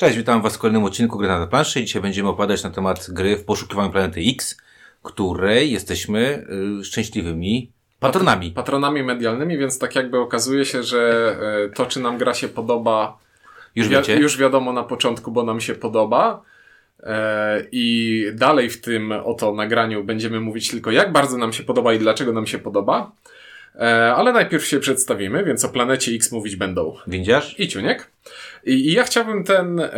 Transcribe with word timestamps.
Cześć, 0.00 0.16
witam 0.16 0.42
Was 0.42 0.56
w 0.56 0.58
kolejnym 0.58 0.84
odcinku 0.84 1.18
Gry 1.18 1.28
na 1.28 1.46
planszy. 1.46 1.84
Dzisiaj 1.84 2.02
będziemy 2.02 2.28
opowiadać 2.28 2.64
na 2.64 2.70
temat 2.70 3.06
gry 3.10 3.36
w 3.36 3.44
poszukiwaniu 3.44 3.90
planety 3.90 4.20
X, 4.20 4.56
której 5.02 5.72
jesteśmy 5.72 6.46
y, 6.80 6.84
szczęśliwymi 6.84 7.70
patronami. 7.98 8.50
Patronami 8.50 9.02
medialnymi, 9.02 9.58
więc 9.58 9.78
tak 9.78 9.96
jakby 9.96 10.18
okazuje 10.18 10.64
się, 10.64 10.82
że 10.82 11.36
e, 11.66 11.68
to, 11.68 11.86
czy 11.86 12.00
nam 12.00 12.18
gra 12.18 12.34
się 12.34 12.48
podoba, 12.48 13.18
Już 13.74 13.88
wi- 13.88 13.94
wiecie? 13.94 14.16
już 14.16 14.38
wiadomo 14.38 14.72
na 14.72 14.82
początku, 14.82 15.32
bo 15.32 15.42
nam 15.42 15.60
się 15.60 15.74
podoba. 15.74 16.42
E, 17.02 17.66
I 17.72 18.24
dalej 18.34 18.70
w 18.70 18.80
tym 18.80 19.12
oto 19.12 19.54
nagraniu 19.54 20.04
będziemy 20.04 20.40
mówić 20.40 20.70
tylko, 20.70 20.90
jak 20.90 21.12
bardzo 21.12 21.36
nam 21.36 21.52
się 21.52 21.62
podoba 21.62 21.94
i 21.94 21.98
dlaczego 21.98 22.32
nam 22.32 22.46
się 22.46 22.58
podoba. 22.58 23.12
E, 23.74 24.14
ale 24.14 24.32
najpierw 24.32 24.66
się 24.66 24.80
przedstawimy, 24.80 25.44
więc 25.44 25.64
o 25.64 25.68
planecie 25.68 26.12
X 26.12 26.32
mówić 26.32 26.56
będą 26.56 26.96
Windziarz? 27.06 27.60
i 27.60 27.68
Ciuniek. 27.68 28.10
I, 28.64 28.72
I 28.72 28.92
ja 28.92 29.04
chciałbym 29.04 29.44
ten 29.44 29.80
e, 29.80 29.90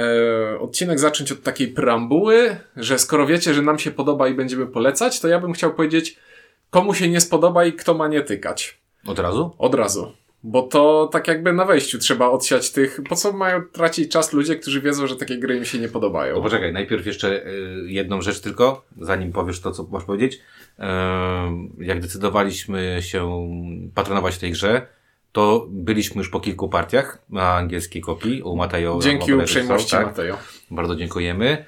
odcinek 0.60 0.98
zacząć 0.98 1.32
od 1.32 1.42
takiej 1.42 1.68
preambuły, 1.68 2.56
że 2.76 2.98
skoro 2.98 3.26
wiecie, 3.26 3.54
że 3.54 3.62
nam 3.62 3.78
się 3.78 3.90
podoba 3.90 4.28
i 4.28 4.34
będziemy 4.34 4.66
polecać, 4.66 5.20
to 5.20 5.28
ja 5.28 5.40
bym 5.40 5.52
chciał 5.52 5.74
powiedzieć, 5.74 6.16
komu 6.70 6.94
się 6.94 7.08
nie 7.08 7.20
spodoba 7.20 7.64
i 7.64 7.72
kto 7.72 7.94
ma 7.94 8.08
nie 8.08 8.22
tykać. 8.22 8.78
Od 9.06 9.18
razu? 9.18 9.54
Od 9.58 9.74
razu. 9.74 10.12
Bo 10.44 10.62
to 10.62 11.08
tak 11.12 11.28
jakby 11.28 11.52
na 11.52 11.64
wejściu 11.64 11.98
trzeba 11.98 12.30
odsiać 12.30 12.70
tych, 12.70 13.00
po 13.08 13.16
co 13.16 13.32
mają 13.32 13.62
tracić 13.72 14.12
czas 14.12 14.32
ludzie, 14.32 14.56
którzy 14.56 14.80
wiedzą, 14.80 15.06
że 15.06 15.16
takie 15.16 15.38
gry 15.38 15.56
im 15.56 15.64
się 15.64 15.78
nie 15.78 15.88
podobają. 15.88 16.34
To 16.34 16.42
poczekaj, 16.42 16.72
najpierw 16.72 17.06
jeszcze 17.06 17.46
y, 17.46 17.84
jedną 17.86 18.22
rzecz 18.22 18.40
tylko, 18.40 18.84
zanim 19.00 19.32
powiesz 19.32 19.60
to, 19.60 19.72
co 19.72 19.82
masz 19.82 20.04
powiedzieć. 20.04 20.40
Jak 21.78 22.00
decydowaliśmy 22.00 22.98
się 23.00 23.48
patronować 23.94 24.34
w 24.34 24.38
tej 24.38 24.52
grze, 24.52 24.86
to 25.32 25.66
byliśmy 25.70 26.18
już 26.18 26.30
po 26.30 26.40
kilku 26.40 26.68
partiach 26.68 27.22
na 27.30 27.54
angielskiej 27.54 28.02
kopii 28.02 28.42
u 28.42 28.56
Matejo. 28.56 28.98
Dzięki 29.02 29.34
uprzejmości 29.34 29.90
tak. 29.90 30.06
Matejo. 30.06 30.36
Bardzo 30.70 30.96
dziękujemy. 30.96 31.64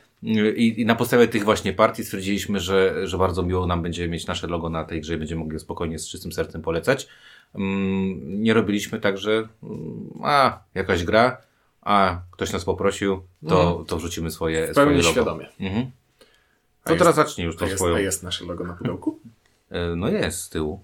I, 0.57 0.81
I 0.81 0.87
na 0.87 0.95
podstawie 0.95 1.29
tych 1.29 1.45
właśnie 1.45 1.73
partii 1.73 2.05
stwierdziliśmy, 2.05 2.61
że, 2.61 3.09
że 3.09 3.19
bardzo 3.19 3.43
miło 3.43 3.67
nam 3.67 3.83
będzie 3.83 4.09
mieć 4.09 4.27
nasze 4.27 4.47
logo 4.47 4.71
na 4.71 4.85
tej 4.85 5.01
grze 5.01 5.15
i 5.15 5.17
będziemy 5.17 5.41
mogli 5.41 5.59
spokojnie 5.61 5.99
z 5.99 6.09
czystym 6.09 6.33
sercem 6.33 6.63
polecać. 6.63 7.09
Mm, 7.55 8.43
nie 8.43 8.55
robiliśmy 8.55 9.01
tak, 9.01 9.19
że 9.19 9.49
mm, 9.63 10.11
a, 10.23 10.59
jakaś 10.75 11.05
gra, 11.05 11.37
a 11.83 12.21
ktoś 12.31 12.53
nas 12.53 12.65
poprosił, 12.65 13.23
to, 13.49 13.85
to 13.89 13.97
wrzucimy 13.97 14.31
swoje, 14.31 14.67
W 14.69 14.71
swoje 14.71 14.87
pełni 14.87 15.03
logo. 15.03 15.13
świadomie. 15.13 15.49
Mhm. 15.61 15.91
To 16.85 16.93
jest- 16.93 16.99
teraz 16.99 17.15
zacznij 17.15 17.47
już 17.47 17.57
tą 17.57 17.65
jest, 17.65 17.77
swoją. 17.77 17.95
a 17.97 18.01
jest 18.01 18.23
nasze 18.23 18.45
logo 18.45 18.65
na 18.65 18.73
pudełku? 18.75 19.21
E, 19.71 19.97
No 19.97 20.09
jest 20.09 20.41
z 20.41 20.49
tyłu. 20.49 20.83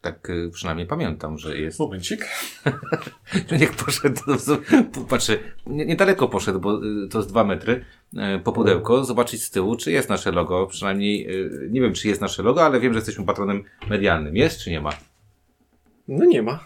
Tak 0.00 0.30
e, 0.30 0.50
przynajmniej 0.50 0.86
pamiętam, 0.86 1.38
że 1.38 1.58
jest. 1.58 1.78
Momencik. 1.78 2.26
Niech 3.60 3.72
poszedł, 3.76 4.20
no, 4.26 4.36
patrzy, 5.08 5.38
nie- 5.66 5.86
niedaleko 5.86 6.28
poszedł, 6.28 6.60
bo 6.60 6.84
y, 7.04 7.08
to 7.08 7.18
jest 7.18 7.30
dwa 7.30 7.44
metry 7.44 7.84
po 8.44 8.52
pudełko, 8.52 9.04
zobaczyć 9.04 9.44
z 9.44 9.50
tyłu, 9.50 9.76
czy 9.76 9.92
jest 9.92 10.08
nasze 10.08 10.32
logo. 10.32 10.66
Przynajmniej, 10.66 11.28
nie 11.70 11.80
wiem, 11.80 11.92
czy 11.94 12.08
jest 12.08 12.20
nasze 12.20 12.42
logo, 12.42 12.64
ale 12.64 12.80
wiem, 12.80 12.92
że 12.92 12.98
jesteśmy 12.98 13.24
patronem 13.24 13.64
medialnym. 13.90 14.36
Jest, 14.36 14.60
czy 14.60 14.70
nie 14.70 14.80
ma? 14.80 14.90
No 16.08 16.24
nie 16.24 16.42
ma. 16.42 16.64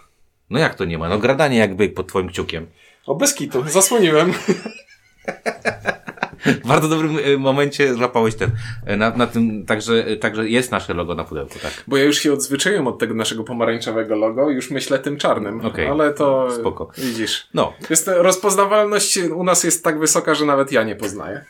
No 0.50 0.58
jak 0.58 0.74
to 0.74 0.84
nie 0.84 0.98
ma? 0.98 1.08
No 1.08 1.18
gradanie 1.18 1.58
jakby 1.58 1.88
pod 1.88 2.08
twoim 2.08 2.28
kciukiem. 2.28 2.66
O, 3.06 3.14
bez 3.14 3.34
kitu. 3.34 3.64
Zasłoniłem. 3.68 4.32
W 6.46 6.66
bardzo 6.66 6.88
dobrym 6.88 7.18
y, 7.18 7.38
momencie 7.38 7.94
złapałeś 7.94 8.34
ten, 8.34 8.50
y, 8.90 8.96
na, 8.96 9.10
na 9.16 9.26
tym, 9.26 9.66
także, 9.66 10.08
y, 10.08 10.16
także 10.16 10.48
jest 10.48 10.70
nasze 10.72 10.94
logo 10.94 11.14
na 11.14 11.24
pudełku, 11.24 11.58
tak. 11.62 11.84
Bo 11.86 11.96
ja 11.96 12.04
już 12.04 12.18
się 12.18 12.32
odzwyczaiłem 12.32 12.86
od 12.86 12.98
tego 12.98 13.14
naszego 13.14 13.44
pomarańczowego 13.44 14.16
logo 14.16 14.50
już 14.50 14.70
myślę 14.70 14.98
tym 14.98 15.16
czarnym. 15.16 15.60
Okej. 15.66 15.86
Ale 15.86 16.12
to 16.12 16.48
Spoko. 16.60 16.88
widzisz. 16.98 17.48
No, 17.54 17.72
Jest, 17.90 18.10
rozpoznawalność 18.14 19.16
u 19.18 19.44
nas 19.44 19.64
jest 19.64 19.84
tak 19.84 19.98
wysoka, 19.98 20.34
że 20.34 20.46
nawet 20.46 20.72
ja 20.72 20.82
nie 20.82 20.96
poznaję. 20.96 21.44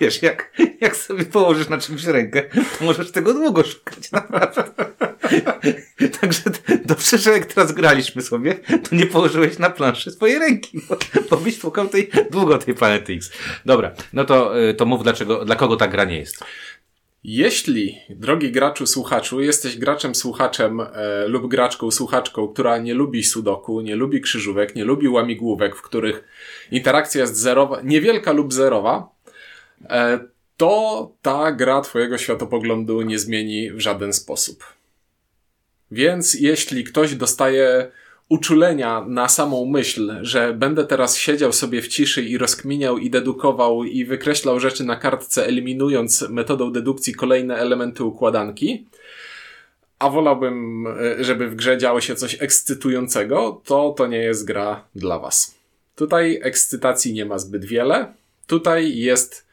wiesz, 0.00 0.22
jak, 0.22 0.52
jak 0.80 0.96
sobie 0.96 1.24
położysz 1.24 1.68
na 1.68 1.78
czymś 1.78 2.04
rękę, 2.04 2.42
to 2.78 2.84
możesz 2.84 3.12
tego 3.12 3.34
długo 3.34 3.64
szukać, 3.64 4.12
naprawdę. 4.12 4.64
Także 6.20 6.42
dobrze, 6.84 7.18
że 7.18 7.30
jak 7.30 7.46
teraz 7.46 7.72
graliśmy 7.72 8.22
sobie, 8.22 8.54
to 8.54 8.96
nie 8.96 9.06
położyłeś 9.06 9.58
na 9.58 9.70
planszy 9.70 10.10
swojej 10.10 10.38
ręki, 10.38 10.80
bo, 10.88 10.96
bo 11.30 11.36
byś 11.36 11.58
szukał 11.58 11.88
tej, 11.88 12.10
długo 12.30 12.58
tej 12.58 12.74
planety 12.74 13.12
X. 13.12 13.30
Dobra, 13.66 13.94
no 14.12 14.24
to, 14.24 14.60
y, 14.68 14.74
to 14.74 14.86
mów 14.86 15.02
dlaczego, 15.02 15.44
dla 15.44 15.56
kogo 15.56 15.76
ta 15.76 15.88
gra 15.88 16.04
nie 16.04 16.18
jest. 16.18 16.44
Jeśli, 17.24 17.98
drogi 18.10 18.52
graczu, 18.52 18.86
słuchaczu, 18.86 19.40
jesteś 19.40 19.76
graczem, 19.76 20.14
słuchaczem 20.14 20.80
e, 20.80 21.28
lub 21.28 21.48
graczką, 21.48 21.90
słuchaczką, 21.90 22.48
która 22.48 22.78
nie 22.78 22.94
lubi 22.94 23.24
sudoku, 23.24 23.80
nie 23.80 23.96
lubi 23.96 24.20
krzyżówek, 24.20 24.76
nie 24.76 24.84
lubi 24.84 25.08
łamigłówek, 25.08 25.76
w 25.76 25.82
których 25.82 26.24
interakcja 26.70 27.20
jest 27.20 27.36
zerowa, 27.36 27.80
niewielka 27.84 28.32
lub 28.32 28.52
zerowa, 28.52 29.08
e, 29.84 30.18
to 30.56 31.12
ta 31.22 31.52
gra 31.52 31.80
twojego 31.80 32.18
światopoglądu 32.18 33.02
nie 33.02 33.18
zmieni 33.18 33.70
w 33.70 33.80
żaden 33.80 34.12
sposób. 34.12 34.77
Więc 35.90 36.34
jeśli 36.34 36.84
ktoś 36.84 37.14
dostaje 37.14 37.90
uczulenia 38.28 39.04
na 39.08 39.28
samą 39.28 39.64
myśl, 39.64 40.18
że 40.22 40.54
będę 40.54 40.84
teraz 40.84 41.16
siedział 41.16 41.52
sobie 41.52 41.82
w 41.82 41.88
ciszy 41.88 42.22
i 42.22 42.38
rozkminiał 42.38 42.98
i 42.98 43.10
dedukował 43.10 43.84
i 43.84 44.04
wykreślał 44.04 44.60
rzeczy 44.60 44.84
na 44.84 44.96
kartce, 44.96 45.46
eliminując 45.46 46.28
metodą 46.28 46.72
dedukcji 46.72 47.14
kolejne 47.14 47.56
elementy 47.56 48.04
układanki, 48.04 48.86
a 49.98 50.10
wolałbym, 50.10 50.86
e, 50.86 51.24
żeby 51.24 51.48
w 51.48 51.54
grze 51.54 51.78
działo 51.78 52.00
się 52.00 52.14
coś 52.14 52.42
ekscytującego, 52.42 53.60
to 53.64 53.94
to 53.96 54.06
nie 54.06 54.18
jest 54.18 54.44
gra 54.44 54.84
dla 54.94 55.18
was. 55.18 55.58
Tutaj 55.96 56.40
ekscytacji 56.42 57.12
nie 57.12 57.26
ma 57.26 57.38
zbyt 57.38 57.64
wiele. 57.64 58.12
Tutaj 58.46 58.96
jest 58.96 59.46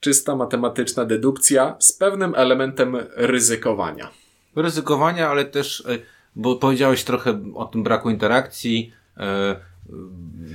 czysta 0.00 0.36
matematyczna 0.36 1.04
dedukcja 1.04 1.76
z 1.78 1.92
pewnym 1.92 2.34
elementem 2.34 2.96
ryzykowania. 3.16 4.21
Ryzykowania, 4.56 5.28
ale 5.28 5.44
też, 5.44 5.80
y, 5.80 6.02
bo 6.36 6.56
powiedziałeś 6.56 7.04
trochę 7.04 7.40
o 7.54 7.64
tym 7.64 7.82
braku 7.82 8.10
interakcji, 8.10 8.92
y, 9.16 9.22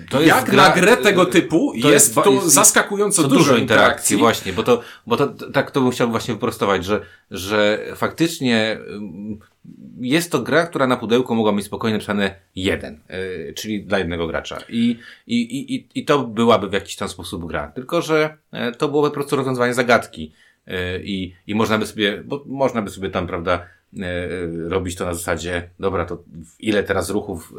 to 0.10 0.22
jest 0.22 0.28
Jak 0.36 0.50
gra, 0.50 0.70
na 0.70 0.76
grę 0.76 0.98
tego 0.98 1.26
typu 1.26 1.74
to 1.82 1.92
jest, 1.92 2.14
ba- 2.14 2.22
tu 2.22 2.50
zaskakująco 2.50 3.22
to 3.22 3.28
dużo, 3.28 3.58
interakcji. 3.58 4.18
właśnie, 4.18 4.54
bo 4.54 4.64
to, 4.64 4.82
bo 5.08 5.18
to 5.18 5.28
tak 5.28 5.72
to 5.72 5.82
bym 5.82 5.92
chciał 5.92 6.10
właśnie 6.10 6.34
wyprostować, 6.34 6.86
że, 6.86 7.02
że 7.32 7.80
faktycznie 7.96 8.78
ym, 8.96 9.40
jest 10.00 10.32
to 10.32 10.40
gra, 10.42 10.66
która 10.68 10.88
na 10.88 10.98
pudełku 10.98 11.36
mogła 11.36 11.52
mieć 11.52 11.66
spokojnie 11.66 11.94
napisane 11.98 12.36
jeden, 12.56 13.00
czyli 13.56 13.84
dla 13.84 14.00
jednego 14.00 14.28
gracza. 14.28 14.58
I, 14.70 15.00
i, 15.28 15.42
i, 15.76 15.88
i- 16.00 16.06
to 16.06 16.24
byłaby 16.24 16.70
w 16.70 16.74
jakiś 16.74 16.96
tam 16.96 17.10
sposób 17.10 17.46
gra. 17.46 17.68
Tylko, 17.68 18.02
że 18.02 18.38
e, 18.52 18.72
to 18.72 18.88
byłoby 18.88 19.08
po 19.10 19.14
prostu 19.14 19.36
rozwiązywanie 19.36 19.74
zagadki. 19.74 20.34
I, 21.04 21.34
I 21.48 21.56
można 21.56 21.78
by 21.78 21.86
sobie, 21.86 22.24
bo 22.26 22.44
można 22.46 22.82
by 22.82 22.90
sobie 22.90 23.10
tam, 23.10 23.28
prawda, 23.28 23.54
e, 23.56 23.68
robić 24.68 24.96
to 24.96 25.06
na 25.06 25.14
zasadzie, 25.14 25.70
dobra, 25.80 26.06
to 26.06 26.24
ile 26.60 26.84
teraz 26.84 27.10
ruchów 27.10 27.54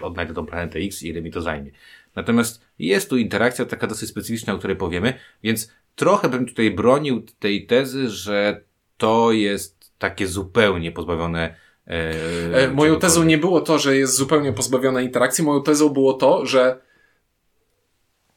e, 0.00 0.04
odnajdę 0.04 0.34
tą 0.34 0.46
planetę 0.46 0.78
X 0.78 1.02
i 1.02 1.08
ile 1.08 1.22
mi 1.22 1.30
to 1.30 1.42
zajmie. 1.42 1.70
Natomiast 2.14 2.60
jest 2.78 3.10
tu 3.10 3.16
interakcja 3.16 3.64
taka 3.64 3.86
dosyć 3.86 4.08
specyficzna, 4.08 4.54
o 4.54 4.58
której 4.58 4.76
powiemy, 4.76 5.14
więc 5.42 5.72
trochę 5.94 6.28
bym 6.28 6.46
tutaj 6.46 6.70
bronił 6.70 7.22
tej 7.38 7.66
tezy, 7.66 8.10
że 8.10 8.60
to 8.96 9.32
jest 9.32 9.92
takie 9.98 10.26
zupełnie 10.26 10.92
pozbawione 10.92 11.54
e, 11.86 12.14
E, 12.54 12.68
Moją 12.68 12.98
tezą 12.98 13.24
nie 13.24 13.38
było 13.38 13.60
to, 13.60 13.78
że 13.78 13.96
jest 13.96 14.16
zupełnie 14.16 14.52
pozbawiona 14.52 15.02
interakcji. 15.02 15.44
Moją 15.44 15.62
tezą 15.62 15.88
było 15.88 16.12
to, 16.12 16.46
że 16.46 16.80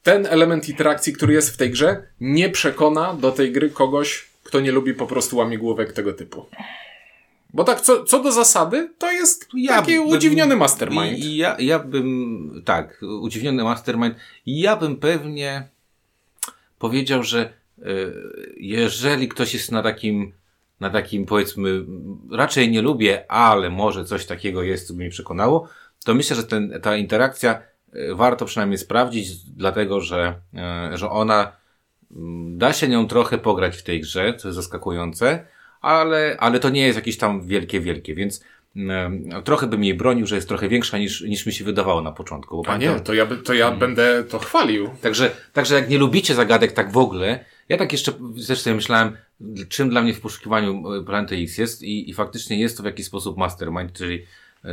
ten 0.03 0.25
element 0.25 0.69
interakcji, 0.69 1.13
który 1.13 1.33
jest 1.33 1.49
w 1.49 1.57
tej 1.57 1.69
grze, 1.69 2.03
nie 2.21 2.49
przekona 2.49 3.13
do 3.13 3.31
tej 3.31 3.51
gry 3.51 3.69
kogoś, 3.69 4.29
kto 4.43 4.59
nie 4.59 4.71
lubi 4.71 4.93
po 4.93 5.07
prostu 5.07 5.37
łamigłówek 5.37 5.93
tego 5.93 6.13
typu. 6.13 6.45
Bo 7.53 7.63
tak, 7.63 7.81
co, 7.81 8.03
co 8.03 8.23
do 8.23 8.31
zasady, 8.31 8.89
to 8.97 9.11
jest 9.11 9.49
taki 9.67 9.91
bym- 9.91 10.07
udziwniony 10.07 10.55
mastermind. 10.55 11.25
Ja, 11.25 11.55
ja 11.59 11.79
bym, 11.79 12.61
tak, 12.65 13.01
udziwniony 13.21 13.63
mastermind. 13.63 14.15
Ja 14.45 14.75
bym 14.75 14.97
pewnie 14.97 15.67
powiedział, 16.79 17.23
że 17.23 17.39
e, 17.41 17.83
jeżeli 18.57 19.27
ktoś 19.27 19.53
jest 19.53 19.71
na 19.71 19.83
takim, 19.83 20.33
na 20.79 20.89
takim 20.89 21.25
powiedzmy, 21.25 21.85
raczej 22.31 22.71
nie 22.71 22.81
lubię, 22.81 23.31
ale 23.31 23.69
może 23.69 24.05
coś 24.05 24.25
takiego 24.25 24.63
jest, 24.63 24.87
co 24.87 24.93
by 24.93 24.99
mnie 24.99 25.09
przekonało, 25.09 25.67
to 26.05 26.13
myślę, 26.13 26.35
że 26.35 26.43
ten, 26.43 26.79
ta 26.81 26.95
interakcja 26.97 27.61
e, 27.93 28.15
warto 28.15 28.45
przynajmniej 28.45 28.77
sprawdzić, 28.77 29.35
dlatego 29.45 30.01
że, 30.01 30.35
e, 30.55 30.97
że 30.97 31.09
ona 31.09 31.51
mm, 32.11 32.57
da 32.57 32.73
się 32.73 32.87
nią 32.87 33.07
trochę 33.07 33.37
pograć 33.37 33.77
w 33.77 33.83
tej 33.83 34.01
grze, 34.01 34.33
co 34.33 34.47
jest 34.47 34.55
zaskakujące, 34.55 35.45
ale, 35.81 36.35
ale 36.39 36.59
to 36.59 36.69
nie 36.69 36.81
jest 36.81 36.95
jakieś 36.95 37.17
tam 37.17 37.47
wielkie, 37.47 37.79
wielkie, 37.79 38.15
więc 38.15 38.43
trochę 39.45 39.67
bym 39.67 39.83
jej 39.83 39.93
bronił, 39.93 40.27
że 40.27 40.35
jest 40.35 40.47
trochę 40.47 40.69
większa 40.69 40.97
niż, 40.97 41.21
niż 41.21 41.45
mi 41.45 41.53
się 41.53 41.65
wydawało 41.65 42.01
na 42.01 42.11
początku. 42.11 42.55
Bo 42.57 42.61
A 42.63 42.65
pamiętam- 42.65 42.97
nie, 42.97 43.03
to 43.03 43.13
ja, 43.13 43.25
by- 43.25 43.37
to 43.37 43.53
ja 43.53 43.63
Hmm. 43.65 43.79
będę 43.79 44.23
to 44.23 44.39
chwalił. 44.39 44.89
Także, 45.01 45.31
także 45.53 45.75
jak 45.75 45.89
nie 45.89 45.97
lubicie 45.97 46.35
zagadek 46.35 46.71
tak 46.71 46.91
w 46.91 46.97
ogóle, 46.97 47.45
ja 47.69 47.77
tak 47.77 47.91
jeszcze 47.91 48.13
też 48.47 48.59
sobie 48.61 48.75
myślałem, 48.75 49.17
czym 49.69 49.89
dla 49.89 50.01
mnie 50.01 50.13
w 50.13 50.21
poszukiwaniu 50.21 50.93
e, 50.93 51.03
Planety 51.03 51.35
X 51.35 51.57
jest 51.57 51.83
i, 51.83 52.09
i 52.09 52.13
faktycznie 52.13 52.59
jest 52.59 52.77
to 52.77 52.83
w 52.83 52.85
jakiś 52.85 53.05
sposób 53.05 53.37
mastermind, 53.37 53.93
czyli 53.93 54.25
e, 54.65 54.69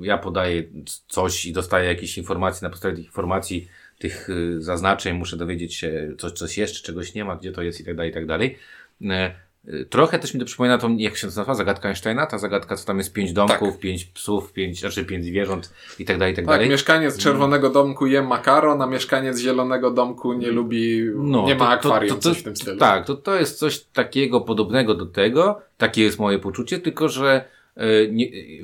ja 0.00 0.18
podaję 0.18 0.62
coś 1.08 1.46
i 1.46 1.52
dostaję 1.52 1.88
jakieś 1.88 2.18
informacje, 2.18 2.66
na 2.66 2.70
podstawie 2.70 2.94
tych 2.96 3.04
informacji 3.04 3.68
tych 3.98 4.30
y, 4.30 4.62
zaznaczeń, 4.62 5.16
muszę 5.18 5.36
dowiedzieć 5.36 5.74
się, 5.74 6.14
coś, 6.18 6.32
coś 6.32 6.58
jeszcze, 6.58 6.82
czegoś 6.86 7.14
nie 7.14 7.24
ma, 7.24 7.36
gdzie 7.36 7.52
to 7.52 7.62
jest 7.62 7.80
i 7.80 7.84
tak 7.84 7.96
dalej, 7.96 8.10
i 8.10 8.14
tak 8.14 8.26
dalej. 8.26 8.58
Trochę 9.90 10.18
też 10.18 10.34
mi 10.34 10.40
to 10.40 10.46
przypomina 10.46 10.78
tą, 10.78 10.96
jak 10.96 11.16
się 11.16 11.20
to 11.20 11.26
nazywa, 11.26 11.54
zagadka 11.54 11.88
Einsteina, 11.88 12.26
ta 12.26 12.38
zagadka, 12.38 12.76
co 12.76 12.86
tam 12.86 12.98
jest 12.98 13.12
pięć 13.12 13.32
domków, 13.32 13.70
Tak. 13.72 13.78
pięć 13.80 14.04
psów, 14.04 14.52
pięć, 14.52 14.80
znaczy 14.80 15.04
pięć 15.04 15.24
zwierząt 15.24 15.72
i 15.98 16.04
tak 16.04 16.18
dalej, 16.18 16.32
i 16.32 16.36
tak, 16.36 16.44
Tak, 16.44 16.54
dalej. 16.54 16.68
mieszkaniec 16.70 17.18
czerwonego 17.18 17.70
domku 17.70 18.06
je 18.06 18.22
makaron, 18.22 18.82
a 18.82 18.86
mieszkaniec 18.86 19.38
zielonego 19.38 19.90
domku 19.90 20.32
nie 20.32 20.50
lubi, 20.50 21.02
No, 21.14 21.44
nie 21.46 21.54
ma 21.54 21.76
to- 21.76 21.82
to- 21.82 21.88
akwarium, 21.94 22.16
to- 22.16 22.22
to- 22.22 22.28
coś 22.34 22.38
w 22.38 22.42
tym 22.44 22.56
stylu. 22.56 22.78
Tak, 22.78 23.06
to, 23.06 23.14
to 23.14 23.34
jest 23.34 23.58
coś 23.58 23.80
takiego 23.80 24.40
podobnego 24.40 24.94
do 24.94 25.06
tego, 25.06 25.60
takie 25.78 26.02
jest 26.02 26.18
moje 26.18 26.38
poczucie, 26.38 26.78
tylko 26.78 27.08
że 27.08 27.44
e, 27.76 27.82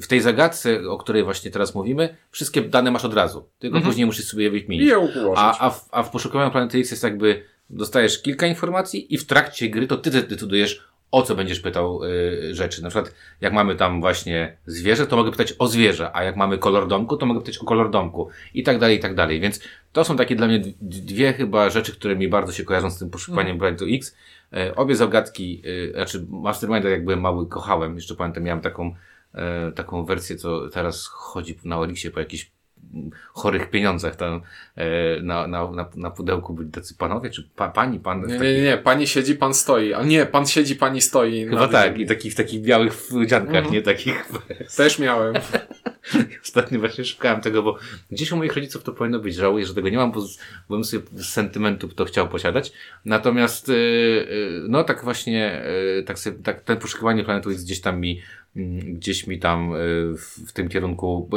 w 0.01 0.07
tej 0.07 0.21
zagadce, 0.21 0.89
o 0.89 0.99
której 0.99 1.25
właśnie 1.25 1.51
teraz 1.51 1.75
mówimy, 1.75 2.17
wszystkie 2.31 2.63
dane 2.63 2.91
masz 2.91 3.05
od 3.05 3.15
razu, 3.15 3.45
tylko 3.59 3.77
Mhm. 3.77 3.91
później 3.93 4.07
musisz 4.07 4.25
sobie 4.27 4.45
je 4.45 4.51
wymienić. 4.51 4.93
A, 5.37 5.59
a, 5.59 5.71
w, 5.71 5.89
a 5.91 6.03
w 6.03 6.11
poszukiwaniu 6.11 6.51
Planety 6.51 6.79
X 6.79 6.91
jest 6.91 7.03
jakby, 7.03 7.43
dostajesz 7.71 8.23
kilka 8.23 8.47
informacji 8.47 9.15
i 9.15 9.19
w 9.19 9.27
trakcie 9.27 9.69
gry 9.69 9.87
to 9.87 9.97
ty 9.97 10.11
decydujesz, 10.11 10.85
o 11.11 11.23
co 11.23 11.35
będziesz 11.35 11.61
pytał 11.61 12.05
y, 12.05 12.55
rzeczy. 12.55 12.83
Na 12.83 12.91
przykład, 12.91 13.15
jak 13.41 13.53
mamy 13.53 13.77
tam 13.77 14.01
właśnie 14.01 14.57
zwierzę, 14.67 15.07
to 15.07 15.17
mogę 15.17 15.31
pytać 15.31 15.55
o 15.59 15.69
zwierzę, 15.69 16.11
a 16.13 16.25
jak 16.25 16.37
mamy 16.37 16.59
kolor 16.59 16.89
domku, 16.89 17.17
to 17.17 17.27
mogę 17.27 17.41
pytać 17.41 17.59
o 17.59 17.65
kolor 17.65 17.91
domku. 17.91 18.29
I 18.55 18.63
tak 18.63 18.79
dalej, 18.79 18.97
i 18.97 19.01
tak 19.01 19.15
dalej. 19.15 19.41
Więc 19.41 19.61
to 19.93 20.05
są 20.05 20.17
takie 20.17 20.37
dla 20.37 20.47
mnie 20.47 20.63
dwie 20.81 21.33
chyba 21.33 21.71
rzeczy, 21.71 21.93
które 21.93 22.17
mi 22.17 22.29
bardzo 22.29 22.53
się 22.53 22.65
kojarzą 22.65 22.91
z 22.91 22.99
tym 22.99 23.11
poszukiwaniem 23.11 23.59
Planetu 23.59 23.85
X. 23.89 24.17
E, 24.53 24.77
obie 24.77 24.97
zagadki, 24.97 25.63
y, 25.67 25.93
znaczy 25.95 26.27
Masterminda 26.29 26.89
jak 26.89 27.05
byłem 27.05 27.21
mały 27.21 27.49
kochałem. 27.49 27.95
Jeszcze 27.95 28.15
pamiętam, 28.15 28.43
miałem 28.43 28.61
taką, 28.61 28.95
e, 29.35 29.73
taką 29.73 30.05
wersję, 30.05 30.37
co 30.37 30.69
teraz 30.69 31.07
chodzi 31.07 31.59
na 31.65 31.79
Olixie 31.79 32.11
po 32.11 32.21
jakichś 32.21 32.45
mm, 32.45 32.60
chorych 33.33 33.71
pieniądzach 33.71 34.17
tam 34.17 34.41
e, 34.77 35.21
na, 35.23 35.47
na, 35.47 35.71
na, 35.97 36.11
pudełku 36.11 36.55
byli 36.55 36.71
tacy 36.71 36.95
panowie, 36.95 37.31
czy 37.31 37.49
pa, 37.57 37.69
pani, 37.69 38.01
pan. 38.01 38.21
Nie, 38.21 38.27
takich- 38.27 38.41
nie, 38.57 38.63
nie, 38.63 38.79
pani 38.79 39.07
siedzi, 39.07 39.35
pan 39.35 39.55
stoi. 39.55 39.93
A 39.93 40.03
nie, 40.03 40.27
pan 40.27 40.47
siedzi, 40.47 40.77
pani 40.77 41.01
stoi. 41.01 41.47
Chyba 41.47 41.69
tak, 41.69 41.99
i 41.99 42.07
takich, 42.07 42.33
w 42.33 42.37
takich 42.37 42.63
białych 42.63 43.09
dziankach, 43.27 43.57
Mhm. 43.57 43.75
nie 43.75 43.83
takich. 43.83 44.25
Też 44.77 44.99
miałem. 44.99 45.35
Ostatnio 46.45 46.81
właśnie 46.81 47.05
szukałem 47.05 47.41
tego, 47.41 47.63
bo 47.63 47.79
gdzieś 48.11 48.33
u 48.33 48.37
moich 48.37 48.55
rodziców 48.55 48.83
to 48.83 48.93
powinno 48.93 49.19
być. 49.19 49.35
Żałuję, 49.35 49.67
że 49.67 49.75
tego 49.75 49.89
nie 49.89 49.97
mam, 49.97 50.13
bo, 50.13 50.21
bym 50.71 50.85
sobie 50.85 51.03
z 51.15 51.27
sentymentu 51.29 51.89
to 51.89 52.05
chciał 52.05 52.29
posiadać. 52.29 52.73
Natomiast, 53.05 53.69
yy, 53.69 54.65
no 54.69 54.85
tak 54.85 55.05
właśnie, 55.05 55.63
yy, 55.97 56.03
tak, 56.03 56.19
sobie, 56.19 56.39
tak 56.43 56.61
ten 56.61 56.77
poszukiwanie 56.77 57.25
planetu 57.25 57.51
jest 57.51 57.65
gdzieś 57.65 57.81
tam 57.81 58.01
mi, 58.01 58.11
mm, 58.11 58.23
gdzieś 58.57 59.27
mi 59.27 59.39
tam 59.39 59.71
yy, 59.71 60.17
w, 60.47 60.53
tym 60.53 60.69
kierunku 60.69 61.31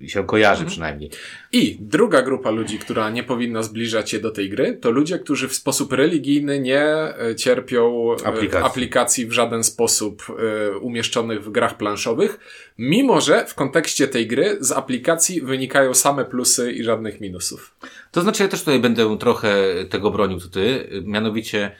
yy, 0.00 0.08
się 0.08 0.26
kojarzy 0.26 0.64
przynajmniej. 0.64 1.10
I 1.52 1.78
druga 1.80 2.22
grupa 2.22 2.50
ludzi, 2.50 2.78
która 2.78 3.10
nie 3.10 3.22
powinna 3.22 3.62
zbliżać 3.62 4.10
się 4.10 4.18
do 4.18 4.30
tej 4.30 4.50
gry, 4.50 4.78
to 4.80 4.90
ludzie, 4.90 5.18
którzy 5.18 5.48
w 5.48 5.54
sposób 5.54 5.92
religijny 5.92 6.60
nie 6.60 6.82
e, 6.82 7.34
cierpią 7.36 8.12
e, 8.12 8.26
Aplikacji. 8.26 8.66
aplikacji 8.66 9.26
w 9.26 9.32
żaden 9.32 9.64
sposób 9.64 10.22
e, 10.28 10.78
umieszczonych 10.78 11.44
w 11.44 11.50
grach 11.50 11.76
planszowych, 11.76 12.38
mimo 12.78 13.20
że 13.20 13.46
w 13.46 13.54
kontekście 13.54 14.08
tej 14.08 14.26
gry 14.26 14.56
z 14.60 14.72
aplikacji 14.72 15.40
wynikają 15.40 15.94
same 15.94 16.24
plusy 16.24 16.72
i 16.72 16.84
żadnych 16.84 17.20
minusów. 17.20 17.76
To 18.10 18.20
znaczy, 18.20 18.42
ja 18.42 18.48
też 18.48 18.60
tutaj 18.60 18.80
będę 18.80 19.18
trochę 19.18 19.54
tego 19.90 20.10
bronił, 20.10 20.40
co 20.40 20.48
ty. 20.48 20.88
Mianowicie 21.04 21.72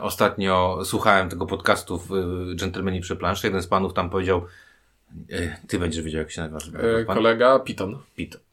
ostatnio 0.00 0.80
słuchałem 0.84 1.28
tego 1.28 1.46
podcastu 1.46 1.98
w 1.98 2.12
y, 2.12 2.56
Gentlemani 2.56 3.00
przy 3.00 3.16
planszy. 3.16 3.46
Jeden 3.46 3.62
z 3.62 3.66
panów 3.66 3.94
tam 3.94 4.10
powiedział, 4.10 4.46
y, 5.30 5.56
ty 5.68 5.78
będziesz 5.78 6.04
wiedział, 6.04 6.18
jak 6.18 6.30
się 6.30 6.48
nazywa. 6.48 6.78
E, 6.78 7.04
kolega 7.04 7.58
Piton. 7.58 7.98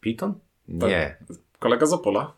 Piton? 0.02 0.34
Tak. 0.80 0.90
Nie. 0.90 1.18
Kolega 1.60 1.86
z 1.86 1.94
Opola. 1.94 2.34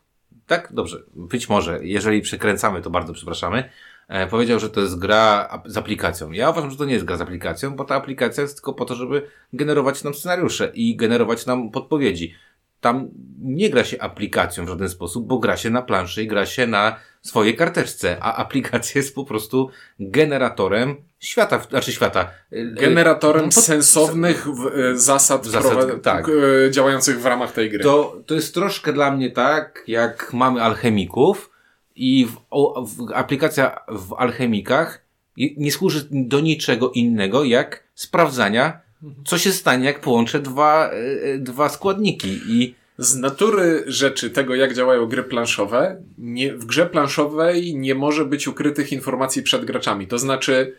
Tak, 0.48 0.70
dobrze. 0.74 1.04
Być 1.16 1.50
może. 1.50 1.80
Jeżeli 1.86 2.22
przekręcamy, 2.22 2.82
to 2.82 2.90
bardzo 2.90 3.14
przepraszamy. 3.14 3.70
E, 4.08 4.28
powiedział, 4.28 4.60
że 4.60 4.70
to 4.70 4.82
jest 4.82 5.00
gra 5.00 5.50
z 5.66 5.78
aplikacją. 5.78 6.32
Ja 6.32 6.50
uważam, 6.50 6.72
że 6.72 6.78
to 6.78 6.86
nie 6.86 6.94
jest 6.94 7.06
gra 7.06 7.18
z 7.18 7.22
aplikacją, 7.22 7.76
bo 7.76 7.86
ta 7.86 7.96
aplikacja 7.96 8.42
jest 8.42 8.56
tylko 8.56 8.74
po 8.74 8.86
to, 8.86 8.96
żeby 8.96 9.28
generować 9.54 10.04
nam 10.04 10.14
scenariusze 10.14 10.72
i 10.74 10.96
generować 10.96 11.46
nam 11.46 11.72
podpowiedzi. 11.72 12.36
Tam 12.82 13.10
nie 13.42 13.70
gra 13.70 13.84
się 13.84 14.02
aplikacją 14.02 14.66
w 14.66 14.70
żaden 14.70 14.90
sposób, 14.90 15.28
bo 15.28 15.40
gra 15.40 15.58
się 15.58 15.70
na 15.70 15.82
planszy 15.82 16.24
i 16.24 16.28
gra 16.28 16.46
się 16.46 16.68
na 16.68 16.96
swojej 17.24 17.56
karteczce, 17.56 18.18
a 18.22 18.36
aplikacja 18.36 19.00
jest 19.00 19.16
po 19.16 19.26
prostu 19.26 19.70
generatorem 20.00 20.96
świata, 21.20 21.60
znaczy 21.70 21.92
świata. 21.92 22.32
e, 22.52 22.66
Generatorem 22.66 23.46
no, 23.46 23.52
pod- 23.52 23.64
sensownych 23.64 24.48
e, 24.48 24.98
zasad, 24.98 25.46
Zasad, 25.46 26.02
tak. 26.04 26.30
e, 26.68 26.72
działających 26.72 27.22
w 27.22 27.26
ramach 27.26 27.52
tej 27.52 27.70
gry. 27.70 27.84
To, 27.84 28.22
to 28.26 28.36
jest 28.36 28.54
troszkę 28.54 28.94
dla 28.94 29.12
mnie 29.12 29.32
tak, 29.32 29.84
jak 29.88 30.34
mamy 30.34 30.62
alchemików 30.62 31.52
i 31.96 32.26
w, 32.26 32.38
o, 32.50 32.86
w, 32.86 33.12
aplikacja 33.14 33.80
w 33.88 34.14
alchemikach 34.14 35.04
nie 35.38 35.72
służy 35.72 36.08
do 36.12 36.40
niczego 36.40 36.92
innego, 36.92 37.44
jak 37.44 37.84
sprawdzania, 37.96 38.80
co 39.26 39.38
się 39.38 39.52
stanie, 39.52 39.86
jak 39.86 40.00
połączę 40.00 40.40
dwa, 40.40 40.92
dwa 41.40 41.70
składniki 41.70 42.40
i 42.48 42.76
Z 42.98 43.16
natury 43.16 43.84
rzeczy 43.88 44.30
tego, 44.30 44.56
jak 44.56 44.74
działają 44.74 45.06
gry 45.06 45.24
planszowe, 45.24 46.02
nie, 46.18 46.54
w 46.54 46.66
grze 46.66 46.86
planszowej 46.86 47.76
nie 47.76 47.96
może 47.96 48.26
być 48.26 48.48
ukrytych 48.48 48.92
informacji 48.92 49.44
przed 49.44 49.66
graczami. 49.66 50.08
To 50.08 50.18
znaczy, 50.20 50.76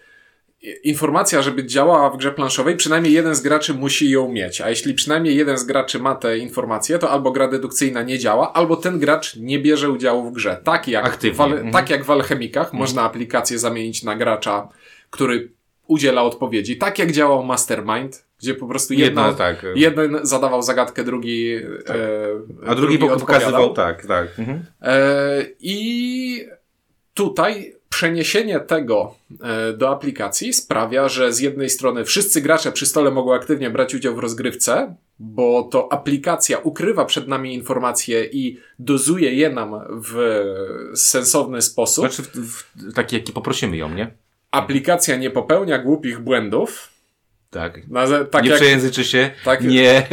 informacja, 0.84 1.42
żeby 1.42 1.66
działała 1.66 2.10
w 2.10 2.16
grze 2.16 2.32
planszowej, 2.32 2.76
przynajmniej 2.76 3.12
jeden 3.12 3.34
z 3.34 3.40
graczy 3.40 3.74
musi 3.74 4.10
ją 4.10 4.32
mieć. 4.32 4.60
A 4.60 4.70
jeśli 4.70 4.94
przynajmniej 4.94 5.36
jeden 5.36 5.58
z 5.58 5.64
graczy 5.64 5.98
ma 5.98 6.14
te 6.14 6.38
informacje, 6.38 6.98
to 6.98 7.10
albo 7.10 7.30
gra 7.30 7.48
dedukcyjna 7.48 8.02
nie 8.02 8.18
działa, 8.18 8.52
albo 8.52 8.76
ten 8.76 8.98
gracz 8.98 9.36
nie 9.36 9.58
bierze 9.58 9.90
udziału 9.90 10.30
w 10.30 10.32
grze. 10.32 10.60
Tak 10.64 10.88
jak, 10.88 11.06
Aktywnie. 11.06 11.36
w, 11.36 11.40
Mhm. 11.40 11.72
tak 11.72 11.90
jak 11.90 12.04
w 12.04 12.10
alchemikach 12.10 12.72
można 12.72 13.02
aplikację 13.02 13.58
zamienić 13.58 14.02
na 14.02 14.16
gracza, 14.16 14.68
który 15.10 15.52
udziela 15.86 16.22
odpowiedzi. 16.22 16.76
Tak 16.76 16.98
jak 16.98 17.12
działał 17.12 17.44
Mastermind, 17.44 18.26
gdzie 18.38 18.54
po 18.54 18.66
prostu 18.66 18.94
jedna, 18.94 19.26
jedno 19.26 19.38
tak. 19.38 19.66
Jeden 19.74 20.18
zadawał 20.22 20.62
zagadkę, 20.62 21.04
drugi. 21.04 21.54
E, 21.54 21.62
a 22.66 22.74
drugi, 22.74 22.94
odpowiadał. 22.94 23.20
pokazywał, 23.20 23.72
tak, 23.74 24.06
tak. 24.06 24.38
Mhm. 24.38 24.64
E, 24.82 25.46
I 25.60 26.46
tutaj 27.14 27.74
przeniesienie 27.88 28.60
tego 28.60 29.14
e, 29.42 29.72
do 29.72 29.90
aplikacji 29.90 30.52
sprawia, 30.52 31.08
że 31.08 31.32
z 31.32 31.40
jednej 31.40 31.70
strony 31.70 32.04
wszyscy 32.04 32.40
gracze 32.40 32.72
przy 32.72 32.86
stole 32.86 33.10
mogą 33.10 33.34
aktywnie 33.34 33.70
brać 33.70 33.94
udział 33.94 34.14
w 34.14 34.18
rozgrywce, 34.18 34.94
bo 35.18 35.62
to 35.62 35.92
aplikacja 35.92 36.58
ukrywa 36.58 37.04
przed 37.04 37.28
nami 37.28 37.54
informacje 37.54 38.24
i 38.24 38.58
dozuje 38.78 39.34
je 39.34 39.50
nam 39.50 39.80
w 40.04 40.44
sensowny 40.94 41.62
sposób. 41.62 42.12
Znaczy, 42.12 42.22
w, 42.22 42.36
w, 42.36 42.94
taki, 42.94 43.16
jaki 43.16 43.32
poprosimy 43.32 43.76
ją, 43.76 43.94
nie? 43.94 44.14
Aplikacja 44.54 45.16
nie 45.16 45.30
popełnia 45.30 45.78
głupich 45.78 46.20
błędów. 46.20 46.88
Tak. 47.50 47.88
Na, 47.88 48.24
tak, 48.24 48.44
nie 48.44 48.50
jak, 48.50 48.58
przejęzyczy 48.58 49.04
się, 49.04 49.30
tak- 49.44 49.64
nie, 49.64 50.06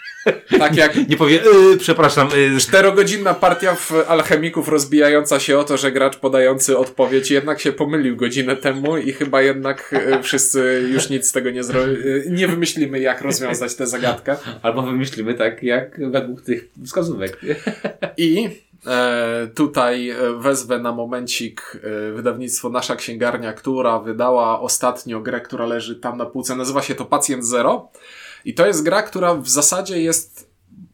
tak 0.58 0.76
jak 0.76 1.08
nie 1.08 1.16
powie, 1.16 1.34
yy, 1.34 1.76
przepraszam, 1.78 2.28
yy, 2.52 2.60
Czterogodzinna 2.60 3.34
partia 3.34 3.74
w 3.74 3.92
Alchemików 4.08 4.68
rozbijająca 4.68 5.40
się 5.40 5.58
o 5.58 5.64
to, 5.64 5.76
że 5.76 5.92
gracz 5.92 6.16
podający 6.16 6.78
odpowiedź 6.78 7.30
jednak 7.30 7.60
się 7.60 7.72
pomylił 7.72 8.16
godzinę 8.16 8.56
temu 8.56 8.96
i 8.96 9.12
chyba 9.12 9.42
jednak 9.42 9.92
e, 9.92 10.22
wszyscy 10.22 10.88
już 10.92 11.10
nic 11.10 11.28
z 11.28 11.32
tego 11.32 11.50
nie 11.50 11.64
zrobili. 11.64 11.98
Nie 12.30 12.48
wymyślimy, 12.48 13.00
jak 13.00 13.20
rozwiązać 13.20 13.74
tę 13.74 13.86
zagadkę. 13.86 14.36
albo 14.62 14.82
wymyślimy 14.82 15.34
tak, 15.34 15.62
jak 15.62 16.10
według 16.10 16.42
tych 16.42 16.68
wskazówek. 16.84 17.40
I 18.16 18.48
e, 18.86 19.48
tutaj 19.54 20.10
e, 20.10 20.16
wezwę 20.38 20.78
na 20.78 20.92
momencik 20.92 21.80
e, 21.82 22.12
wydawnictwo 22.12 22.68
Nasza 22.68 22.96
Księgarnia, 22.96 23.52
która 23.52 23.98
wydała 23.98 24.60
ostatnio 24.60 25.20
grę, 25.20 25.40
która 25.40 25.66
leży 25.66 25.96
tam 25.96 26.18
na 26.18 26.26
półce. 26.26 26.56
Nazywa 26.56 26.82
się 26.82 26.94
to 26.94 27.04
Pacjent 27.04 27.44
Zero. 27.44 27.90
I 28.44 28.54
to 28.54 28.66
jest 28.66 28.84
gra, 28.84 29.02
która 29.02 29.34
w 29.34 29.48
zasadzie 29.48 30.02
jest 30.02 30.50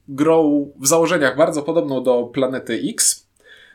grą 0.09 0.71
w 0.81 0.87
założeniach 0.87 1.37
bardzo 1.37 1.62
podobną 1.62 2.03
do 2.03 2.25
Planety 2.25 2.83
X, 2.91 3.29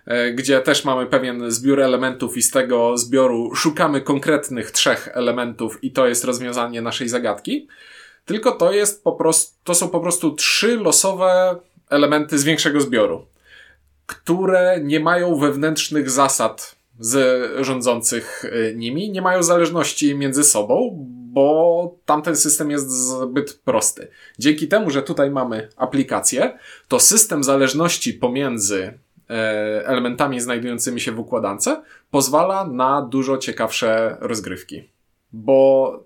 e, 0.05 0.33
gdzie 0.33 0.61
też 0.61 0.85
mamy 0.85 1.05
pewien 1.05 1.51
zbiór 1.51 1.81
elementów 1.81 2.37
i 2.37 2.41
z 2.41 2.51
tego 2.51 2.97
zbioru 2.97 3.55
szukamy 3.55 4.01
konkretnych 4.01 4.71
trzech 4.71 5.09
elementów 5.13 5.83
i 5.83 5.91
to 5.91 6.07
jest 6.07 6.23
rozwiązanie 6.23 6.81
naszej 6.81 7.09
zagadki. 7.09 7.67
Tylko 8.25 8.51
to 8.51 8.71
jest 8.71 9.03
po 9.03 9.11
prostu, 9.11 9.55
to 9.63 9.75
są 9.75 9.89
po 9.89 9.99
prostu 9.99 10.31
trzy 10.31 10.77
losowe 10.77 11.55
elementy 11.89 12.37
z 12.37 12.43
większego 12.43 12.81
zbioru, 12.81 13.25
które 14.07 14.79
nie 14.83 14.99
mają 14.99 15.35
wewnętrznych 15.35 16.09
zasad 16.09 16.75
z 16.99 17.65
rządzących 17.65 18.45
y, 18.45 18.73
nimi, 18.75 19.11
nie 19.11 19.21
mają 19.21 19.43
zależności 19.43 20.15
między 20.15 20.43
sobą, 20.43 21.05
bo 21.33 21.95
tamten 22.05 22.35
system 22.35 22.71
jest 22.71 22.91
zbyt 22.91 23.53
prosty. 23.53 24.07
Dzięki 24.39 24.67
temu, 24.67 24.89
że 24.89 25.03
tutaj 25.03 25.31
mamy 25.31 25.69
aplikację, 25.77 26.57
to 26.87 26.99
system 26.99 27.43
zależności 27.43 28.13
pomiędzy 28.13 28.99
e, 29.29 29.33
elementami 29.87 30.39
znajdującymi 30.39 31.01
się 31.01 31.11
w 31.11 31.19
układance 31.19 31.69
pozwala 32.11 32.67
na 32.67 33.01
dużo 33.01 33.37
ciekawsze 33.37 34.17
rozgrywki. 34.19 34.89
Bo 35.33 36.03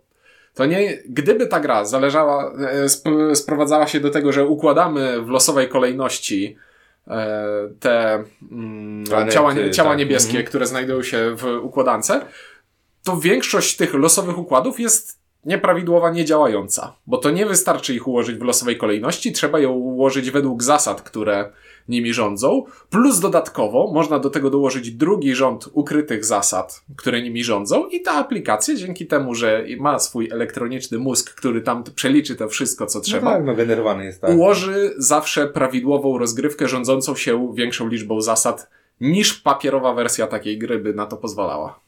to 0.54 0.66
nie, 0.66 0.98
gdyby 1.10 1.48
ta 1.48 1.60
gra 1.60 1.86
zależała, 1.86 2.54
e, 2.54 2.84
sp, 2.96 3.06
sprowadzała 3.36 3.88
się 3.88 4.00
do 4.00 4.10
tego, 4.10 4.32
że 4.32 4.46
układamy 4.46 5.22
w 5.22 5.30
losowej 5.30 5.70
kolejności 5.70 6.58
e, 6.58 6.71
te 7.80 8.24
mm, 8.52 9.06
Planety, 9.06 9.34
ciała, 9.34 9.54
ciała 9.72 9.90
tak. 9.90 9.98
niebieskie, 10.00 10.30
Mhm. 10.30 10.46
które 10.46 10.66
znajdują 10.68 11.04
się 11.04 11.36
w 11.36 11.60
układance, 11.62 12.12
to 13.04 13.18
większość 13.18 13.78
tych 13.78 13.94
losowych 13.94 14.38
układów 14.38 14.80
jest 14.80 15.22
nieprawidłowa, 15.46 16.12
niedziałająca. 16.12 16.94
Bo 17.08 17.18
to 17.18 17.30
nie 17.30 17.46
wystarczy 17.46 17.96
ich 17.96 18.08
ułożyć 18.08 18.38
w 18.38 18.44
losowej 18.44 18.78
kolejności, 18.78 19.32
trzeba 19.32 19.60
je 19.60 19.70
ułożyć 19.70 20.32
według 20.32 20.64
zasad, 20.64 21.02
które 21.02 21.50
nimi 21.88 22.14
rządzą, 22.14 22.64
plus 22.90 23.20
dodatkowo 23.20 23.92
można 23.94 24.20
do 24.20 24.30
tego 24.30 24.50
dołożyć 24.50 24.92
drugi 24.92 25.36
rząd 25.36 25.70
ukrytych 25.74 26.26
zasad, 26.26 26.82
które 26.96 27.22
nimi 27.22 27.44
rządzą 27.44 27.88
i 27.88 28.02
ta 28.02 28.12
aplikacja 28.12 28.76
dzięki 28.76 29.08
temu, 29.08 29.36
że 29.36 29.66
ma 29.80 30.00
swój 30.00 30.30
elektroniczny 30.32 30.98
mózg, 30.98 31.34
który 31.36 31.62
tam 31.62 31.84
przeliczy 31.96 32.36
to 32.36 32.48
wszystko, 32.48 32.86
co 32.86 33.02
trzeba, 33.02 33.32
No 33.32 33.38
tak, 33.38 33.46
no 33.46 33.56
generowany 33.56 34.06
jest 34.06 34.22
tak. 34.22 34.30
ułoży 34.32 34.94
zawsze 34.98 35.48
prawidłową 35.48 36.18
rozgrywkę 36.18 36.68
rządzącą 36.68 37.16
się 37.16 37.52
większą 37.56 37.88
liczbą 37.88 38.22
zasad 38.22 38.70
niż 39.02 39.34
papierowa 39.34 39.94
wersja 39.94 40.28
takiej 40.28 40.58
gry 40.58 40.80
by 40.80 40.94
na 40.94 41.06
to 41.06 41.18
pozwalała. 41.18 41.80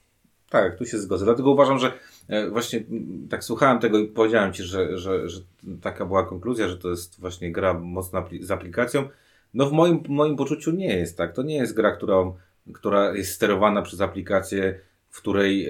Tak, 0.49 0.77
tu 0.77 0.85
się 0.85 0.97
zgodzę. 0.97 1.25
Dlatego 1.25 1.51
uważam, 1.51 1.79
że 1.79 1.91
e, 2.27 2.49
właśnie 2.49 2.83
tak 3.29 3.43
słuchałem 3.43 3.79
tego 3.79 3.99
i 3.99 4.07
powiedziałem 4.07 4.53
Ci, 4.53 4.63
że, 4.63 4.97
że, 4.97 5.29
że 5.29 5.39
taka 5.81 6.05
była 6.05 6.23
konkluzja, 6.25 6.67
że 6.67 6.77
to 6.77 6.89
jest 6.89 7.19
właśnie 7.19 7.51
gra 7.51 7.73
mocno 7.73 8.21
apli- 8.21 8.43
z 8.43 8.51
aplikacją. 8.51 9.07
No 9.53 9.65
w 9.65 9.71
moim, 9.71 10.03
moim 10.09 10.35
poczuciu 10.35 10.71
nie 10.71 10.97
jest 10.97 11.17
tak. 11.17 11.35
To 11.35 11.43
nie 11.43 11.55
jest 11.55 11.73
gra, 11.73 11.91
którą, 11.91 12.33
która 12.73 13.15
jest 13.15 13.31
sterowana 13.31 13.81
przez 13.81 14.01
aplikację, 14.01 14.79
w 15.09 15.17
której 15.17 15.69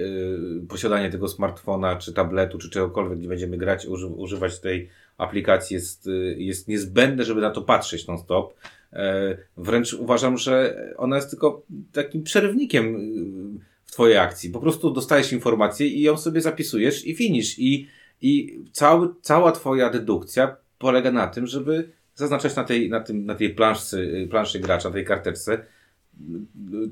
y, 0.62 0.66
posiadanie 0.68 1.10
tego 1.10 1.28
smartfona, 1.28 1.96
czy 1.96 2.12
tabletu, 2.12 2.58
czy 2.58 2.70
czegokolwiek, 2.70 3.18
gdzie 3.18 3.28
będziemy 3.28 3.56
grać, 3.56 3.86
uży, 3.86 4.06
używać 4.06 4.60
tej 4.60 4.88
aplikacji 5.18 5.74
jest, 5.74 6.06
y, 6.06 6.36
jest 6.38 6.68
niezbędne, 6.68 7.24
żeby 7.24 7.40
na 7.40 7.50
to 7.50 7.62
patrzeć 7.62 8.06
non-stop. 8.06 8.54
E, 8.94 9.36
wręcz 9.56 9.94
uważam, 9.94 10.38
że 10.38 10.76
ona 10.96 11.16
jest 11.16 11.30
tylko 11.30 11.62
takim 11.92 12.22
przerywnikiem 12.22 12.96
y, 12.96 13.60
w 13.84 13.92
Twojej 13.92 14.18
akcji. 14.18 14.50
Po 14.50 14.60
prostu 14.60 14.90
dostajesz 14.90 15.32
informację 15.32 15.86
i 15.86 16.02
ją 16.02 16.16
sobie 16.16 16.40
zapisujesz 16.40 17.06
i 17.06 17.14
finisz. 17.14 17.58
I, 17.58 17.88
i 18.22 18.60
cały, 18.72 19.08
cała 19.22 19.52
Twoja 19.52 19.90
dedukcja 19.90 20.56
polega 20.78 21.12
na 21.12 21.26
tym, 21.26 21.46
żeby 21.46 21.90
zaznaczać 22.14 22.56
na 22.56 22.64
tej, 22.64 22.90
na 22.90 23.00
tym, 23.00 23.26
na 23.26 23.34
tej 23.34 23.54
planszce, 23.54 23.98
y, 23.98 24.28
planszy 24.30 24.60
gracza, 24.60 24.90
tej 24.90 25.04
karteczce, 25.04 25.64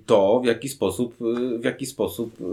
to 0.07 0.41
w 0.45 0.47
jaki 0.47 0.69
sposób, 0.69 1.17
w 1.61 1.65
jaki 1.65 1.87
sposób 1.87 2.41
y, 2.41 2.45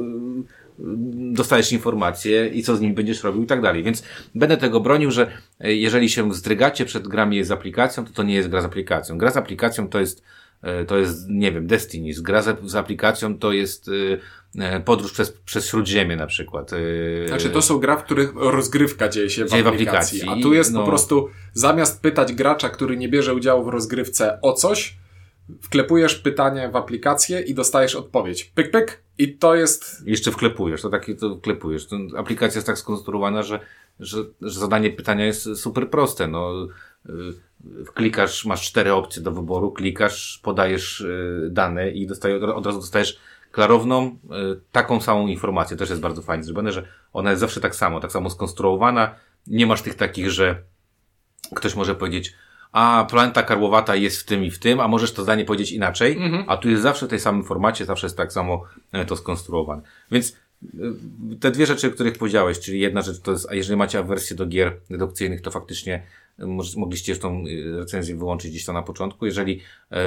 dostajesz 1.34 1.72
informacje 1.72 2.48
i 2.48 2.64
co 2.64 2.76
z 2.76 2.82
nimi 2.82 2.94
będziesz 2.94 3.24
robił 3.24 3.44
i 3.44 3.46
tak 3.46 3.62
dalej. 3.62 3.84
Więc 3.84 4.04
będę 4.36 4.58
tego 4.58 4.80
bronił, 4.80 5.12
że 5.12 5.32
jeżeli 5.60 6.10
się 6.10 6.34
zdrygacie 6.34 6.86
przed 6.86 7.08
grami 7.08 7.44
z 7.44 7.52
aplikacją, 7.52 8.06
to 8.06 8.14
to 8.14 8.24
nie 8.24 8.34
jest 8.34 8.50
gra 8.50 8.62
z 8.62 8.66
aplikacją. 8.66 9.18
Gra 9.18 9.32
z 9.32 9.38
aplikacją 9.38 9.90
to 9.90 10.00
jest 10.00 10.24
to 10.88 10.98
jest, 10.98 11.30
nie 11.30 11.52
wiem, 11.52 11.68
Destiny. 11.68 12.12
Gra 12.22 12.42
z, 12.42 12.60
z 12.72 12.76
aplikacją 12.76 13.38
to 13.40 13.52
jest 13.52 13.88
y, 13.88 14.20
y, 14.56 14.80
podróż 14.86 15.12
przez, 15.12 15.32
przez 15.32 15.68
Śródziemie 15.68 16.16
na 16.16 16.28
przykład. 16.28 16.72
Znaczy, 17.28 17.50
to 17.50 17.62
są 17.62 17.80
gra, 17.80 17.98
w 17.98 18.04
których 18.04 18.32
rozgrywka 18.36 19.10
dzieje 19.10 19.30
się 19.30 19.46
w 19.46 19.50
Dzieje 19.50 19.64
w 19.64 19.68
aplikacji. 19.68 20.20
aplikacji. 20.22 20.42
A 20.42 20.44
tu 20.44 20.54
jest 20.54 20.74
No. 20.74 20.80
po 20.80 20.88
prostu, 20.88 21.30
zamiast 21.54 22.02
pytać 22.02 22.34
gracza, 22.34 22.70
który 22.70 22.98
nie 22.98 23.10
bierze 23.10 23.34
udziału 23.34 23.64
w 23.64 23.68
rozgrywce 23.68 24.40
o 24.42 24.54
coś, 24.54 24.98
wklepujesz 25.62 26.16
pytanie 26.16 26.70
w 26.74 26.76
aplikację 26.76 27.42
i 27.42 27.54
dostajesz 27.54 27.96
odpowiedź. 27.96 28.44
Pyk, 28.44 28.72
pyk. 28.72 29.04
I 29.18 29.38
to 29.38 29.56
jest 29.56 30.08
Jeszcze 30.08 30.32
wklepujesz, 30.32 30.82
to 30.82 30.90
takie 30.90 31.16
to 31.16 31.36
wklepujesz. 31.36 31.88
Aplikacja 32.18 32.58
jest 32.60 32.68
tak 32.68 32.78
skonstruowana, 32.78 33.44
że, 33.44 33.60
że, 34.00 34.18
że 34.42 34.60
zadanie 34.60 34.90
pytania 34.90 35.26
jest 35.26 35.56
super 35.56 35.90
proste. 35.90 36.28
No, 36.28 36.68
klikasz, 37.94 38.46
masz 38.46 38.62
cztery 38.62 38.94
opcje 38.94 39.22
do 39.22 39.32
wyboru, 39.32 39.72
klikasz, 39.72 40.40
podajesz 40.44 41.02
y, 41.02 41.48
dane 41.52 41.92
i 41.92 42.08
dostaje, 42.08 42.56
od 42.56 42.66
razu 42.66 42.80
dostajesz 42.80 43.20
klarowną, 43.52 44.06
y, 44.08 44.62
taką 44.72 45.02
samą 45.02 45.28
informację. 45.28 45.78
Też 45.78 45.90
jest 45.90 46.02
bardzo 46.02 46.22
fajnie 46.22 46.44
zrobione, 46.44 46.72
że 46.72 46.88
ona 47.14 47.30
jest 47.30 47.40
zawsze 47.40 47.62
tak 47.62 47.76
samo, 47.76 48.00
tak 48.00 48.12
samo 48.12 48.30
skonstruowana. 48.30 49.16
Nie 49.48 49.68
masz 49.68 49.82
tych 49.82 49.96
takich, 49.96 50.30
że 50.30 50.64
ktoś 51.56 51.76
może 51.76 51.96
powiedzieć, 51.96 52.34
a 52.72 53.08
planeta 53.10 53.44
karłowata 53.44 53.96
jest 53.96 54.22
w 54.22 54.26
tym 54.26 54.44
i 54.44 54.52
w 54.52 54.60
tym, 54.60 54.80
a 54.80 54.88
możesz 54.88 55.14
to 55.14 55.24
zdanie 55.24 55.46
powiedzieć 55.46 55.72
inaczej, 55.72 56.20
a 56.48 56.58
tu 56.58 56.70
jest 56.70 56.84
zawsze 56.84 57.06
w 57.06 57.10
tej 57.10 57.20
samym 57.20 57.44
formacie, 57.44 57.86
zawsze 57.86 58.08
jest 58.08 58.18
tak 58.18 58.34
samo 58.34 58.64
e, 58.92 59.06
to 59.06 59.16
skonstruowane. 59.16 59.82
Więc 60.12 60.36
y, 60.64 60.78
te 61.40 61.52
dwie 61.52 61.66
rzeczy, 61.66 61.88
o 61.88 61.92
których 61.92 62.18
powiedziałeś, 62.18 62.60
czyli 62.60 62.80
jedna 62.80 63.02
rzecz 63.02 63.20
to 63.20 63.32
jest, 63.32 63.50
a 63.50 63.56
jeżeli 63.56 63.78
macie 63.78 64.00
awersję 64.00 64.36
do 64.36 64.46
gier 64.46 64.80
dedukcyjnych, 64.90 65.42
to 65.42 65.52
faktycznie 65.52 65.96
y, 65.96 66.29
mogliście 66.78 67.16
tą 67.16 67.48
y, 67.48 67.78
recenzję 67.78 68.16
wyłączyć 68.16 68.52
gdzieś 68.52 68.66
tam 68.66 68.76
na 68.76 68.84
początku. 68.84 69.26
Jeżeli 69.26 69.62
e, 69.92 70.00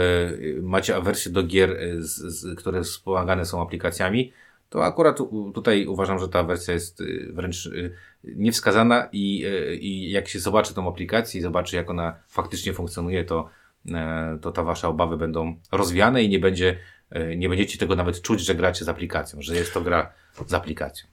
macie 0.62 0.96
awersję 0.96 1.32
do 1.32 1.42
gier, 1.42 1.78
z, 1.98 2.58
które 2.58 2.82
wspomagane 2.82 3.46
są 3.46 3.62
aplikacjami, 3.62 4.32
to 4.72 4.84
akurat 4.84 5.18
tutaj 5.54 5.86
uważam, 5.86 6.18
że 6.18 6.28
ta 6.28 6.42
wersja 6.42 6.74
jest 6.74 7.00
y, 7.00 7.28
wręcz 7.32 7.66
y, 7.66 7.94
niewskazana 8.24 9.08
i, 9.12 9.46
y, 9.46 9.76
i 9.76 10.10
jak 10.10 10.28
się 10.28 10.40
zobaczy 10.40 10.74
tą 10.74 10.88
aplikację 10.88 11.38
i 11.38 11.42
zobaczy, 11.42 11.76
jak 11.76 11.90
ona 11.90 12.14
faktycznie 12.28 12.72
funkcjonuje, 12.72 13.24
to, 13.24 13.48
e, 13.88 14.38
to 14.42 14.52
ta 14.52 14.62
wasza 14.62 14.88
obawy 14.88 15.16
będą 15.16 15.56
rozwiane 15.72 16.22
i 16.22 16.28
nie 16.28 16.38
będzie, 16.38 16.78
e, 17.10 17.36
nie 17.36 17.48
będziecie 17.48 17.78
tego 17.78 17.96
nawet 17.96 18.22
czuć, 18.22 18.40
że 18.40 18.54
gracie 18.54 18.84
z 18.84 18.88
aplikacją, 18.88 19.42
że 19.42 19.54
jest 19.54 19.74
to 19.74 19.80
gra 19.80 20.12
z 20.46 20.54
aplikacją. 20.54 21.11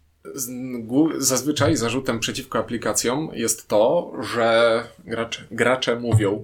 Zazwyczaj 1.18 1.76
zarzutem 1.76 2.20
przeciwko 2.20 2.60
aplikacjom 2.60 3.30
jest 3.34 3.68
to, 3.68 4.14
że 4.34 4.84
gracze, 5.06 5.44
gracze 5.52 5.96
mówią, 6.00 6.44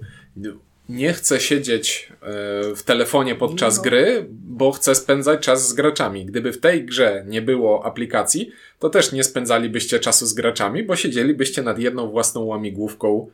nie 0.89 1.13
chcę 1.13 1.39
siedzieć 1.39 2.11
e, 2.11 2.75
w 2.75 2.83
telefonie 2.83 3.35
podczas 3.35 3.77
No. 3.77 3.83
gry, 3.83 4.25
bo 4.29 4.71
chcę 4.71 4.95
spędzać 4.95 5.39
czas 5.39 5.69
z 5.69 5.73
graczami. 5.73 6.25
Gdyby 6.25 6.51
w 6.53 6.59
tej 6.59 6.85
grze 6.85 7.23
nie 7.27 7.41
było 7.41 7.85
aplikacji, 7.85 8.51
to 8.79 8.89
też 8.89 9.11
nie 9.11 9.23
spędzalibyście 9.23 9.99
czasu 9.99 10.25
z 10.25 10.33
graczami, 10.33 10.83
bo 10.83 10.95
siedzielibyście 10.95 11.61
nad 11.61 11.79
jedną 11.79 12.11
własną 12.11 12.41
łamigłówką 12.41 13.27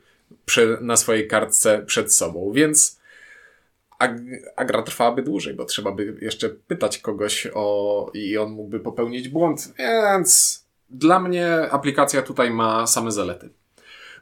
przy, 0.46 0.78
na 0.82 0.98
swojej 0.98 1.28
kartce 1.28 1.84
przed 1.86 2.14
sobą. 2.14 2.52
Więc 2.54 3.01
a, 4.02 4.08
a 4.56 4.66
gra 4.66 4.84
trwałaby 4.84 5.24
dłużej, 5.24 5.54
bo 5.54 5.66
trzeba 5.66 5.92
by 5.92 6.18
jeszcze 6.22 6.50
pytać 6.50 6.98
kogoś 6.98 7.48
o 7.54 8.12
i 8.14 8.38
on 8.38 8.52
mógłby 8.52 8.80
popełnić 8.80 9.30
błąd, 9.30 9.74
więc 9.78 10.62
dla 10.90 11.20
mnie 11.20 11.72
aplikacja 11.72 12.22
tutaj 12.22 12.52
ma 12.52 12.88
same 12.88 13.12
zalety. 13.12 13.50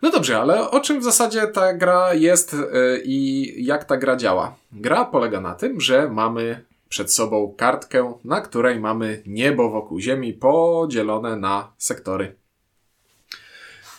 No 0.02 0.12
dobrze, 0.12 0.40
ale 0.40 0.72
o 0.72 0.80
czym 0.80 1.00
w 1.00 1.04
zasadzie 1.04 1.48
ta 1.48 1.74
gra 1.74 2.14
jest 2.14 2.54
yy, 2.54 3.02
i 3.06 3.66
jak 3.66 3.84
ta 3.84 3.98
gra 3.98 4.16
działa? 4.16 4.56
Gra 4.72 5.06
polega 5.06 5.42
na 5.42 5.56
tym, 5.56 5.82
że 5.82 6.10
mamy 6.10 6.66
przed 6.90 7.14
sobą 7.14 7.54
kartkę, 7.58 8.14
na 8.24 8.42
której 8.42 8.80
mamy 8.80 9.24
niebo 9.26 9.70
wokół 9.70 10.00
Ziemi 10.00 10.34
podzielone 10.34 11.36
na 11.36 11.72
sektory. 11.78 12.36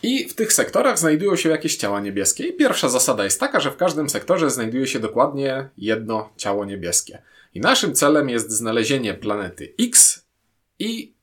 I 0.03 0.29
w 0.29 0.35
tych 0.35 0.53
sektorach 0.53 0.99
znajdują 0.99 1.37
się 1.37 1.49
jakieś 1.49 1.77
ciała 1.77 2.01
niebieskie. 2.01 2.47
I 2.47 2.53
pierwsza 2.53 2.89
zasada 2.89 3.25
jest 3.25 3.41
taka, 3.41 3.61
że 3.61 3.71
w 3.71 3.77
każdym 3.77 4.11
sektorze 4.11 4.51
znajduje 4.51 4.87
się 4.87 4.99
dokładnie 5.01 5.69
jedno 5.79 6.33
ciało 6.37 6.65
niebieskie. 6.65 7.23
I 7.55 7.61
naszym 7.61 7.95
celem 7.95 8.29
jest 8.29 8.51
znalezienie 8.51 9.15
planety 9.15 9.75
X 9.81 10.25
i, 10.79 11.15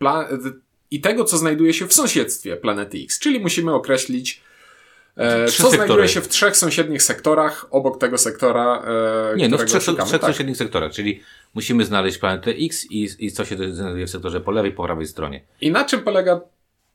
pla- 0.00 0.52
i 0.90 1.00
tego, 1.00 1.24
co 1.24 1.36
znajduje 1.36 1.74
się 1.74 1.86
w 1.86 1.92
sąsiedztwie 1.94 2.56
planety 2.56 2.98
X. 2.98 3.18
Czyli 3.18 3.40
musimy 3.40 3.74
określić, 3.74 4.40
e, 5.16 5.46
co 5.46 5.52
sektory. 5.52 5.76
znajduje 5.76 6.08
się 6.08 6.20
w 6.20 6.28
trzech 6.28 6.56
sąsiednich 6.56 7.02
sektorach 7.02 7.66
obok 7.70 8.00
tego 8.00 8.18
sektora, 8.18 8.82
e, 9.32 9.36
Nie, 9.36 9.48
no 9.48 9.58
w 9.58 9.64
trzech, 9.64 9.82
szukamy. 9.82 10.08
trzech 10.08 10.20
Tak. 10.20 10.30
sąsiednich 10.30 10.56
sektorach, 10.56 10.92
czyli 10.92 11.20
musimy 11.54 11.84
znaleźć 11.84 12.18
planetę 12.18 12.50
X 12.50 12.86
i, 12.90 13.08
i 13.18 13.32
co 13.32 13.44
się 13.44 13.74
znajduje 13.74 14.06
w 14.06 14.10
sektorze 14.10 14.40
po 14.40 14.50
lewej, 14.50 14.72
po 14.72 14.84
prawej 14.84 15.06
stronie. 15.06 15.40
I 15.60 15.70
na 15.70 15.84
czym 15.84 16.00
polega 16.00 16.40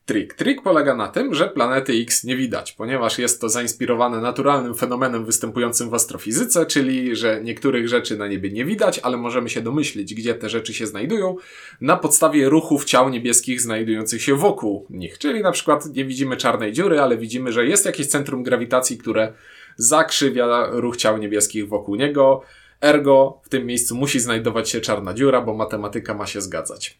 trik? 0.06 0.34
Trik 0.34 0.62
polega 0.62 0.94
na 0.94 1.08
tym, 1.08 1.34
że 1.34 1.48
planety 1.48 1.92
X 1.92 2.24
nie 2.24 2.36
widać, 2.36 2.72
ponieważ 2.72 3.18
jest 3.18 3.40
to 3.40 3.48
zainspirowane 3.48 4.20
naturalnym 4.20 4.74
fenomenem 4.74 5.24
występującym 5.24 5.90
w 5.90 5.94
astrofizyce, 5.94 6.66
czyli 6.66 7.16
że 7.16 7.40
niektórych 7.42 7.88
rzeczy 7.88 8.16
na 8.16 8.28
niebie 8.28 8.50
nie 8.50 8.64
widać, 8.64 8.98
ale 8.98 9.16
możemy 9.16 9.48
się 9.48 9.60
domyślić, 9.60 10.14
gdzie 10.14 10.34
te 10.34 10.48
rzeczy 10.48 10.74
się 10.74 10.86
znajdują 10.86 11.36
na 11.80 11.96
podstawie 11.96 12.48
ruchów 12.48 12.84
ciał 12.84 13.08
niebieskich 13.08 13.60
znajdujących 13.60 14.22
się 14.22 14.34
wokół 14.34 14.86
nich. 14.90 15.18
Czyli 15.18 15.42
na 15.42 15.52
przykład 15.52 15.86
nie 15.86 16.04
widzimy 16.04 16.36
czarnej 16.36 16.72
dziury, 16.72 17.00
ale 17.00 17.16
widzimy, 17.16 17.52
że 17.52 17.66
jest 17.66 17.86
jakieś 17.86 18.06
centrum 18.06 18.42
grawitacji, 18.42 18.98
które 18.98 19.32
zakrzywia 19.76 20.66
ruch 20.70 20.96
ciał 20.96 21.18
niebieskich 21.18 21.68
wokół 21.68 21.94
niego. 21.94 22.42
Ergo 22.80 23.40
w 23.42 23.48
tym 23.48 23.66
miejscu 23.66 23.96
musi 23.96 24.20
znajdować 24.20 24.70
się 24.70 24.80
czarna 24.80 25.14
dziura, 25.14 25.40
bo 25.40 25.54
matematyka 25.54 26.14
ma 26.14 26.26
się 26.26 26.40
zgadzać. 26.40 26.98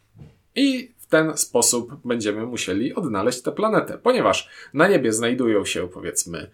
I 0.55 0.92
w 1.03 1.07
ten 1.07 1.37
sposób 1.37 1.91
będziemy 2.05 2.45
musieli 2.45 2.93
odnaleźć 2.93 3.41
tę 3.41 3.51
planetę, 3.51 3.97
ponieważ 4.03 4.49
na 4.73 4.87
niebie 4.87 5.13
znajdują 5.13 5.65
się, 5.65 5.87
powiedzmy, 5.87 6.49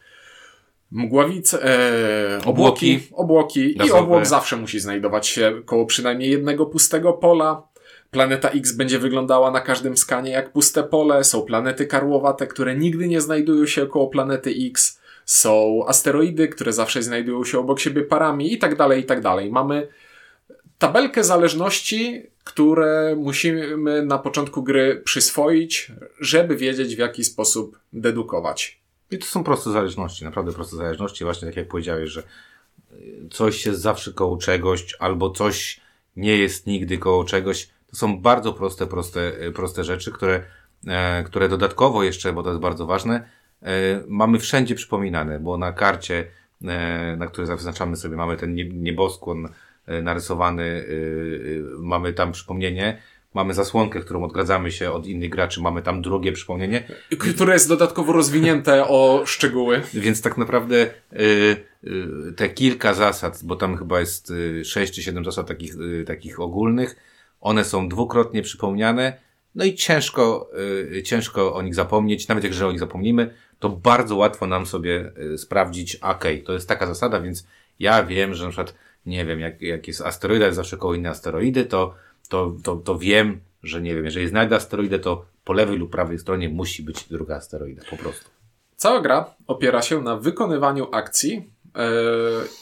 mgławice, 0.92 1.64
e, 1.64 2.38
obłoki, 2.46 2.96
Obłoki. 2.96 3.10
obłoki 3.14 3.78
i 3.88 3.92
obłok 3.92 4.26
zawsze 4.26 4.58
musi 4.58 4.80
znajdować 4.80 5.28
się 5.28 5.62
koło 5.66 5.86
przynajmniej 5.86 6.30
jednego 6.32 6.66
pustego 6.66 7.14
pola. 7.14 7.64
Planeta 8.12 8.50
X 8.50 8.72
będzie 8.72 9.00
wyglądała 9.00 9.52
na 9.52 9.62
każdym 9.62 9.98
skanie 9.98 10.32
jak 10.32 10.52
puste 10.52 10.84
pole. 10.84 11.24
Są 11.24 11.42
planety 11.42 11.86
karłowate, 11.86 12.48
które 12.48 12.76
nigdy 12.76 13.08
nie 13.08 13.22
znajdują 13.22 13.66
się 13.66 13.88
koło 13.88 14.08
planety 14.08 14.54
X. 14.70 15.00
są 15.26 15.84
asteroidy, 15.88 16.48
które 16.48 16.74
zawsze 16.74 17.04
znajdują 17.04 17.44
się 17.44 17.60
obok 17.60 17.80
siebie 17.80 18.02
parami 18.02 18.54
i 18.54 18.58
tak 18.58 18.76
dalej, 18.76 19.02
i 19.02 19.04
tak 19.04 19.22
dalej. 19.22 19.52
Mamy 19.52 19.88
tabelkę 20.80 21.24
zależności, 21.24 22.24
które 22.44 23.16
musimy 23.18 23.78
na 24.06 24.18
początku 24.18 24.64
gry 24.64 25.02
przyswoić, 25.06 25.92
żeby 26.20 26.56
wiedzieć 26.56 26.96
w 26.96 27.00
jaki 27.00 27.24
sposób 27.24 27.80
dedukować. 27.94 28.80
I 29.12 29.18
to 29.18 29.26
są 29.26 29.44
proste 29.44 29.72
zależności, 29.72 30.24
naprawdę 30.24 30.54
proste 30.54 30.76
zależności. 30.76 31.24
Właśnie 31.24 31.48
tak 31.48 31.58
jak 31.58 31.68
powiedziałeś, 31.68 32.10
że 32.10 32.24
coś 33.32 33.66
jest 33.66 33.82
zawsze 33.82 34.14
koło 34.14 34.38
czegoś, 34.38 34.96
albo 35.00 35.30
coś 35.30 35.80
nie 36.16 36.38
jest 36.38 36.68
nigdy 36.68 36.98
koło 36.98 37.24
czegoś. 37.24 37.70
To 37.90 37.96
są 37.96 38.22
bardzo 38.22 38.54
proste, 38.54 38.88
proste, 38.88 39.32
proste 39.56 39.84
rzeczy, 39.84 40.12
które, 40.12 40.44
e, 40.88 41.24
które 41.24 41.50
dodatkowo 41.50 42.04
jeszcze, 42.04 42.34
bo 42.34 42.44
to 42.44 42.50
jest 42.50 42.62
bardzo 42.62 42.86
ważne, 42.86 43.30
e, 43.62 43.70
mamy 44.08 44.40
wszędzie 44.40 44.76
przypominane, 44.76 45.40
bo 45.40 45.58
na 45.58 45.72
karcie, 45.72 46.28
e, 46.62 47.16
na 47.16 47.28
której 47.28 47.48
zaznaczamy 47.48 47.96
sobie, 47.96 48.16
mamy 48.16 48.38
ten 48.38 48.56
nieboskłon 48.84 49.50
narysowany, 50.02 50.86
mamy 51.78 52.14
tam 52.14 52.32
przypomnienie, 52.32 53.02
mamy 53.34 53.54
zasłonkę, 53.54 54.00
którą 54.00 54.24
odgradzamy 54.24 54.72
się 54.72 54.92
od 54.92 55.08
innych 55.08 55.30
graczy, 55.30 55.62
mamy 55.62 55.82
tam 55.82 56.02
drugie 56.02 56.32
przypomnienie. 56.32 56.84
Które 57.36 57.54
jest 57.54 57.70
dodatkowo 57.70 58.14
rozwinięte 58.14 58.88
o 58.88 59.24
szczegóły. 59.26 59.82
Więc 59.94 60.22
tak 60.22 60.38
naprawdę 60.38 60.88
te 62.36 62.50
kilka 62.50 62.94
zasad, 62.94 63.40
bo 63.44 63.56
tam 63.56 63.78
chyba 63.78 64.00
jest 64.00 64.34
sześć 64.64 64.94
czy 64.94 65.04
siedem 65.04 65.26
zasad 65.26 65.48
takich, 65.48 65.74
takich 66.08 66.40
ogólnych, 66.40 66.96
one 67.42 67.64
są 67.64 67.90
dwukrotnie 67.90 68.42
przypomniane, 68.42 69.20
no 69.56 69.66
i 69.66 69.76
ciężko, 69.76 70.52
ciężko 71.04 71.54
o 71.54 71.62
nich 71.62 71.76
zapomnieć, 71.76 72.28
nawet 72.28 72.44
jak 72.44 72.54
że 72.54 72.68
o 72.68 72.72
nich 72.72 72.80
zapomnimy, 72.80 73.34
to 73.60 73.70
bardzo 73.70 74.16
łatwo 74.16 74.48
nam 74.48 74.66
sobie 74.66 75.12
sprawdzić, 75.38 75.96
ok, 75.96 76.24
to 76.46 76.54
jest 76.54 76.68
taka 76.68 76.88
zasada, 76.88 77.22
więc 77.22 77.48
ja 77.80 78.04
wiem, 78.04 78.34
że 78.34 78.44
na 78.44 78.50
przykład, 78.50 78.76
nie 79.06 79.26
wiem, 79.26 79.40
jak, 79.40 79.62
jak 79.62 79.88
jest 79.88 80.02
asteroida, 80.02 80.46
jest 80.46 80.56
zawsze 80.56 80.78
koło 80.78 80.94
innej 80.94 81.12
asteroidy, 81.12 81.66
to 81.66 81.96
to, 82.30 82.56
to, 82.64 82.76
to 82.76 82.98
wiem, 82.98 83.40
że 83.64 83.82
nie 83.82 83.96
wiem, 83.96 84.06
jeżeli 84.06 84.28
znajdę 84.28 84.56
asteroidę, 84.56 85.00
to 85.00 85.26
po 85.44 85.54
lewej 85.54 85.78
lub 85.78 85.92
prawej 85.92 86.20
stronie 86.20 86.50
musi 86.50 86.84
być 86.84 87.04
druga 87.04 87.36
asteroida, 87.36 87.84
po 87.90 87.98
prostu. 87.98 88.30
Cała 88.76 89.02
gra 89.02 89.36
opiera 89.48 89.82
się 89.82 90.02
na 90.02 90.16
wykonywaniu 90.16 90.88
akcji 90.92 91.50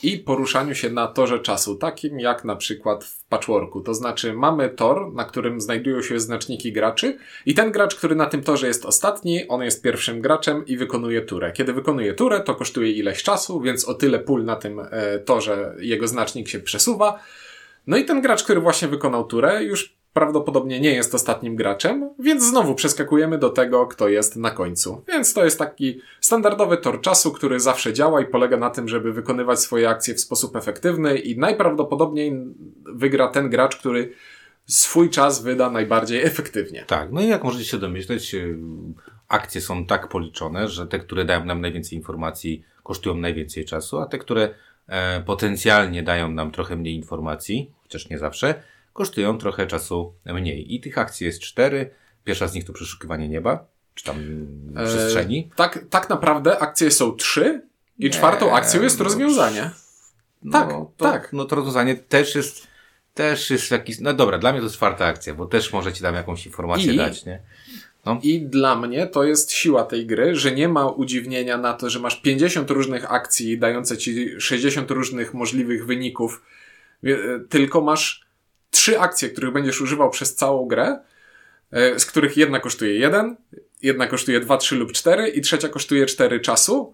i 0.03 0.17
poruszaniu 0.17 0.75
się 0.75 0.89
na 0.89 1.07
torze 1.07 1.39
czasu, 1.39 1.75
takim 1.75 2.19
jak 2.19 2.45
na 2.45 2.55
przykład 2.55 3.05
w 3.05 3.25
patchworku. 3.25 3.81
To 3.81 3.93
znaczy 3.93 4.33
mamy 4.33 4.69
tor, 4.69 5.13
na 5.13 5.25
którym 5.25 5.61
znajdują 5.61 6.01
się 6.01 6.19
znaczniki 6.19 6.71
graczy 6.71 7.17
i 7.45 7.53
ten 7.53 7.71
gracz, 7.71 7.95
który 7.95 8.15
na 8.15 8.25
tym 8.25 8.43
torze 8.43 8.67
jest 8.67 8.85
ostatni, 8.85 9.47
on 9.47 9.61
jest 9.61 9.83
pierwszym 9.83 10.21
graczem 10.21 10.65
i 10.65 10.77
wykonuje 10.77 11.21
turę. 11.21 11.51
Kiedy 11.51 11.73
wykonuje 11.73 12.13
turę, 12.13 12.39
to 12.39 12.55
kosztuje 12.55 12.91
ileś 12.91 13.23
czasu, 13.23 13.61
więc 13.61 13.85
o 13.85 13.93
tyle 13.93 14.19
pól 14.19 14.45
na 14.45 14.55
tym 14.55 14.79
e, 14.79 15.19
torze 15.19 15.75
jego 15.79 16.07
znacznik 16.07 16.47
się 16.47 16.59
przesuwa. 16.59 17.19
No 17.87 17.97
i 17.97 18.05
ten 18.05 18.21
gracz, 18.21 18.43
który 18.43 18.61
właśnie 18.61 18.87
wykonał 18.87 19.25
turę, 19.25 19.63
już 19.63 19.96
prawdopodobnie 20.17 20.79
nie 20.79 20.91
jest 20.93 21.15
ostatnim 21.15 21.55
graczem, 21.55 22.09
więc 22.19 22.43
znowu 22.43 22.75
przeskakujemy 22.75 23.37
do 23.37 23.49
tego, 23.49 23.87
kto 23.87 24.07
jest 24.07 24.35
na 24.35 24.51
końcu. 24.51 25.01
Więc 25.07 25.33
to 25.33 25.45
jest 25.45 25.59
taki 25.59 26.01
standardowy 26.21 26.77
tor 26.77 27.01
czasu, 27.01 27.31
który 27.31 27.59
zawsze 27.59 27.93
działa 27.93 28.21
i 28.21 28.25
polega 28.25 28.57
na 28.57 28.69
tym, 28.69 28.87
żeby 28.87 29.13
wykonywać 29.13 29.59
swoje 29.59 29.89
akcje 29.89 30.13
w 30.13 30.19
sposób 30.19 30.55
efektywny 30.55 31.17
i 31.17 31.37
najprawdopodobniej 31.37 32.33
wygra 32.85 33.27
ten 33.27 33.49
gracz, 33.49 33.75
który 33.75 34.13
swój 34.65 35.09
czas 35.09 35.43
wyda 35.43 35.69
najbardziej 35.69 36.23
efektywnie. 36.25 36.83
Tak, 36.87 37.11
no 37.11 37.21
i 37.21 37.27
jak 37.27 37.43
możecie 37.43 37.65
się 37.65 37.77
domyśleć, 37.77 38.35
y, 38.35 38.57
akcje 39.27 39.61
są 39.61 39.85
tak 39.85 40.07
policzone, 40.07 40.67
że 40.67 40.87
te, 40.87 40.99
które 40.99 41.25
dają 41.25 41.45
nam 41.45 41.61
najwięcej 41.61 41.97
informacji, 41.97 42.63
kosztują 42.83 43.15
najwięcej 43.15 43.65
czasu, 43.65 43.99
a 43.99 44.05
te, 44.05 44.17
które 44.17 44.49
e, 44.87 45.21
potencjalnie 45.21 46.03
dają 46.03 46.31
nam 46.31 46.51
trochę 46.51 46.75
mniej 46.75 46.95
informacji, 46.95 47.71
chociaż 47.83 48.09
nie 48.09 48.17
zawsze, 48.17 48.63
kosztują 48.97 49.37
trochę 49.37 49.67
czasu 49.67 50.13
mniej. 50.25 50.75
I 50.75 50.79
tych 50.79 50.97
akcji 50.97 51.25
jest 51.25 51.41
cztery. 51.41 51.89
Pierwsza 52.23 52.47
z 52.47 52.53
nich 52.53 52.65
to 52.65 52.73
przeszukiwanie 52.73 53.29
nieba, 53.29 53.65
czy 53.93 54.03
tam 54.03 54.17
e, 54.75 54.85
przestrzeni. 54.85 55.51
tak, 55.55 55.85
tak 55.89 56.09
naprawdę 56.09 56.59
akcje 56.59 56.91
są 56.91 57.11
trzy 57.11 57.61
i 57.99 58.03
nie, 58.03 58.09
czwartą 58.09 58.55
akcją 58.55 58.81
jest 58.81 58.99
no, 58.99 59.03
rozwiązanie. 59.03 59.71
No, 60.43 60.51
tak, 60.51 60.69
to, 60.69 60.91
tak. 60.97 61.33
No 61.33 61.45
to 61.45 61.55
rozwiązanie 61.55 61.95
też 61.95 62.35
jest, 62.35 62.67
też 63.13 63.49
jest 63.49 63.71
jakiś, 63.71 63.99
no 63.99 64.13
dobra, 64.13 64.37
dla 64.37 64.51
mnie 64.51 64.59
to 64.59 64.65
jest 64.65 64.75
czwarta 64.75 65.05
akcja, 65.05 65.33
bo 65.33 65.45
też 65.45 65.73
może 65.73 65.93
ci 65.93 66.01
tam 66.01 66.15
jakąś 66.15 66.45
informację 66.45 66.93
I, 66.93 66.97
dać, 66.97 67.25
nie? 67.25 67.41
No. 68.05 68.19
I 68.23 68.41
dla 68.41 68.75
mnie 68.75 69.07
to 69.07 69.23
jest 69.23 69.51
siła 69.51 69.83
tej 69.83 70.05
gry, 70.05 70.35
że 70.35 70.51
nie 70.51 70.69
ma 70.69 70.87
udziwnienia 70.87 71.57
na 71.57 71.73
to, 71.73 71.89
że 71.89 71.99
masz 71.99 72.21
50 72.21 72.69
różnych 72.71 73.11
akcji 73.11 73.59
dające 73.59 73.97
ci 73.97 74.41
60 74.41 74.91
różnych 74.91 75.33
możliwych 75.33 75.85
wyników 75.85 76.41
tylko 77.49 77.81
masz 77.81 78.26
trzy 78.77 78.99
akcje, 78.99 79.29
których 79.29 79.53
będziesz 79.53 79.81
używał 79.81 80.09
przez 80.09 80.35
całą 80.35 80.67
grę, 80.67 80.99
e, 81.71 81.99
z 81.99 82.05
których 82.05 82.37
jedna 82.37 82.59
kosztuje 82.59 82.95
jeden, 82.95 83.35
jedna 83.81 84.07
kosztuje 84.07 84.39
dwa, 84.39 84.57
trzy 84.57 84.75
lub 84.75 84.91
cztery 84.91 85.27
i 85.27 85.41
trzecia 85.41 85.69
kosztuje 85.69 86.05
cztery 86.05 86.39
czasu. 86.39 86.93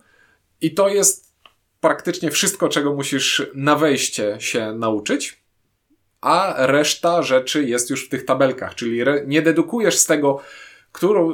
I 0.62 0.74
to 0.74 0.88
jest 0.88 1.34
praktycznie 1.82 2.32
wszystko, 2.32 2.70
czego 2.70 2.94
musisz 2.94 3.42
na 3.54 3.76
wejście 3.76 4.38
się 4.40 4.74
nauczyć. 4.74 5.44
A 6.22 6.54
reszta 6.58 7.22
rzeczy 7.24 7.64
jest 7.64 7.90
już 7.90 8.06
w 8.06 8.10
tych 8.10 8.26
tabelkach, 8.26 8.76
czyli 8.76 9.02
nie 9.26 9.42
dedukujesz 9.42 9.98
z 9.98 10.06
tego, 10.06 10.42
którą 10.92 11.34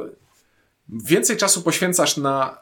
więcej 0.88 1.36
czasu 1.36 1.62
poświęcasz 1.62 2.16
na 2.16 2.58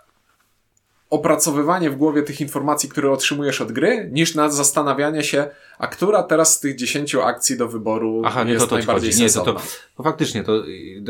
opracowywanie 1.10 1.90
w 1.90 1.96
głowie 1.96 2.22
tych 2.22 2.40
informacji, 2.40 2.88
które 2.88 3.10
otrzymujesz 3.10 3.60
od 3.60 3.72
gry, 3.72 4.08
niż 4.12 4.34
na 4.34 4.50
zastanawianie 4.50 5.22
się, 5.22 5.46
a 5.78 5.86
która 5.86 6.22
teraz 6.22 6.54
z 6.54 6.60
tych 6.60 6.76
10 6.76 7.14
akcji 7.14 7.58
do 7.58 7.68
wyboru 7.68 8.22
Aha, 8.24 8.44
nie, 8.44 8.52
jest 8.52 8.64
to, 8.64 8.70
to 8.70 8.76
najbardziej 8.76 9.10
chodzi. 9.10 9.22
Nie, 9.22 9.30
to, 9.30 9.42
to, 9.44 9.60
to 9.96 10.02
faktycznie, 10.02 10.44
to 10.44 10.62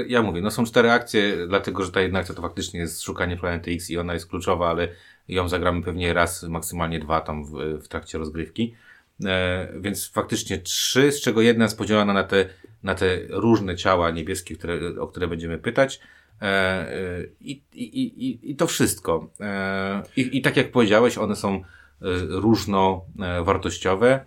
ja 0.06 0.22
mówię, 0.22 0.40
no 0.40 0.50
są 0.50 0.64
cztery 0.64 0.90
akcje, 0.90 1.46
dlatego, 1.48 1.84
że 1.84 1.92
ta 1.92 2.00
jedna 2.00 2.18
akcja 2.18 2.34
to 2.34 2.42
faktycznie 2.42 2.80
jest 2.80 3.02
szukanie 3.02 3.36
planety 3.36 3.70
X 3.70 3.90
i 3.90 3.98
ona 3.98 4.14
jest 4.14 4.26
kluczowa, 4.26 4.68
ale 4.68 4.88
ją 5.28 5.48
zagramy 5.48 5.82
pewnie 5.82 6.14
raz, 6.14 6.42
maksymalnie 6.42 6.98
dwa 6.98 7.20
tam 7.20 7.44
w, 7.44 7.50
w 7.82 7.88
trakcie 7.88 8.18
rozgrywki. 8.18 8.74
E, 9.24 9.68
więc 9.80 10.10
faktycznie 10.10 10.58
trzy, 10.58 11.12
z 11.12 11.20
czego 11.20 11.40
jedna 11.40 11.64
jest 11.64 11.78
podzielona 11.78 12.12
na 12.12 12.24
te, 12.24 12.48
na 12.82 12.94
te 12.94 13.18
różne 13.28 13.76
ciała 13.76 14.10
niebieskie, 14.10 14.56
które, 14.56 14.80
o 15.00 15.06
które 15.06 15.28
będziemy 15.28 15.58
pytać. 15.58 16.00
E, 16.42 16.46
e, 16.46 17.24
I, 17.40 17.62
i, 17.72 18.06
i, 18.28 18.50
i 18.50 18.56
to 18.56 18.66
wszystko. 18.66 19.30
E, 19.40 20.02
I, 20.16 20.38
I 20.38 20.42
tak 20.42 20.56
jak 20.56 20.72
powiedziałeś, 20.72 21.18
one 21.18 21.36
są 21.36 21.62
różnowartościowe. 22.28 24.24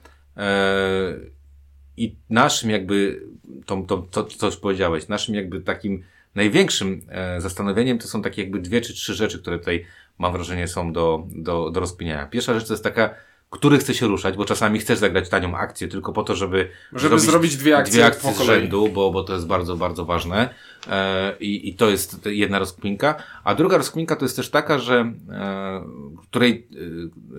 I 1.98 2.16
naszym 2.30 2.70
jakby, 2.70 3.24
to, 3.66 3.82
to, 3.82 4.24
to, 4.24 4.46
już 4.46 4.58
powiedziałeś, 4.58 5.08
naszym 5.08 5.36
jakby 5.36 5.62
takim 5.62 6.04
największym 6.36 7.02
zastanowieniem 7.38 7.98
to 7.98 8.08
są 8.08 8.22
takie 8.22 8.42
jakby 8.42 8.60
dwie 8.60 8.82
czy 8.82 8.94
trzy 8.94 9.14
rzeczy, 9.14 9.40
które 9.40 9.60
tutaj 9.60 9.86
mam 10.18 10.34
wrażenie 10.34 10.68
są 10.68 10.94
do, 10.94 11.28
do, 11.36 11.70
do 11.70 11.80
rozkminiania. 11.80 12.26
Pierwsza 12.26 12.54
rzecz 12.54 12.68
to 12.68 12.74
jest 12.74 12.84
taka, 12.84 13.16
który 13.52 13.78
chce 13.78 13.94
się 13.94 14.08
ruszać, 14.08 14.38
bo 14.38 14.46
czasami 14.46 14.80
chcesz 14.80 15.00
zagrać 15.00 15.30
tanią 15.30 15.58
akcję 15.58 15.88
tylko 15.88 16.14
po 16.14 16.24
to, 16.24 16.36
żeby, 16.36 16.70
żeby 16.94 17.00
zrobić, 17.00 17.26
zrobić 17.26 17.58
dwie 17.58 17.78
akcje, 17.78 17.94
dwie 17.94 18.06
akcje 18.06 18.34
z 18.34 18.42
rzędu, 18.42 18.90
bo, 18.90 19.12
bo 19.12 19.24
to 19.24 19.34
jest 19.34 19.48
bardzo, 19.48 19.78
bardzo 19.78 20.06
ważne. 20.06 20.50
E, 20.88 21.38
i, 21.40 21.70
I 21.70 21.76
to 21.76 21.90
jest 21.90 22.26
jedna 22.26 22.60
rozkminka. 22.60 23.16
A 23.44 23.56
druga 23.56 23.78
rozkminka 23.78 24.16
to 24.16 24.26
jest 24.26 24.36
też 24.36 24.50
taka, 24.50 24.80
że 24.80 25.14
e, 25.30 25.84
której, 26.30 26.68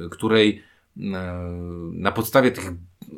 e, 0.05 0.09
której 0.09 0.63
e, 0.97 1.03
na 1.93 2.13
podstawie 2.13 2.51
tych 2.51 2.71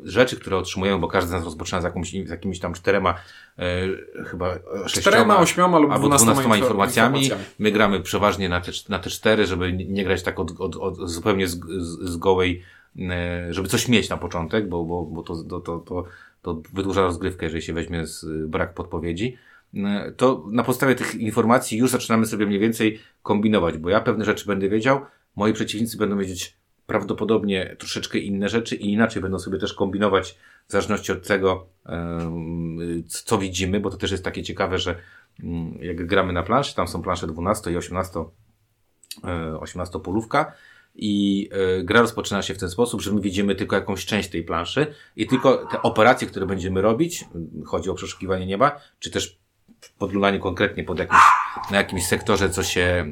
rzeczy, 0.03 0.39
które 0.39 0.57
otrzymujemy, 0.57 0.99
bo 0.99 1.07
każdy 1.07 1.29
z 1.29 1.31
nas 1.31 1.43
rozpoczyna 1.43 1.81
z, 1.81 1.83
jakąś, 1.83 2.11
z 2.11 2.29
jakimiś 2.29 2.59
tam 2.59 2.73
czterema, 2.73 3.15
e, 3.59 4.23
chyba 4.25 4.55
czterema, 4.87 5.39
ośmioma 5.39 5.79
lub 5.79 5.95
dwunastoma 5.95 6.57
informacjami. 6.57 7.19
informacjami. 7.19 7.43
My 7.59 7.71
gramy 7.71 7.99
przeważnie 7.99 8.49
na 8.49 8.61
te, 8.61 8.71
na 8.89 8.99
te 8.99 9.09
cztery, 9.09 9.45
żeby 9.45 9.73
nie 9.73 10.03
grać 10.03 10.23
tak 10.23 10.39
od, 10.39 10.51
od, 10.59 10.75
od 10.75 11.09
zupełnie 11.09 11.47
z, 11.47 11.59
z, 11.59 12.09
z 12.09 12.17
gołej 12.17 12.63
żeby 13.49 13.67
coś 13.67 13.87
mieć 13.87 14.09
na 14.09 14.17
początek, 14.17 14.69
bo, 14.69 14.83
bo, 14.83 15.05
bo 15.05 15.23
to, 15.23 15.43
to, 15.43 15.59
to, 15.59 15.79
to, 15.79 16.03
to 16.41 16.61
wydłuża 16.73 17.01
rozgrywkę, 17.01 17.45
jeżeli 17.45 17.61
się 17.61 17.73
weźmie 17.73 18.07
z 18.07 18.49
brak 18.49 18.73
podpowiedzi, 18.73 19.37
e, 19.73 20.11
to 20.17 20.45
na 20.51 20.63
podstawie 20.63 20.95
tych 20.95 21.15
informacji 21.15 21.77
już 21.77 21.91
zaczynamy 21.91 22.25
sobie 22.25 22.45
mniej 22.45 22.59
więcej 22.59 22.99
kombinować, 23.23 23.77
bo 23.77 23.89
ja 23.89 24.01
pewne 24.01 24.25
rzeczy 24.25 24.45
będę 24.45 24.69
wiedział, 24.69 25.01
moi 25.35 25.53
przeciwnicy 25.53 25.97
będą 25.97 26.17
wiedzieć 26.17 26.55
prawdopodobnie 26.87 27.75
troszeczkę 27.79 28.19
inne 28.19 28.49
rzeczy 28.49 28.75
i 28.75 28.91
inaczej 28.91 29.21
będą 29.21 29.39
sobie 29.39 29.57
też 29.57 29.73
kombinować 29.73 30.37
w 30.67 30.71
zależności 30.71 31.11
od 31.11 31.27
tego, 31.27 31.67
co 33.07 33.37
widzimy, 33.37 33.79
bo 33.79 33.89
to 33.89 33.97
też 33.97 34.11
jest 34.11 34.23
takie 34.23 34.43
ciekawe, 34.43 34.79
że 34.79 34.95
mm, 35.43 35.77
jak 35.81 36.05
gramy 36.05 36.33
na 36.33 36.43
planszy, 36.43 36.75
tam 36.75 36.87
są 36.87 37.01
plansze 37.01 37.27
12 37.27 37.71
i 37.71 37.77
18, 37.77 38.19
18 39.59 39.97
e, 39.97 40.01
polówka, 40.01 40.53
i 40.95 41.49
y, 41.79 41.83
gra 41.83 42.01
rozpoczyna 42.01 42.41
się 42.41 42.53
w 42.53 42.57
ten 42.57 42.69
sposób, 42.69 43.01
że 43.01 43.11
my 43.11 43.21
widzimy 43.21 43.55
tylko 43.55 43.75
jakąś 43.75 44.05
część 44.05 44.29
tej 44.29 44.43
planszy 44.43 44.87
i 45.15 45.27
tylko 45.27 45.57
te 45.71 45.81
operacje, 45.81 46.27
które 46.27 46.45
będziemy 46.45 46.81
robić, 46.81 47.25
chodzi 47.65 47.89
o 47.89 47.93
przeszukiwanie 47.93 48.45
nieba, 48.45 48.81
czy 48.99 49.11
też 49.11 49.37
podglądanie 49.97 50.39
konkretnie 50.39 50.83
pod 50.83 50.99
jakimś, 50.99 51.21
na 51.71 51.77
jakimś 51.77 52.05
sektorze, 52.05 52.49
co 52.49 52.63
się, 52.63 53.05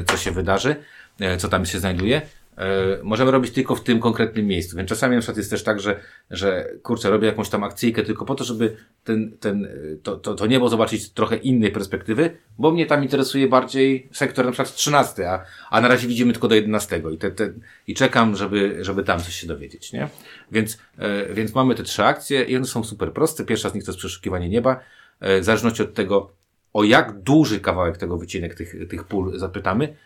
y, 0.00 0.04
co 0.04 0.16
się 0.16 0.30
wydarzy, 0.30 0.76
e, 1.20 1.36
co 1.36 1.48
tam 1.48 1.66
się 1.66 1.78
znajduje. 1.78 2.22
E, 2.58 2.98
możemy 3.02 3.30
robić 3.30 3.52
tylko 3.52 3.74
w 3.74 3.84
tym 3.84 4.00
konkretnym 4.00 4.46
miejscu. 4.46 4.76
Więc 4.76 4.88
czasami 4.88 5.14
na 5.14 5.20
przykład 5.20 5.36
jest 5.36 5.50
też 5.50 5.62
tak, 5.62 5.80
że, 5.80 6.00
że 6.30 6.68
kurczę, 6.82 7.10
robię 7.10 7.26
jakąś 7.26 7.48
tam 7.48 7.64
akcyjkę 7.64 8.02
tylko 8.02 8.24
po 8.24 8.34
to, 8.34 8.44
żeby 8.44 8.76
ten, 9.04 9.36
ten, 9.40 9.68
to, 10.02 10.16
to, 10.16 10.34
to 10.34 10.46
niebo 10.46 10.68
zobaczyć 10.68 11.02
z 11.02 11.12
trochę 11.12 11.36
innej 11.36 11.70
perspektywy, 11.70 12.36
bo 12.58 12.70
mnie 12.70 12.86
tam 12.86 13.02
interesuje 13.02 13.48
bardziej 13.48 14.08
sektor 14.12 14.44
na 14.44 14.52
przykład 14.52 14.74
13, 14.74 15.30
a, 15.30 15.44
a 15.70 15.80
na 15.80 15.88
razie 15.88 16.08
widzimy 16.08 16.32
tylko 16.32 16.48
do 16.48 16.54
11 16.54 17.02
i, 17.12 17.18
te, 17.18 17.30
te, 17.30 17.52
i 17.86 17.94
czekam, 17.94 18.36
żeby, 18.36 18.78
żeby 18.80 19.04
tam 19.04 19.20
coś 19.20 19.34
się 19.34 19.46
dowiedzieć, 19.46 19.92
nie? 19.92 20.08
Więc, 20.52 20.78
e, 20.98 21.34
więc 21.34 21.54
mamy 21.54 21.74
te 21.74 21.82
trzy 21.82 22.04
akcje 22.04 22.44
i 22.44 22.56
one 22.56 22.66
są 22.66 22.84
super 22.84 23.12
proste. 23.12 23.44
Pierwsza 23.44 23.68
z 23.68 23.74
nich 23.74 23.84
to 23.84 23.90
jest 23.90 23.98
przeszukiwanie 23.98 24.48
nieba. 24.48 24.80
E, 25.20 25.40
w 25.40 25.44
zależności 25.44 25.82
od 25.82 25.94
tego, 25.94 26.32
o 26.72 26.84
jak 26.84 27.22
duży 27.22 27.60
kawałek 27.60 27.96
tego 27.96 28.18
wycinek 28.18 28.54
tych, 28.54 28.88
tych 28.88 29.04
pól 29.04 29.38
zapytamy, 29.38 29.96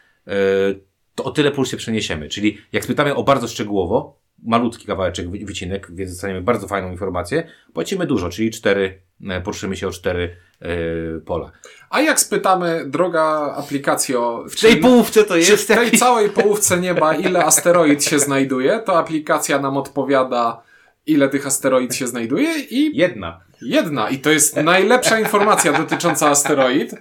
to 1.14 1.24
o 1.24 1.30
tyle 1.30 1.50
pól 1.50 1.64
się 1.64 1.76
przeniesiemy. 1.76 2.28
Czyli 2.28 2.58
jak 2.72 2.84
spytamy 2.84 3.14
o 3.14 3.22
bardzo 3.22 3.48
szczegółowo, 3.48 4.22
malutki 4.42 4.86
kawałeczek 4.86 5.30
wycinek, 5.30 5.88
więc 5.94 6.10
dostaniemy 6.10 6.42
bardzo 6.42 6.68
fajną 6.68 6.90
informację, 6.90 7.48
płacimy 7.74 8.06
dużo, 8.06 8.28
czyli 8.28 8.50
cztery, 8.50 9.00
e, 9.28 9.40
poruszymy 9.40 9.76
się 9.76 9.88
o 9.88 9.90
cztery 9.90 10.36
yy, 10.60 11.22
pola. 11.26 11.52
A 11.90 12.00
jak 12.00 12.20
spytamy, 12.20 12.84
droga 12.86 13.54
aplikacjo, 13.56 14.44
w 14.50 14.60
tej 14.60 14.76
połówce 14.76 15.24
to 15.24 15.36
jest. 15.36 15.52
w 15.52 15.66
tej 15.66 15.90
całej 15.90 16.30
połówce 16.30 16.80
nieba, 16.80 17.14
ile 17.14 17.44
asteroid 17.44 18.04
się 18.04 18.18
znajduje, 18.18 18.78
to 18.78 18.98
aplikacja 18.98 19.58
nam 19.58 19.76
odpowiada, 19.76 20.62
ile 21.06 21.28
tych 21.28 21.46
asteroid 21.46 21.94
się 21.94 22.06
znajduje 22.06 22.60
i. 22.60 22.96
Jedna. 22.96 23.40
Jedna 23.64 24.10
i 24.10 24.18
to 24.18 24.30
jest 24.30 24.56
najlepsza 24.56 25.20
informacja 25.20 25.72
dotycząca 25.72 26.28
asteroid, 26.28 26.94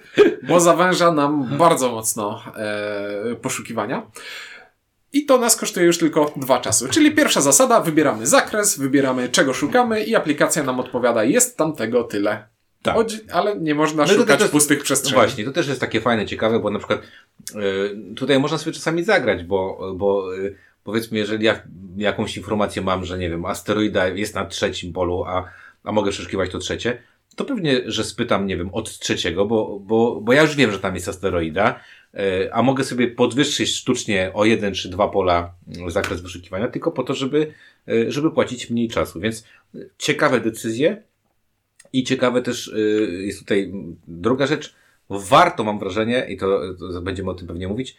bo 0.43 0.59
zawęża 0.59 1.11
nam 1.11 1.57
bardzo 1.57 1.91
mocno 1.91 2.43
e, 2.55 3.35
poszukiwania. 3.35 4.11
I 5.13 5.25
to 5.25 5.37
nas 5.37 5.55
kosztuje 5.55 5.85
już 5.85 5.97
tylko 5.97 6.33
dwa 6.35 6.59
czasy. 6.59 6.89
Czyli 6.89 7.11
pierwsza 7.11 7.41
zasada, 7.41 7.81
wybieramy 7.81 8.27
zakres, 8.27 8.79
wybieramy 8.79 9.29
czego 9.29 9.53
szukamy 9.53 10.03
i 10.03 10.15
aplikacja 10.15 10.63
nam 10.63 10.79
odpowiada, 10.79 11.23
jest 11.23 11.57
tam 11.57 11.75
tego 11.75 12.03
tyle. 12.03 12.47
Tak. 12.81 12.97
ale 13.31 13.59
nie 13.59 13.75
można 13.75 14.03
no 14.03 14.13
szukać 14.13 14.39
jest, 14.39 14.51
pustych 14.51 14.83
przestrzeni. 14.83 15.15
No 15.15 15.21
właśnie, 15.21 15.45
to 15.45 15.51
też 15.51 15.67
jest 15.67 15.81
takie 15.81 16.01
fajne, 16.01 16.25
ciekawe, 16.25 16.59
bo 16.59 16.69
na 16.69 16.79
przykład 16.79 17.01
y, 17.55 18.15
tutaj 18.15 18.39
można 18.39 18.57
sobie 18.57 18.73
czasami 18.73 19.03
zagrać, 19.03 19.43
bo, 19.43 19.93
bo 19.95 20.35
y, 20.35 20.55
powiedzmy, 20.83 21.17
jeżeli 21.17 21.45
ja 21.45 21.61
jakąś 21.97 22.37
informację 22.37 22.81
mam, 22.81 23.05
że 23.05 23.17
nie 23.17 23.29
wiem, 23.29 23.45
asteroida 23.45 24.07
jest 24.07 24.35
na 24.35 24.45
trzecim 24.45 24.93
polu, 24.93 25.23
a 25.23 25.49
a 25.83 25.91
mogę 25.91 26.11
przeszukiwać 26.11 26.51
to 26.51 26.59
trzecie, 26.59 26.97
to 27.35 27.45
pewnie, 27.45 27.81
że 27.85 28.03
spytam, 28.03 28.47
nie 28.47 28.57
wiem, 28.57 28.69
od 28.73 28.99
trzeciego, 28.99 29.45
bo, 29.45 29.79
bo, 29.79 30.21
bo 30.21 30.33
ja 30.33 30.41
już 30.41 30.55
wiem, 30.55 30.71
że 30.71 30.79
tam 30.79 30.95
jest 30.95 31.07
asteroida, 31.07 31.79
e, 32.13 32.53
a 32.53 32.61
mogę 32.61 32.83
sobie 32.83 33.07
podwyższyć 33.07 33.75
sztucznie 33.75 34.31
o 34.33 34.45
jeden 34.45 34.73
czy 34.73 34.89
dwa 34.89 35.07
pola 35.07 35.53
mm, 35.77 35.91
zakres 35.91 36.21
wyszukiwania, 36.21 36.67
tylko 36.67 36.91
po 36.91 37.03
to, 37.03 37.13
żeby, 37.13 37.53
e, 37.87 38.11
żeby 38.11 38.31
płacić 38.31 38.69
mniej 38.69 38.87
czasu. 38.87 39.19
Więc 39.19 39.45
ciekawe 39.97 40.39
decyzje 40.39 41.03
i 41.93 42.03
ciekawe 42.03 42.41
też 42.41 42.67
e, 42.67 42.79
jest 43.11 43.39
tutaj 43.39 43.73
druga 44.07 44.47
rzecz. 44.47 44.75
Warto, 45.09 45.63
mam 45.63 45.79
wrażenie, 45.79 46.25
i 46.29 46.37
to, 46.37 46.61
to 46.93 47.01
będziemy 47.01 47.29
o 47.29 47.33
tym 47.33 47.47
pewnie 47.47 47.67
mówić, 47.67 47.97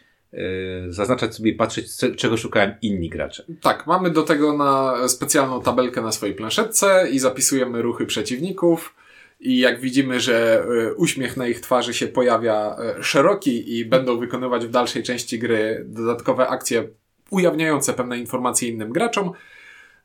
zaznaczać 0.89 1.35
sobie 1.35 1.51
i 1.51 1.55
patrzeć, 1.55 1.85
czego 2.17 2.37
szukają 2.37 2.75
inni 2.81 3.09
gracze. 3.09 3.43
Tak, 3.61 3.87
mamy 3.87 4.09
do 4.09 4.23
tego 4.23 4.57
na 4.57 4.95
specjalną 5.07 5.61
tabelkę 5.61 6.01
na 6.01 6.11
swojej 6.11 6.35
planszetce 6.35 7.07
i 7.11 7.19
zapisujemy 7.19 7.81
ruchy 7.81 8.05
przeciwników. 8.05 8.95
I 9.39 9.59
jak 9.59 9.79
widzimy, 9.79 10.19
że 10.19 10.65
yy, 10.69 10.95
uśmiech 10.95 11.37
na 11.37 11.47
ich 11.47 11.59
twarzy 11.59 11.93
się 11.93 12.07
pojawia 12.07 12.75
yy, 12.97 13.03
szeroki 13.03 13.77
i 13.77 13.85
będą 13.85 14.17
wykonywać 14.17 14.65
w 14.65 14.69
dalszej 14.69 15.03
części 15.03 15.39
gry 15.39 15.85
dodatkowe 15.87 16.47
akcje 16.47 16.87
ujawniające 17.29 17.93
pewne 17.93 18.17
informacje 18.17 18.69
innym 18.69 18.91
graczom, 18.91 19.31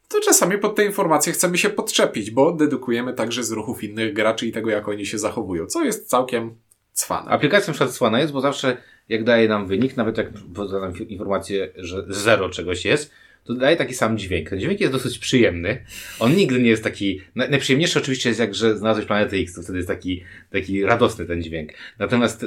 to 0.09 0.21
czasami 0.21 0.59
pod 0.59 0.77
te 0.77 0.85
informacje 0.85 1.33
chcemy 1.33 1.59
się 1.59 1.71
podczepić, 1.71 2.31
bo 2.31 2.53
dedukujemy 2.53 3.15
także 3.15 3.45
z 3.45 3.53
ruchów 3.53 3.85
innych 3.85 4.13
graczy 4.13 4.47
i 4.47 4.53
tego, 4.53 4.71
jak 4.71 4.89
oni 4.89 5.07
się 5.07 5.19
zachowują, 5.19 5.67
co 5.67 5.85
jest 5.85 6.09
całkiem 6.09 6.55
cwane. 6.93 7.31
Aplikacja 7.31 7.73
przykład 7.73 7.95
cwana 7.95 8.21
jest, 8.21 8.33
bo 8.33 8.41
zawsze 8.41 8.77
jak 9.09 9.25
daje 9.25 9.49
nam 9.49 9.67
wynik, 9.67 9.97
nawet 9.97 10.19
jak 10.19 10.31
poda 10.55 10.81
nam 10.81 10.97
informację, 11.09 11.69
że 11.77 12.05
zero 12.09 12.51
czegoś 12.51 12.85
jest, 12.85 13.13
to 13.45 13.55
daje 13.55 13.77
taki 13.77 13.95
sam 13.95 14.19
dźwięk. 14.19 14.51
Ten 14.51 14.61
dźwięk 14.61 14.81
jest 14.81 14.93
dosyć 14.93 15.19
przyjemny. 15.19 15.85
On 16.19 16.35
nigdy 16.35 16.59
nie 16.63 16.71
jest 16.71 16.85
taki. 16.85 17.21
Najprzyjemniejszy 17.35 17.99
oczywiście 17.99 18.29
jest 18.29 18.41
jak, 18.41 18.55
że 18.55 18.77
znalazłeś 18.77 19.07
planetę 19.07 19.37
X, 19.37 19.55
to 19.55 19.63
wtedy 19.63 19.79
jest 19.79 19.89
taki, 19.89 20.25
taki 20.53 20.83
radosny 20.83 21.27
ten 21.27 21.43
dźwięk. 21.43 21.73
Natomiast 21.99 22.47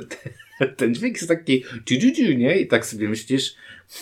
ten 0.77 0.95
dźwięk 0.95 1.15
jest 1.15 1.27
taki 1.27 1.63
nie? 2.37 2.59
I 2.59 2.67
tak 2.67 2.85
sobie 2.85 3.09
myślisz, 3.09 3.55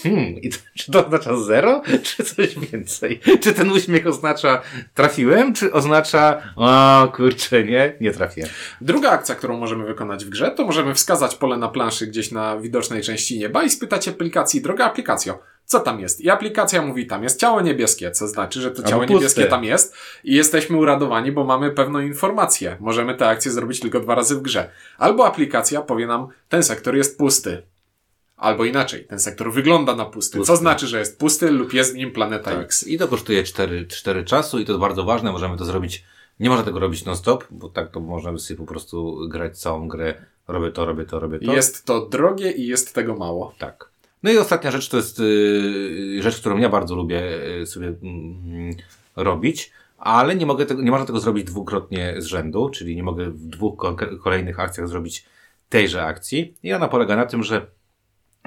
hmm, 0.03 0.41
i 0.41 0.49
to, 0.49 0.57
czy 0.75 0.91
to 0.91 1.05
oznacza 1.05 1.37
zero, 1.37 1.81
czy 2.03 2.23
coś 2.23 2.59
więcej? 2.59 3.19
Czy 3.41 3.53
ten 3.53 3.71
uśmiech 3.71 4.07
oznacza 4.07 4.61
trafiłem, 4.93 5.53
czy 5.53 5.73
oznacza 5.73 6.41
o 6.55 7.07
kurczę, 7.15 7.63
nie, 7.63 7.93
nie 8.01 8.11
trafiłem. 8.11 8.49
Druga 8.81 9.09
akcja, 9.11 9.35
którą 9.35 9.57
możemy 9.57 9.85
wykonać 9.85 10.25
w 10.25 10.29
grze, 10.29 10.51
to 10.51 10.65
możemy 10.65 10.93
wskazać 10.93 11.35
pole 11.35 11.57
na 11.57 11.67
planszy 11.67 12.07
gdzieś 12.07 12.31
na 12.31 12.57
widocznej 12.57 13.01
części 13.01 13.39
nieba 13.39 13.63
i 13.63 13.69
spytać 13.69 14.07
aplikacji, 14.07 14.61
droga 14.61 14.85
aplikacjo, 14.85 15.39
co 15.65 15.79
tam 15.79 15.99
jest? 15.99 16.21
I 16.21 16.29
aplikacja 16.29 16.81
mówi, 16.81 17.07
tam 17.07 17.23
jest 17.23 17.39
ciało 17.39 17.61
niebieskie, 17.61 18.11
co 18.11 18.27
znaczy, 18.27 18.61
że 18.61 18.71
to 18.71 18.83
ciało 18.83 19.05
niebieskie 19.05 19.45
tam 19.45 19.63
jest 19.63 19.95
i 20.23 20.35
jesteśmy 20.35 20.77
uradowani, 20.77 21.31
bo 21.31 21.43
mamy 21.43 21.71
pewną 21.71 21.99
informację. 21.99 22.77
Możemy 22.79 23.15
tę 23.15 23.27
akcję 23.27 23.51
zrobić 23.51 23.79
tylko 23.79 23.99
dwa 23.99 24.15
razy 24.15 24.35
w 24.35 24.41
grze. 24.41 24.69
Albo 24.97 25.27
aplikacja 25.27 25.81
powie 25.81 26.07
nam, 26.07 26.27
ten 26.49 26.63
sektor 26.63 26.95
jest 26.95 27.17
pusty. 27.17 27.63
Albo 28.39 28.65
inaczej, 28.65 29.05
ten 29.05 29.19
sektor 29.19 29.53
wygląda 29.53 29.95
na 29.95 30.05
pusty, 30.05 30.37
pusty. 30.37 30.53
co 30.53 30.57
znaczy, 30.57 30.87
że 30.87 30.99
jest 30.99 31.19
pusty 31.19 31.51
lub 31.51 31.73
jest 31.73 31.93
w 31.93 31.97
nim 31.97 32.11
planeta 32.11 32.51
tak. 32.51 32.59
X. 32.59 32.87
I 32.87 32.97
to 32.97 33.07
kosztuje 33.07 33.43
4, 33.43 33.87
4 33.87 34.23
czasu 34.23 34.59
i 34.59 34.65
to 34.65 34.71
jest 34.71 34.79
bardzo 34.79 35.03
ważne, 35.03 35.31
możemy 35.31 35.57
to 35.57 35.65
zrobić, 35.65 36.03
nie 36.39 36.49
można 36.49 36.65
tego 36.65 36.79
robić 36.79 37.05
non-stop, 37.05 37.43
bo 37.51 37.69
tak 37.69 37.91
to 37.91 37.99
możemy 37.99 38.39
sobie 38.39 38.57
po 38.57 38.65
prostu 38.65 39.17
grać 39.29 39.59
całą 39.59 39.87
grę, 39.87 40.13
robię 40.47 40.71
to, 40.71 40.85
robię 40.85 41.05
to, 41.05 41.19
robię 41.19 41.39
to. 41.39 41.53
Jest 41.53 41.85
to 41.85 42.05
drogie 42.05 42.51
i 42.51 42.67
jest 42.67 42.95
tego 42.95 43.15
mało. 43.15 43.55
Tak. 43.57 43.89
No 44.23 44.31
i 44.31 44.37
ostatnia 44.37 44.71
rzecz 44.71 44.89
to 44.89 44.97
jest 44.97 45.19
yy, 45.19 46.21
rzecz, 46.21 46.39
którą 46.39 46.57
ja 46.57 46.69
bardzo 46.69 46.95
lubię 46.95 47.21
yy, 47.57 47.65
sobie 47.65 47.87
yy, 47.87 48.75
robić, 49.15 49.71
ale 49.97 50.35
nie 50.35 50.45
mogę 50.45 50.65
tego, 50.65 50.81
nie 50.81 50.91
można 50.91 51.05
tego 51.05 51.19
zrobić 51.19 51.43
dwukrotnie 51.43 52.15
z 52.17 52.25
rzędu, 52.25 52.69
czyli 52.69 52.95
nie 52.95 53.03
mogę 53.03 53.29
w 53.29 53.47
dwóch 53.47 53.85
kolejnych 54.23 54.59
akcjach 54.59 54.87
zrobić 54.87 55.25
tejże 55.69 56.03
akcji. 56.03 56.55
I 56.63 56.73
ona 56.73 56.87
polega 56.87 57.15
na 57.15 57.25
tym, 57.25 57.43
że 57.43 57.67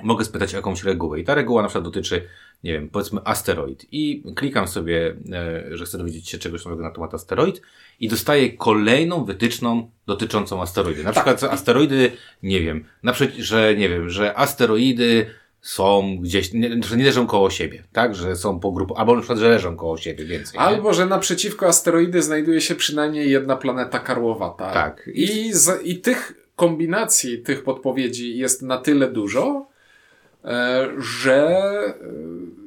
mogę 0.02 0.24
spytać 0.24 0.54
o 0.54 0.56
jakąś 0.56 0.84
regułę. 0.84 1.20
I 1.20 1.24
ta 1.24 1.34
reguła 1.34 1.62
na 1.62 1.68
przykład 1.68 1.84
dotyczy, 1.84 2.28
nie 2.64 2.72
wiem, 2.72 2.88
powiedzmy 2.88 3.20
asteroid. 3.24 3.86
I 3.92 4.22
klikam 4.36 4.68
sobie, 4.68 5.16
e, 5.32 5.76
że 5.76 5.84
chcę 5.84 5.98
dowiedzieć 5.98 6.28
się 6.28 6.38
czegoś 6.38 6.64
nowego 6.64 6.82
na 6.82 6.90
temat 6.90 7.14
asteroid 7.14 7.62
i 8.00 8.08
dostaję 8.08 8.52
kolejną 8.52 9.24
wytyczną 9.24 9.90
dotyczącą 10.06 10.62
asteroidy. 10.62 11.04
Na 11.04 11.12
tak. 11.12 11.24
przykład 11.24 11.52
asteroidy, 11.54 12.12
nie 12.42 12.60
wiem, 12.60 12.84
na 13.02 13.12
przykład, 13.12 13.38
że 13.38 13.76
nie 13.76 13.88
wiem, 13.88 14.10
że 14.10 14.38
asteroidy 14.38 15.26
są 15.62 16.18
gdzieś, 16.20 16.52
nie, 16.52 16.82
że 16.82 16.96
nie 16.96 17.04
leżą 17.04 17.26
koło 17.26 17.50
siebie, 17.50 17.82
tak? 17.92 18.14
Że 18.14 18.36
są 18.36 18.60
po 18.60 18.72
grupu, 18.72 18.96
albo 18.96 19.14
na 19.14 19.20
przykład, 19.20 19.38
że 19.38 19.48
leżą 19.48 19.76
koło 19.76 19.96
siebie 19.96 20.24
więcej. 20.24 20.60
Albo, 20.60 20.88
nie? 20.88 20.94
że 20.94 21.06
naprzeciwko 21.06 21.66
asteroidy 21.66 22.22
znajduje 22.22 22.60
się 22.60 22.74
przynajmniej 22.74 23.30
jedna 23.30 23.56
planeta 23.56 23.98
karłowata. 23.98 24.72
Tak. 24.72 25.10
I, 25.14 25.52
z, 25.52 25.86
I 25.86 26.00
tych 26.00 26.34
kombinacji, 26.56 27.38
tych 27.38 27.64
podpowiedzi 27.64 28.38
jest 28.38 28.62
na 28.62 28.78
tyle 28.78 29.10
dużo, 29.10 29.66
że 30.98 31.36
e, 31.36 31.94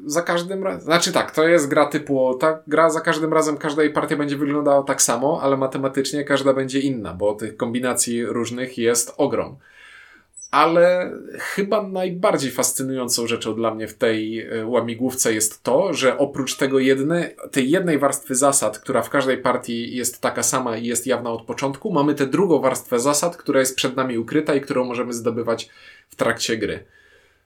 za 0.05 0.21
każdym 0.21 0.63
razem, 0.63 0.81
znaczy 0.81 1.11
tak, 1.11 1.31
to 1.31 1.47
jest 1.47 1.67
gra 1.67 1.85
typu, 1.85 2.33
ta 2.33 2.59
gra 2.67 2.89
za 2.89 3.01
każdym 3.01 3.33
razem, 3.33 3.57
każda 3.57 3.83
jej 3.83 3.93
partia 3.93 4.17
będzie 4.17 4.38
wyglądała 4.38 4.83
tak 4.83 5.01
samo, 5.01 5.39
ale 5.41 5.57
matematycznie 5.57 6.23
każda 6.23 6.53
będzie 6.53 6.79
inna, 6.79 7.13
bo 7.13 7.35
tych 7.35 7.57
kombinacji 7.57 8.25
różnych 8.25 8.77
jest 8.77 9.13
ogrom 9.17 9.57
ale 10.55 11.11
chyba 11.39 11.88
najbardziej 11.88 12.51
fascynującą 12.51 13.27
rzeczą 13.27 13.55
dla 13.55 13.73
mnie 13.73 13.88
w 13.88 13.93
tej 13.93 14.39
e, 14.39 14.65
łamigłówce 14.65 15.33
jest 15.33 15.63
to, 15.63 15.93
że 15.93 16.17
oprócz 16.17 16.55
tego 16.55 16.79
jedne, 16.79 17.29
tej 17.51 17.69
jednej 17.69 17.99
warstwy 17.99 18.35
zasad, 18.35 18.79
która 18.79 19.01
w 19.01 19.09
każdej 19.09 19.38
partii 19.38 19.95
jest 19.95 20.21
taka 20.21 20.43
sama 20.43 20.77
i 20.77 20.85
jest 20.85 21.07
jawna 21.07 21.31
od 21.31 21.41
początku, 21.41 21.93
mamy 21.93 22.15
tę 22.15 22.27
drugą 22.27 22.59
warstwę 22.59 22.99
zasad, 22.99 23.38
która 23.38 23.59
jest 23.59 23.75
przed 23.75 23.95
nami 23.95 24.17
ukryta 24.17 24.55
i 24.55 24.61
którą 24.61 24.85
możemy 24.85 25.13
zdobywać 25.13 25.69
w 26.09 26.15
trakcie 26.15 26.57
gry. 26.57 26.85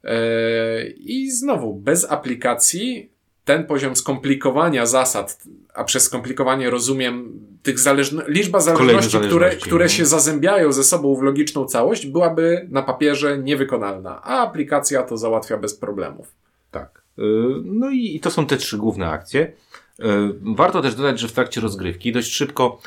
E, 0.03 0.88
I 0.88 1.31
znowu, 1.31 1.73
bez 1.73 2.12
aplikacji 2.12 3.09
ten 3.45 3.65
poziom 3.65 3.95
skomplikowania 3.95 4.85
zasad, 4.85 5.43
a 5.73 5.83
przez 5.83 6.03
skomplikowanie 6.03 6.69
rozumiem 6.69 7.39
tych 7.63 7.79
zależno 7.79 8.21
liczba 8.27 8.59
zależności, 8.59 8.91
zależności 8.91 9.29
które, 9.29 9.55
które 9.55 9.85
no. 9.85 9.89
się 9.89 10.05
zazębiają 10.05 10.71
ze 10.71 10.83
sobą 10.83 11.15
w 11.15 11.21
logiczną 11.21 11.65
całość, 11.65 12.05
byłaby 12.05 12.67
na 12.69 12.81
papierze 12.81 13.38
niewykonalna, 13.38 14.21
a 14.23 14.41
aplikacja 14.41 15.03
to 15.03 15.17
załatwia 15.17 15.57
bez 15.57 15.75
problemów. 15.75 16.31
Tak. 16.71 17.01
Y, 17.19 17.23
no 17.65 17.89
i 17.89 18.19
to 18.19 18.31
są 18.31 18.45
te 18.45 18.57
trzy 18.57 18.77
główne 18.77 19.09
akcje. 19.09 19.41
Y, 19.41 20.05
warto 20.41 20.81
też 20.81 20.95
dodać, 20.95 21.19
że 21.19 21.27
w 21.27 21.31
trakcie 21.31 21.62
rozgrywki 21.62 22.12
dość 22.12 22.33
szybko 22.33 22.79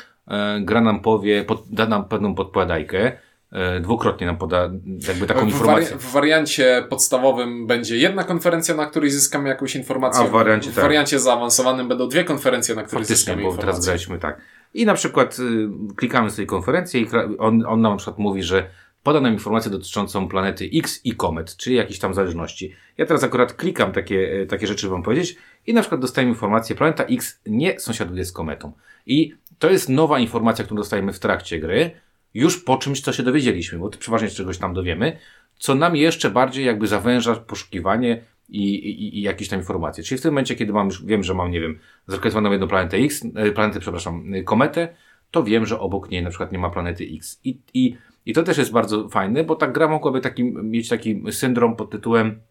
gra 0.61 0.81
nam 0.81 0.99
powie, 0.99 1.45
da 1.71 1.87
nam 1.87 2.05
pewną 2.05 2.35
podkładajkę, 2.35 2.99
e, 3.05 3.17
dwukrotnie 3.81 4.27
nam 4.27 4.37
poda 4.37 4.71
jakby 5.07 5.27
taką 5.27 5.39
w, 5.41 5.43
informację. 5.49 5.85
wari- 5.95 5.99
w 5.99 6.11
wariancie 6.11 6.85
podstawowym 6.89 7.67
będzie 7.67 7.97
jedna 7.97 8.23
konferencja, 8.23 8.75
na 8.75 8.85
której 8.85 9.09
zyskamy 9.09 9.49
jakąś 9.49 9.75
informację. 9.75 10.23
A 10.23 10.27
w 10.27 10.31
wariancie 10.31 10.71
w 10.71 10.75
tak. 10.75 10.83
wariancie 10.83 11.19
zaawansowanym 11.19 11.87
będą 11.87 12.07
dwie 12.07 12.23
konferencje, 12.23 12.75
na 12.75 12.83
których 12.83 12.99
Faktycznie, 13.01 13.15
zyskamy 13.15 13.41
bo 13.41 13.47
informację. 13.49 13.71
teraz 13.71 13.85
graliśmy 13.85 14.19
tak. 14.19 14.41
I 14.73 14.85
na 14.85 14.93
przykład 14.93 15.37
y, 15.39 15.67
klikamy 15.95 16.29
sobie 16.31 16.45
konferencję 16.45 17.01
i 17.01 17.07
on, 17.39 17.65
on 17.67 17.81
nam 17.81 17.91
na 17.91 17.97
przykład 17.97 18.17
mówi, 18.17 18.43
że 18.43 18.65
poda 19.03 19.19
nam 19.21 19.33
informację 19.33 19.71
dotyczącą 19.71 20.27
planety 20.27 20.69
X 20.73 21.01
i 21.03 21.15
komet, 21.15 21.57
czyli 21.57 21.75
jakiejś 21.75 21.99
tam 21.99 22.13
zależności. 22.13 22.75
Ja 22.97 23.05
teraz 23.05 23.23
akurat 23.23 23.53
klikam 23.53 23.91
takie, 23.91 24.41
e, 24.41 24.45
takie 24.45 24.67
rzeczy 24.67 24.89
wam 24.89 25.03
powiedzieć 25.03 25.35
i 25.67 25.73
na 25.73 25.81
przykład 25.81 26.01
dostaję 26.01 26.27
informację, 26.27 26.75
planeta 26.75 27.03
X 27.03 27.39
nie 27.45 27.79
sąsiaduje 27.79 28.25
z 28.25 28.31
kometą. 28.31 28.71
I 29.05 29.33
to 29.59 29.69
jest 29.69 29.89
nowa 29.89 30.19
informacja, 30.19 30.65
którą 30.65 30.77
dostajemy 30.77 31.13
w 31.13 31.19
trakcie 31.19 31.59
gry, 31.59 31.91
już 32.33 32.63
po 32.63 32.77
czymś, 32.77 33.01
co 33.01 33.13
się 33.13 33.23
dowiedzieliśmy, 33.23 33.79
bo 33.79 33.89
przeważnie 33.89 34.29
z 34.29 34.35
czegoś 34.35 34.57
tam 34.57 34.73
dowiemy, 34.73 35.17
co 35.57 35.75
nam 35.75 35.95
jeszcze 35.95 36.29
bardziej 36.29 36.65
jakby 36.65 36.87
zawęża 36.87 37.35
poszukiwanie 37.35 38.23
i, 38.49 38.73
i, 38.73 39.19
i 39.19 39.21
jakieś 39.21 39.49
tam 39.49 39.59
informacje. 39.59 40.03
Czyli 40.03 40.19
w 40.19 40.21
tym 40.21 40.31
momencie, 40.31 40.55
kiedy 40.55 40.73
mam 40.73 40.87
już, 40.87 41.05
wiem, 41.05 41.23
że 41.23 41.33
mam, 41.33 41.51
nie 41.51 41.61
wiem, 41.61 41.79
zlokalizowaną 42.07 42.51
jedną 42.51 42.67
planetę 42.67 42.97
X, 42.97 43.25
e, 43.35 43.51
planetę, 43.51 43.79
przepraszam, 43.79 44.33
e, 44.33 44.43
kometę, 44.43 44.95
to 45.31 45.43
wiem, 45.43 45.65
że 45.65 45.79
obok 45.79 46.09
niej 46.09 46.23
na 46.23 46.29
przykład 46.29 46.51
nie 46.51 46.59
ma 46.59 46.69
planety 46.69 47.03
X. 47.15 47.39
I, 47.43 47.59
i, 47.73 47.97
i 48.25 48.33
to 48.33 48.43
też 48.43 48.57
jest 48.57 48.71
bardzo 48.71 49.09
fajne, 49.09 49.43
bo 49.43 49.55
ta 49.55 49.67
gra 49.67 49.87
mogłaby 49.87 50.21
taki, 50.21 50.43
mieć 50.43 50.89
taki 50.89 51.23
syndrom 51.31 51.75
pod 51.75 51.91
tytułem 51.91 52.41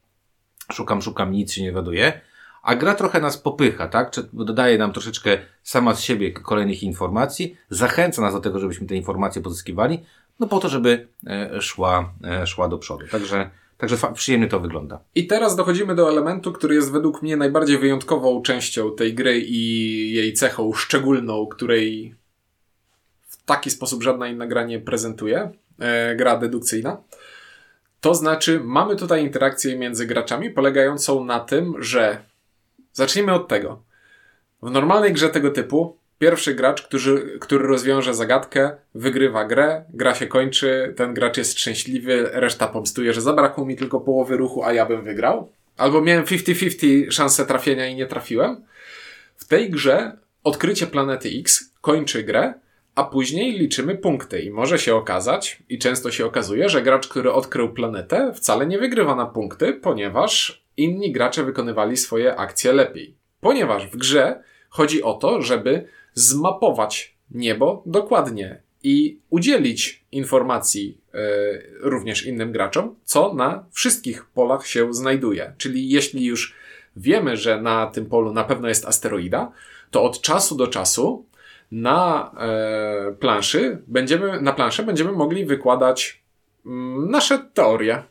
szukam, 0.73 1.03
szukam, 1.03 1.33
nic 1.33 1.53
się 1.53 1.62
nie 1.62 1.73
waduje, 1.73 2.21
a 2.62 2.75
gra 2.75 2.94
trochę 2.94 3.20
nas 3.20 3.38
popycha, 3.38 3.88
tak? 3.88 4.11
Dodaje 4.33 4.79
nam 4.79 4.92
troszeczkę 4.92 5.38
sama 5.62 5.94
z 5.94 6.01
siebie 6.01 6.33
kolejnych 6.33 6.83
informacji, 6.83 7.57
zachęca 7.70 8.22
nas 8.22 8.35
do 8.35 8.40
tego, 8.40 8.59
żebyśmy 8.59 8.87
te 8.87 8.94
informacje 8.96 9.42
pozyskiwali, 9.42 10.05
no 10.40 10.46
po 10.46 10.59
to, 10.59 10.68
żeby 10.68 11.09
e, 11.27 11.62
szła, 11.62 12.12
e, 12.25 12.46
szła 12.46 12.68
do 12.68 12.79
przodu. 12.79 13.07
Także, 13.11 13.51
także 13.79 13.96
przyjemnie 14.14 14.48
to 14.48 14.61
wygląda. 14.61 15.01
I 15.14 15.27
teraz 15.27 15.57
dochodzimy 15.57 15.94
do 15.94 16.09
elementu, 16.09 16.53
który 16.53 16.75
jest 16.75 16.92
według 16.92 17.22
mnie 17.22 17.37
najbardziej 17.37 17.79
wyjątkową 17.79 18.42
częścią 18.42 18.96
tej 18.96 19.14
gry 19.14 19.40
i 19.40 20.12
jej 20.12 20.33
cechą 20.33 20.72
szczególną, 20.72 21.46
której 21.46 22.14
w 23.29 23.42
taki 23.42 23.70
sposób 23.70 24.03
żadna 24.03 24.29
inna 24.29 24.46
gra 24.46 24.64
nie 24.64 24.81
prezentuje. 24.81 25.51
E, 25.79 26.16
gra 26.16 26.38
dedukcyjna. 26.38 27.03
To 28.01 28.14
znaczy, 28.14 28.61
mamy 28.64 28.96
tutaj 28.96 29.22
interakcję 29.22 29.79
między 29.79 30.07
graczami 30.07 30.51
polegającą 30.51 31.25
na 31.25 31.40
tym, 31.40 31.75
że 31.79 32.32
zacznijmy 32.92 33.33
od 33.33 33.48
tego. 33.48 33.83
W 34.62 34.70
normalnej 34.70 35.12
grze 35.12 35.28
tego 35.28 35.50
typu 35.50 35.96
pierwszy 36.18 36.55
gracz, 36.55 36.83
który, 36.83 37.38
który 37.40 37.66
rozwiąże 37.66 38.14
zagadkę, 38.14 38.70
wygrywa 38.94 39.44
grę, 39.44 39.85
gra 39.94 40.14
się 40.14 40.26
kończy, 40.26 40.94
ten 40.96 41.14
gracz 41.14 41.37
jest 41.37 41.59
szczęśliwy, 41.59 42.28
reszta 42.33 42.66
pomstuje, 42.66 43.12
że 43.12 43.20
zabrakło 43.20 43.66
mi 43.66 43.76
tylko 43.76 44.00
połowy 44.00 44.37
ruchu, 44.37 44.64
a 44.64 44.72
ja 44.72 44.87
bym 44.87 45.02
wygrał. 45.02 45.52
Albo 45.76 46.00
miałem 46.00 46.24
50-50 46.24 47.11
szansę 47.11 47.46
trafienia 47.46 47.87
i 47.87 47.94
nie 47.94 48.07
trafiłem. 48.07 48.64
W 49.37 49.44
tej 49.44 49.70
grze 49.70 50.16
odkrycie 50.44 50.87
planety 50.87 51.28
X 51.40 51.74
kończy 51.81 52.22
grę, 52.22 52.55
a 52.94 53.05
później 53.05 53.59
liczymy 53.59 53.94
punkty 53.94 54.40
i 54.40 54.50
może 54.50 54.78
się 54.78 54.94
okazać, 54.94 55.62
i 55.68 55.78
często 55.78 56.11
się 56.11 56.26
okazuje, 56.26 56.68
że 56.68 56.83
gracz, 56.83 57.09
który 57.09 57.33
odkrył 57.33 57.72
planetę, 57.72 58.33
wcale 58.35 58.66
nie 58.66 58.78
wygrywa 58.78 59.14
na 59.14 59.26
punkty, 59.26 59.72
ponieważ 59.72 60.62
inni 60.83 61.12
gracze 61.12 61.45
wykonywali 61.45 61.97
swoje 61.97 62.37
akcje 62.37 62.73
lepiej. 62.73 63.16
Ponieważ 63.40 63.87
w 63.87 63.97
grze 63.97 64.42
chodzi 64.68 65.03
o 65.03 65.14
to, 65.14 65.42
żeby 65.42 65.87
zmapować 66.14 67.16
niebo 67.31 67.83
dokładnie 67.87 68.62
i 68.83 69.18
udzielić 69.31 70.05
informacji 70.12 71.01
e, 71.14 71.18
również 71.81 72.27
innym 72.27 72.53
graczom, 72.53 72.95
co 73.05 73.35
na 73.35 73.64
wszystkich 73.73 74.25
polach 74.25 74.66
się 74.66 74.95
znajduje. 74.95 75.55
Czyli 75.59 75.88
jeśli 75.88 76.25
już 76.25 76.55
wiemy, 76.97 77.37
że 77.37 77.62
na 77.62 77.87
tym 77.87 78.07
polu 78.07 78.33
na 78.33 78.45
pewno 78.45 78.68
jest 78.68 78.85
asteroida, 78.85 79.53
to 79.90 80.03
od 80.03 80.21
czasu 80.21 80.57
do 80.57 80.66
czasu 80.66 81.27
na 81.73 82.31
e, 82.38 83.12
planszy 83.12 83.83
będziemy, 83.87 84.40
na 84.40 84.53
planszę 84.53 84.83
będziemy 84.83 85.12
mogli 85.12 85.45
wykładać 85.45 86.23
mm, 86.66 87.11
nasze 87.11 87.38
teorie. 87.38 88.03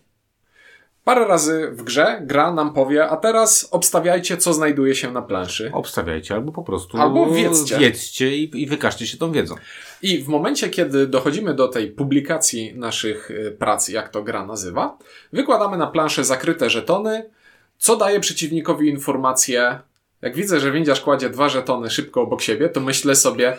Parę 1.03 1.27
razy 1.27 1.69
w 1.71 1.83
grze 1.83 2.21
gra 2.25 2.53
nam 2.53 2.73
powie, 2.73 3.07
a 3.09 3.17
teraz 3.17 3.67
obstawiajcie, 3.71 4.37
co 4.37 4.53
znajduje 4.53 4.95
się 4.95 5.11
na 5.11 5.21
planszy. 5.21 5.71
Obstawiajcie 5.73 6.33
albo 6.33 6.51
po 6.51 6.63
prostu 6.63 6.97
Albo 6.97 7.31
wiedzcie. 7.31 7.77
wiedzcie 7.77 8.37
i, 8.37 8.61
i 8.61 8.67
wykażcie 8.67 9.07
się 9.07 9.17
tą 9.17 9.31
wiedzą. 9.31 9.55
I 10.01 10.23
w 10.23 10.27
momencie, 10.27 10.69
kiedy 10.69 11.07
dochodzimy 11.07 11.53
do 11.53 11.67
tej 11.67 11.91
publikacji 11.91 12.73
naszych 12.75 13.31
y, 13.31 13.55
prac, 13.59 13.87
jak 13.87 14.09
to 14.09 14.23
gra 14.23 14.45
nazywa, 14.45 14.97
wykładamy 15.33 15.77
na 15.77 15.87
planszę 15.87 16.23
zakryte 16.23 16.69
żetony, 16.69 17.29
co 17.77 17.95
daje 17.95 18.19
przeciwnikowi 18.19 18.89
informację. 18.89 19.79
Jak 20.21 20.35
widzę, 20.35 20.59
że 20.59 20.71
windiarz 20.71 21.01
kładzie 21.01 21.29
dwa 21.29 21.49
żetony 21.49 21.89
szybko 21.89 22.21
obok 22.21 22.41
siebie, 22.41 22.69
to 22.69 22.79
myślę 22.81 23.15
sobie, 23.15 23.57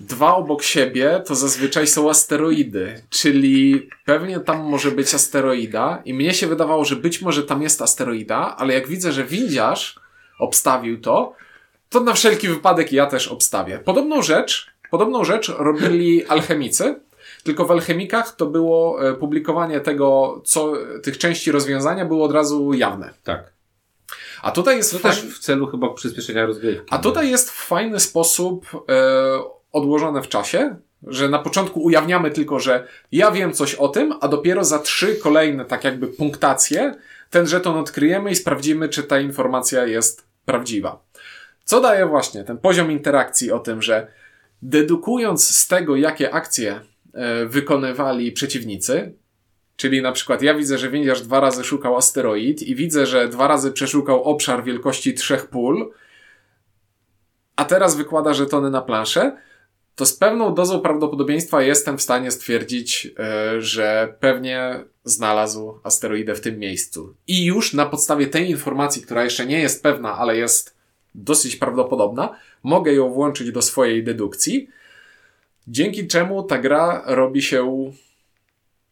dwa 0.00 0.34
obok 0.36 0.62
siebie 0.62 1.22
to 1.26 1.34
zazwyczaj 1.34 1.86
są 1.86 2.10
asteroidy, 2.10 3.02
czyli 3.10 3.88
pewnie 4.04 4.40
tam 4.40 4.64
może 4.64 4.90
być 4.90 5.14
asteroida 5.14 6.02
i 6.04 6.14
mnie 6.14 6.34
się 6.34 6.46
wydawało, 6.46 6.84
że 6.84 6.96
być 6.96 7.22
może 7.22 7.42
tam 7.42 7.62
jest 7.62 7.82
asteroida, 7.82 8.56
ale 8.58 8.74
jak 8.74 8.88
widzę, 8.88 9.12
że 9.12 9.24
windiarz 9.24 10.00
obstawił 10.38 11.00
to, 11.00 11.32
to 11.90 12.00
na 12.00 12.12
wszelki 12.12 12.48
wypadek 12.48 12.92
ja 12.92 13.06
też 13.06 13.28
obstawię. 13.28 13.78
Podobną 13.78 14.22
rzecz, 14.22 14.70
podobną 14.90 15.24
rzecz 15.24 15.48
robili 15.58 16.26
alchemicy, 16.26 17.00
tylko 17.44 17.64
w 17.64 17.70
alchemikach 17.70 18.36
to 18.36 18.46
było 18.46 19.08
e, 19.08 19.14
publikowanie 19.14 19.80
tego, 19.80 20.40
co, 20.44 20.72
tych 21.02 21.18
części 21.18 21.52
rozwiązania 21.52 22.04
było 22.04 22.24
od 22.24 22.32
razu 22.32 22.72
jawne. 22.72 23.10
Tak. 23.24 23.52
A 24.42 24.50
tutaj 24.50 24.76
jest 24.76 24.90
To 24.92 24.98
fajn- 24.98 25.02
też 25.02 25.20
w 25.20 25.38
celu 25.38 25.66
chyba 25.66 25.94
przyspieszenia 25.94 26.46
rozgrywki. 26.46 26.86
a 26.90 26.98
tutaj 26.98 27.30
jest 27.30 27.50
w 27.50 27.54
fajny 27.66 28.00
sposób 28.00 28.66
e, 28.88 29.56
odłożone 29.76 30.22
w 30.22 30.28
czasie, 30.28 30.76
że 31.06 31.28
na 31.28 31.38
początku 31.38 31.82
ujawniamy 31.82 32.30
tylko, 32.30 32.60
że 32.60 32.86
ja 33.12 33.30
wiem 33.30 33.52
coś 33.52 33.74
o 33.74 33.88
tym, 33.88 34.14
a 34.20 34.28
dopiero 34.28 34.64
za 34.64 34.78
trzy 34.78 35.16
kolejne, 35.16 35.64
tak 35.64 35.84
jakby 35.84 36.06
punktacje, 36.06 36.94
ten 37.30 37.46
żeton 37.46 37.76
odkryjemy 37.76 38.30
i 38.30 38.36
sprawdzimy, 38.36 38.88
czy 38.88 39.02
ta 39.02 39.20
informacja 39.20 39.86
jest 39.86 40.26
prawdziwa. 40.44 41.02
Co 41.64 41.80
daje 41.80 42.06
właśnie 42.06 42.44
ten 42.44 42.58
poziom 42.58 42.90
interakcji 42.90 43.52
o 43.52 43.58
tym, 43.58 43.82
że 43.82 44.06
dedukując 44.62 45.56
z 45.56 45.68
tego, 45.68 45.96
jakie 45.96 46.34
akcje 46.34 46.80
e, 47.14 47.46
wykonywali 47.46 48.32
przeciwnicy, 48.32 49.12
Czyli 49.76 50.02
na 50.02 50.12
przykład 50.12 50.42
ja 50.42 50.54
widzę, 50.54 50.78
że 50.78 50.90
windiarz 50.90 51.20
dwa 51.20 51.40
razy 51.40 51.64
szukał 51.64 51.96
asteroid 51.96 52.62
i 52.62 52.74
widzę, 52.74 53.06
że 53.06 53.28
dwa 53.28 53.48
razy 53.48 53.72
przeszukał 53.72 54.24
obszar 54.24 54.64
wielkości 54.64 55.14
trzech 55.14 55.46
pól, 55.46 55.92
a 57.56 57.64
teraz 57.64 57.96
wykłada 57.96 58.34
żetony 58.34 58.70
na 58.70 58.82
planszę, 58.82 59.36
to 59.96 60.06
z 60.06 60.12
pewną 60.12 60.54
dozą 60.54 60.80
prawdopodobieństwa 60.80 61.62
jestem 61.62 61.98
w 61.98 62.02
stanie 62.02 62.30
stwierdzić, 62.30 63.08
e, 63.18 63.62
że 63.62 64.14
pewnie 64.20 64.84
znalazł 65.04 65.74
asteroidę 65.82 66.34
w 66.34 66.40
tym 66.40 66.58
miejscu. 66.58 67.14
I 67.26 67.44
już 67.44 67.72
na 67.72 67.86
podstawie 67.86 68.26
tej 68.26 68.50
informacji, 68.50 69.02
która 69.02 69.24
jeszcze 69.24 69.46
nie 69.46 69.60
jest 69.60 69.82
pewna, 69.82 70.18
ale 70.18 70.36
jest 70.36 70.76
dosyć 71.14 71.56
prawdopodobna, 71.56 72.36
mogę 72.62 72.92
ją 72.92 73.08
włączyć 73.08 73.52
do 73.52 73.62
swojej 73.62 74.04
dedukcji, 74.04 74.68
dzięki 75.68 76.06
czemu 76.06 76.42
ta 76.42 76.58
gra 76.58 77.02
robi 77.06 77.42
się 77.42 77.92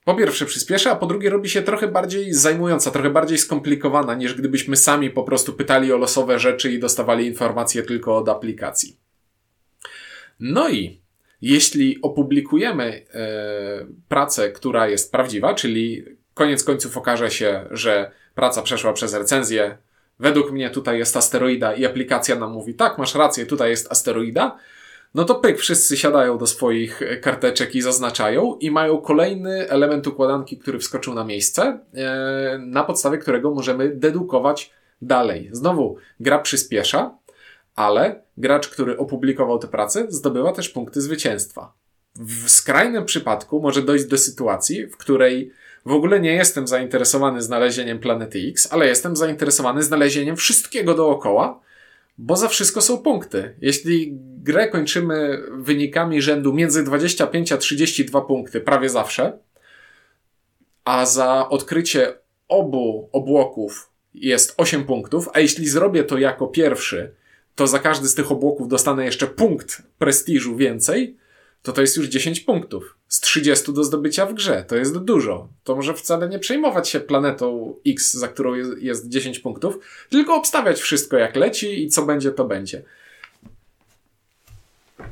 po 0.05 0.15
pierwsze 0.15 0.47
przyspiesza, 0.47 0.91
a 0.91 0.97
po 0.97 1.07
drugie 1.07 1.31
robi 1.31 1.49
się 1.49 1.63
trochę 1.63 1.89
bardziej 1.89 2.33
zajmująca, 2.33 2.91
trochę 2.91 3.11
bardziej 3.11 3.39
skomplikowana, 3.39 4.15
niż 4.15 4.35
gdybyśmy 4.35 4.77
sami 4.77 5.11
po 5.11 5.23
prostu 5.23 5.53
pytali 5.53 5.93
o 5.93 5.97
losowe 5.97 6.39
rzeczy 6.39 6.73
i 6.73 6.79
dostawali 6.79 7.27
informacje 7.27 7.83
tylko 7.83 8.17
od 8.17 8.29
aplikacji. 8.29 9.04
No 10.41 10.69
i 10.69 11.01
jeśli 11.43 11.99
opublikujemy 12.03 13.07
e, 13.15 13.87
pracę, 14.09 14.51
która 14.51 14.89
jest 14.89 15.13
prawdziwa, 15.13 15.55
czyli 15.55 16.05
koniec 16.35 16.65
końców 16.65 16.97
okaże 16.97 17.31
się, 17.31 17.67
że 17.71 18.11
praca 18.35 18.63
przeszła 18.63 18.93
przez 18.93 19.15
recenzję, 19.15 19.79
według 20.19 20.53
mnie 20.53 20.71
tutaj 20.71 20.99
jest 20.99 21.17
asteroida 21.17 21.75
i 21.75 21.85
aplikacja 21.85 22.37
nam 22.37 22.53
mówi, 22.53 22.75
tak, 22.75 22.99
masz 22.99 23.15
rację, 23.15 23.47
tutaj 23.47 23.71
jest 23.71 23.93
asteroida, 23.93 24.59
no 25.15 25.25
to 25.25 25.35
pyk, 25.35 25.59
wszyscy 25.59 25.97
siadają 25.97 26.39
do 26.39 26.47
swoich 26.47 27.01
karteczek 27.23 27.75
i 27.75 27.83
zaznaczają 27.83 28.57
i 28.61 28.71
mają 28.71 28.99
kolejny 28.99 29.71
element 29.71 30.07
układanki, 30.07 30.59
który 30.59 30.79
wskoczył 30.79 31.15
na 31.15 31.25
miejsce, 31.25 31.81
e, 31.95 32.59
na 32.59 32.85
podstawie 32.85 33.19
którego 33.19 33.51
możemy 33.51 33.89
dedukować 33.89 34.71
dalej. 35.03 35.49
Znowu, 35.53 35.97
gra 36.21 36.39
przyspiesza, 36.39 37.19
ale 37.75 38.23
gracz, 38.37 38.69
który 38.69 38.99
opublikował 38.99 39.59
tę 39.59 39.69
pracę, 39.69 40.07
zdobywa 40.09 40.53
też 40.53 40.69
punkty 40.69 41.01
zwycięstwa. 41.01 41.73
W 42.17 42.51
skrajnym 42.51 43.05
przypadku 43.05 43.61
może 43.61 43.83
dojść 43.83 44.05
do 44.05 44.19
sytuacji, 44.19 44.87
w 44.87 44.97
której 44.97 45.53
w 45.87 45.93
ogóle 45.93 46.21
nie 46.21 46.33
jestem 46.33 46.69
zainteresowany 46.69 47.43
znalezieniem 47.43 47.99
planety 47.99 48.39
X, 48.39 48.69
ale 48.71 48.87
jestem 48.87 49.17
zainteresowany 49.17 49.83
znalezieniem 49.83 50.37
wszystkiego 50.37 50.95
dookoła, 50.95 51.61
bo 52.19 52.37
za 52.37 52.49
wszystko 52.49 52.81
są 52.81 52.99
punkty. 52.99 53.55
Jeśli 53.61 54.19
grę 54.43 54.69
kończymy 54.69 55.43
wynikami 55.53 56.23
rzędu 56.23 56.53
między 56.53 56.85
25 56.85 57.53
a 57.53 57.57
32 57.57 58.21
punkty 58.21 58.61
prawie 58.61 58.89
zawsze, 58.89 59.39
a 60.85 61.07
za 61.07 61.49
odkrycie 61.49 62.15
obu 62.49 63.09
obłoków 63.13 63.91
jest 64.15 64.55
8 64.57 64.85
punktów, 64.85 65.29
a 65.33 65.41
jeśli 65.41 65.69
zrobię 65.69 66.05
to 66.05 66.19
jako 66.19 66.47
pierwszy, 66.47 67.15
to 67.55 67.67
za 67.67 67.79
każdy 67.79 68.09
z 68.09 68.15
tych 68.15 68.33
obłoków 68.33 68.69
dostanę 68.69 69.05
jeszcze 69.05 69.27
punkt 69.27 69.83
prestiżu 69.99 70.57
więcej, 70.57 71.17
to 71.63 71.73
to 71.73 71.81
jest 71.81 71.97
już 71.97 72.07
10 72.07 72.41
punktów. 72.41 72.97
Z 73.09 73.21
30 73.21 73.73
do 73.73 73.85
zdobycia 73.85 74.27
w 74.27 74.35
grze. 74.35 74.65
To 74.69 74.77
jest 74.77 74.99
dużo. 74.99 75.49
To 75.65 75.77
może 75.77 75.95
wcale 75.95 76.29
nie 76.29 76.39
przejmować 76.39 76.89
się 76.89 77.01
planetą 77.01 77.75
X, 77.87 78.15
za 78.15 78.29
którą 78.29 78.55
jest, 78.55 78.83
jest 78.83 79.09
10 79.09 79.39
punktów, 79.39 79.79
tylko 80.11 80.35
obstawiać 80.35 80.81
wszystko 80.81 81.17
jak 81.17 81.37
leci 81.37 81.85
i 81.85 81.89
co 81.89 82.07
będzie, 82.07 82.31
to 82.31 82.45
będzie. 82.45 82.83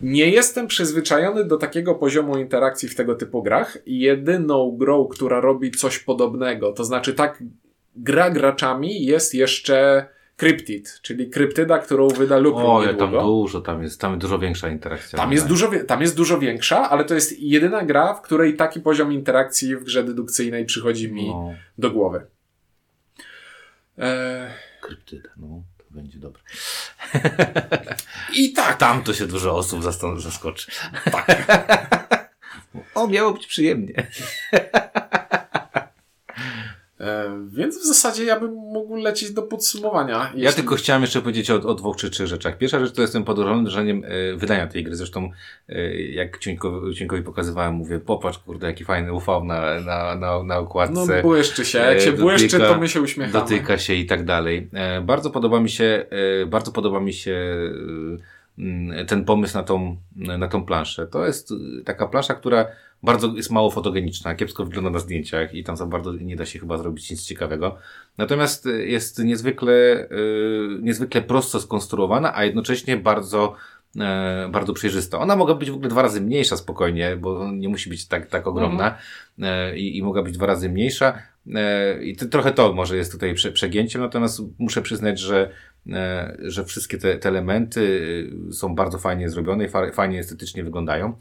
Nie 0.02 0.30
jestem 0.30 0.66
przyzwyczajony 0.66 1.44
do 1.44 1.56
takiego 1.56 1.94
poziomu 1.94 2.38
interakcji 2.38 2.88
w 2.88 2.94
tego 2.94 3.14
typu 3.14 3.42
grach. 3.42 3.78
Jedyną 3.86 4.76
grą, 4.78 5.06
która 5.06 5.40
robi 5.40 5.70
coś 5.70 5.98
podobnego, 5.98 6.72
to 6.72 6.84
znaczy 6.84 7.14
tak 7.14 7.42
gra 7.96 8.30
graczami 8.30 9.04
jest 9.04 9.34
jeszcze 9.34 10.06
Cryptid, 10.42 11.00
czyli 11.02 11.30
kryptyda, 11.30 11.78
którą 11.78 12.08
wyda 12.08 12.38
lub 12.38 12.56
O, 12.56 12.82
ja 12.82 12.94
tam 12.94 13.10
dużo, 13.10 13.60
tam 13.60 13.82
jest, 13.82 14.00
tam 14.00 14.18
dużo 14.18 14.38
większa 14.38 14.68
interakcja. 14.68 15.16
Tam 15.16 15.32
jest, 15.32 15.46
dużo, 15.46 15.70
tam 15.86 16.00
jest 16.00 16.16
dużo 16.16 16.38
większa, 16.38 16.90
ale 16.90 17.04
to 17.04 17.14
jest 17.14 17.40
jedyna 17.40 17.84
gra, 17.84 18.14
w 18.14 18.22
której 18.22 18.56
taki 18.56 18.80
poziom 18.80 19.12
interakcji 19.12 19.76
w 19.76 19.84
grze 19.84 20.04
dedukcyjnej 20.04 20.64
przychodzi 20.64 21.12
mi 21.12 21.28
no. 21.28 21.54
do 21.78 21.90
głowy. 21.90 22.26
E... 23.98 24.50
Kryptyda, 24.80 25.28
no 25.36 25.62
to 25.78 25.84
będzie 25.90 26.18
dobre. 26.18 26.42
I 28.40 28.52
tak. 28.52 28.76
Tam 28.76 29.02
to 29.02 29.14
się 29.14 29.26
dużo 29.26 29.56
osób 29.56 29.82
zaskoczy. 30.16 30.70
Tak. 31.12 31.26
o, 32.94 33.06
miało 33.06 33.32
być 33.32 33.46
przyjemnie. 33.46 33.94
E, 37.52 37.56
więc 37.56 37.78
w 37.78 37.86
zasadzie 37.86 38.24
ja 38.24 38.40
bym 38.40 38.50
mógł 38.50 38.96
lecieć 38.96 39.30
do 39.30 39.42
podsumowania. 39.42 40.24
Jeśli... 40.24 40.42
Ja 40.42 40.52
tylko 40.52 40.74
chciałem 40.74 41.02
jeszcze 41.02 41.20
powiedzieć 41.20 41.50
o, 41.50 41.54
o, 41.54 41.74
dwóch 41.74 41.96
czy 41.96 42.10
trzech 42.10 42.26
rzeczach. 42.26 42.58
Pierwsza 42.58 42.80
rzecz 42.80 42.92
to 42.92 43.02
jestem 43.02 43.24
pod 43.24 43.40
wrażeniem 43.40 44.02
e, 44.04 44.36
wydania 44.36 44.66
tej 44.66 44.84
gry. 44.84 44.96
Zresztą 44.96 45.30
e, 45.68 45.94
jak 46.00 46.38
Ciuńkowi, 46.38 46.94
Ciuńkowi 46.94 47.22
pokazywałem, 47.22 47.74
mówię, 47.74 47.98
popatrz 47.98 48.38
kurde, 48.38 48.66
jaki 48.66 48.84
fajny 48.84 49.12
UV 49.12 49.26
na, 49.44 49.80
na, 49.80 50.14
na, 50.14 50.42
na 50.42 50.58
okładce. 50.58 51.16
No 51.16 51.22
błyszczy 51.22 51.64
się. 51.64 51.78
Jak 51.78 52.00
się 52.00 52.12
dotyka, 52.12 52.22
błyszczy, 52.22 52.58
to 52.58 52.78
my 52.78 52.88
się 52.88 53.00
uśmiechamy. 53.00 53.32
Dotyka 53.32 53.78
się 53.78 53.94
i 53.94 54.06
tak 54.06 54.24
dalej. 54.24 54.70
Bardzo 55.02 55.30
podoba 55.30 55.60
mi 55.60 55.70
się, 55.70 56.06
bardzo 56.46 56.72
podoba 56.72 57.00
mi 57.00 57.12
się 57.12 57.56
ten 59.06 59.24
pomysł 59.24 59.54
na 59.54 59.62
tą, 59.62 59.96
na 60.16 60.48
tą 60.48 60.64
planszę. 60.64 61.06
To 61.06 61.26
jest 61.26 61.52
taka 61.84 62.06
plansza, 62.06 62.34
która 62.34 62.66
bardzo 63.02 63.32
jest 63.36 63.50
mało 63.50 63.70
fotogeniczna, 63.70 64.34
kiepsko 64.34 64.64
wygląda 64.64 64.90
na 64.90 64.98
zdjęciach 64.98 65.54
i 65.54 65.64
tam 65.64 65.76
za 65.76 65.86
bardzo 65.86 66.12
nie 66.12 66.36
da 66.36 66.46
się 66.46 66.58
chyba 66.58 66.78
zrobić 66.78 67.10
nic 67.10 67.26
ciekawego. 67.26 67.76
Natomiast 68.18 68.68
jest 68.84 69.24
niezwykle, 69.24 69.72
yy, 69.72 70.78
niezwykle 70.82 71.22
prosto 71.22 71.60
skonstruowana, 71.60 72.36
a 72.36 72.44
jednocześnie 72.44 72.96
bardzo 72.96 73.54
e, 74.00 74.48
bardzo 74.52 74.72
przejrzysta. 74.72 75.18
Ona 75.18 75.36
mogła 75.36 75.54
być 75.54 75.70
w 75.70 75.74
ogóle 75.74 75.88
dwa 75.88 76.02
razy 76.02 76.20
mniejsza 76.20 76.56
spokojnie, 76.56 77.16
bo 77.16 77.52
nie 77.52 77.68
musi 77.68 77.90
być 77.90 78.06
tak, 78.06 78.26
tak 78.26 78.46
ogromna 78.46 78.84
mhm. 78.84 79.70
e, 79.72 79.78
i, 79.78 79.98
i 79.98 80.02
mogła 80.02 80.22
być 80.22 80.34
dwa 80.34 80.46
razy 80.46 80.68
mniejsza. 80.68 81.18
E, 81.54 82.04
I 82.04 82.16
to, 82.16 82.26
trochę 82.26 82.52
to 82.52 82.72
może 82.72 82.96
jest 82.96 83.12
tutaj 83.12 83.34
prze, 83.34 83.52
przegięciem, 83.52 84.02
natomiast 84.02 84.42
muszę 84.58 84.82
przyznać, 84.82 85.20
że, 85.20 85.50
że 86.38 86.64
wszystkie 86.64 86.98
te, 86.98 87.18
te 87.18 87.28
elementy 87.28 88.30
są 88.52 88.74
bardzo 88.74 88.98
fajnie 88.98 89.30
zrobione 89.30 89.64
i 89.64 89.68
fa, 89.68 89.92
fajnie 89.92 90.18
estetycznie 90.18 90.64
wyglądają. 90.64 91.14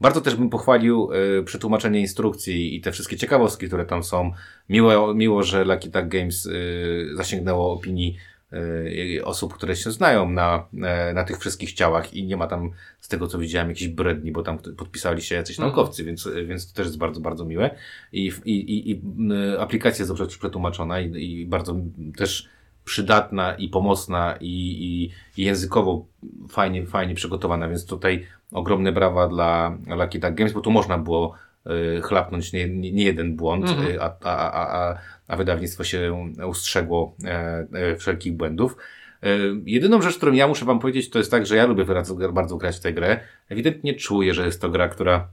Bardzo 0.00 0.20
też 0.20 0.34
bym 0.34 0.50
pochwalił 0.50 1.08
y, 1.12 1.44
przetłumaczenie 1.44 2.00
instrukcji 2.00 2.76
i 2.76 2.80
te 2.80 2.92
wszystkie 2.92 3.16
ciekawostki, 3.16 3.66
które 3.66 3.84
tam 3.84 4.04
są. 4.04 4.32
Miło, 4.68 5.14
miło 5.14 5.42
że 5.42 5.64
Lucky 5.64 5.90
Tag 5.90 6.08
Games 6.08 6.46
y, 6.46 7.10
zasięgnęło 7.14 7.72
opinii 7.72 8.16
y, 8.52 9.24
osób, 9.24 9.54
które 9.54 9.76
się 9.76 9.90
znają 9.90 10.30
na, 10.30 10.68
na 11.14 11.24
tych 11.24 11.38
wszystkich 11.38 11.72
ciałach 11.72 12.14
i 12.14 12.26
nie 12.26 12.36
ma 12.36 12.46
tam, 12.46 12.70
z 13.00 13.08
tego 13.08 13.26
co 13.26 13.38
widziałem, 13.38 13.68
jakichś 13.68 13.88
bredni, 13.88 14.32
bo 14.32 14.42
tam 14.42 14.58
podpisali 14.58 15.22
się 15.22 15.34
jacyś 15.34 15.58
mhm. 15.58 15.68
naukowcy, 15.68 16.04
więc, 16.04 16.28
więc 16.46 16.72
to 16.72 16.76
też 16.76 16.86
jest 16.86 16.98
bardzo, 16.98 17.20
bardzo 17.20 17.44
miłe. 17.44 17.70
I, 18.12 18.32
i, 18.44 18.52
i, 18.52 18.90
i 18.90 19.02
aplikacja 19.58 20.02
jest 20.02 20.10
dobrze 20.10 20.26
przetłumaczona 20.26 21.00
i, 21.00 21.24
i 21.24 21.46
bardzo 21.46 21.76
też 22.16 22.48
przydatna 22.86 23.54
i 23.54 23.68
pomocna 23.68 24.36
i, 24.40 25.10
i, 25.36 25.42
językowo 25.42 26.06
fajnie, 26.48 26.86
fajnie 26.86 27.14
przygotowana, 27.14 27.68
więc 27.68 27.86
tutaj 27.86 28.26
ogromne 28.52 28.92
brawa 28.92 29.28
dla 29.28 29.78
Lucky 29.86 30.18
Duck 30.18 30.34
Games, 30.34 30.52
bo 30.52 30.60
tu 30.60 30.70
można 30.70 30.98
było 30.98 31.34
y, 31.66 32.00
chlapnąć 32.02 32.52
nie, 32.52 32.68
nie, 32.68 32.92
nie 32.92 33.04
jeden 33.04 33.36
błąd, 33.36 33.68
mhm. 33.68 33.90
y, 33.90 34.02
a, 34.02 34.16
a, 34.24 34.52
a, 34.52 34.90
a, 34.90 34.98
a 35.28 35.36
wydawnictwo 35.36 35.84
się 35.84 36.28
ustrzegło 36.46 37.14
e, 37.24 37.66
e, 37.72 37.96
wszelkich 37.96 38.32
błędów. 38.32 38.76
E, 39.22 39.28
jedyną 39.64 40.02
rzecz, 40.02 40.16
którą 40.16 40.32
ja 40.32 40.48
muszę 40.48 40.64
wam 40.64 40.78
powiedzieć, 40.78 41.10
to 41.10 41.18
jest 41.18 41.30
tak, 41.30 41.46
że 41.46 41.56
ja 41.56 41.66
lubię 41.66 41.84
bardzo, 41.84 42.32
bardzo 42.32 42.56
grać 42.56 42.76
w 42.76 42.80
tę 42.80 42.92
grę. 42.92 43.20
Ewidentnie 43.48 43.94
czuję, 43.94 44.34
że 44.34 44.46
jest 44.46 44.60
to 44.60 44.70
gra, 44.70 44.88
która 44.88 45.28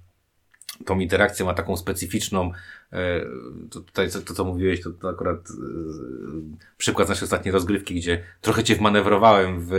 tą 0.86 1.00
interakcję 1.00 1.46
ma 1.46 1.54
taką 1.54 1.78
specyficzną, 1.78 2.52
e, 2.94 3.22
to, 3.70 3.80
tutaj 3.80 4.12
to, 4.12 4.22
to 4.22 4.34
co 4.34 4.46
mówiłeś, 4.46 4.82
to, 4.82 4.90
to 4.90 5.10
akurat 5.10 5.38
e, 5.38 5.54
przykład 6.78 7.08
z 7.08 7.10
naszej 7.10 7.26
ostatniej 7.26 7.52
rozgrywki, 7.52 7.96
gdzie 7.96 8.24
trochę 8.42 8.64
cię 8.64 8.76
wmanewrowałem 8.76 9.62
w, 9.62 9.72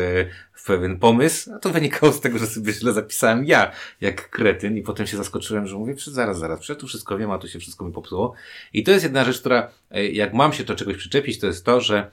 w 0.53 0.67
pewien 0.67 0.99
pomysł, 0.99 1.53
a 1.55 1.59
to 1.59 1.71
wynikało 1.71 2.13
z 2.13 2.21
tego, 2.21 2.39
że 2.39 2.47
sobie 2.47 2.73
źle 2.73 2.93
zapisałem 2.93 3.45
ja, 3.45 3.73
jak 4.01 4.31
kretyn 4.31 4.77
i 4.77 4.83
potem 4.83 5.07
się 5.07 5.17
zaskoczyłem, 5.17 5.67
że 5.67 5.77
mówię, 5.77 5.95
zaraz, 6.07 6.39
zaraz, 6.39 6.61
przecież 6.61 6.81
tu 6.81 6.87
wszystko 6.87 7.19
wiem, 7.19 7.31
a 7.31 7.39
tu 7.39 7.49
się 7.49 7.59
wszystko 7.59 7.85
mi 7.85 7.93
popsuło. 7.93 8.35
I 8.73 8.83
to 8.83 8.91
jest 8.91 9.05
jedna 9.05 9.25
rzecz, 9.25 9.41
która, 9.41 9.71
e, 9.91 10.09
jak 10.09 10.35
mam 10.35 10.53
się 10.53 10.65
do 10.65 10.75
czegoś 10.75 10.97
przyczepić, 10.97 11.39
to 11.39 11.47
jest 11.47 11.65
to, 11.65 11.81
że 11.81 12.11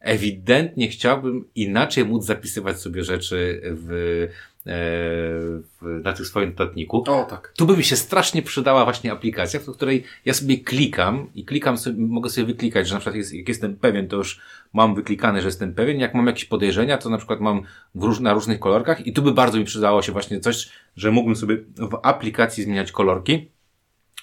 ewidentnie 0.00 0.88
chciałbym 0.88 1.44
inaczej 1.54 2.04
móc 2.04 2.24
zapisywać 2.24 2.80
sobie 2.80 3.04
rzeczy 3.04 3.60
w 3.64 4.28
w, 4.66 6.00
na 6.04 6.12
tym 6.12 6.24
swoim 6.24 6.48
notatniku. 6.48 7.04
O, 7.06 7.24
tak. 7.24 7.52
Tu 7.56 7.66
by 7.66 7.76
mi 7.76 7.84
się 7.84 7.96
strasznie 7.96 8.42
przydała 8.42 8.84
właśnie 8.84 9.12
aplikacja, 9.12 9.60
w 9.60 9.72
której 9.72 10.04
ja 10.24 10.34
sobie 10.34 10.58
klikam 10.58 11.30
i 11.34 11.44
klikam 11.44 11.78
sobie, 11.78 12.06
mogę 12.06 12.30
sobie 12.30 12.46
wyklikać, 12.46 12.88
że 12.88 12.94
na 12.94 13.00
przykład 13.00 13.16
jest, 13.16 13.34
jak 13.34 13.48
jestem 13.48 13.76
pewien, 13.76 14.08
to 14.08 14.16
już 14.16 14.40
mam 14.72 14.94
wyklikane, 14.94 15.40
że 15.40 15.48
jestem 15.48 15.74
pewien. 15.74 16.00
Jak 16.00 16.14
mam 16.14 16.26
jakieś 16.26 16.44
podejrzenia, 16.44 16.98
to 16.98 17.10
na 17.10 17.18
przykład 17.18 17.40
mam 17.40 17.62
róż, 17.94 18.20
na 18.20 18.32
różnych 18.32 18.58
kolorkach 18.58 19.06
i 19.06 19.12
tu 19.12 19.22
by 19.22 19.32
bardzo 19.32 19.58
mi 19.58 19.64
przydało 19.64 20.02
się 20.02 20.12
właśnie 20.12 20.40
coś, 20.40 20.68
że 20.96 21.10
mógłbym 21.10 21.36
sobie 21.36 21.56
w 21.76 21.98
aplikacji 22.02 22.64
zmieniać 22.64 22.92
kolorki 22.92 23.55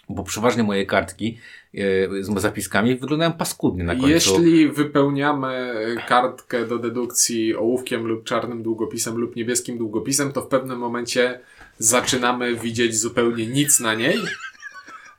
bo 0.10 0.24
przeważnie 0.24 0.64
moje 0.64 0.86
kartki 0.86 1.38
e, 1.74 1.80
z 2.24 2.42
zapiskami 2.42 2.96
wyglądają 2.96 3.34
paskudnie 3.34 3.84
na 3.84 3.96
końcu. 3.96 4.08
Jeśli 4.08 4.70
wypełniamy 4.70 5.76
kartkę 6.08 6.68
do 6.68 6.80
dedukcji 6.80 7.56
ołówkiem 7.56 8.08
lub 8.08 8.24
czarnym 8.24 8.64
długopisem 8.64 9.18
lub 9.18 9.36
niebieskim 9.36 9.78
długopisem, 9.78 10.32
to 10.32 10.42
w 10.42 10.48
pewnym 10.48 10.80
momencie 10.80 11.40
zaczynamy 11.78 12.56
widzieć 12.56 12.98
zupełnie 12.98 13.48
nic 13.48 13.80
na 13.80 13.96
niej. 13.96 14.18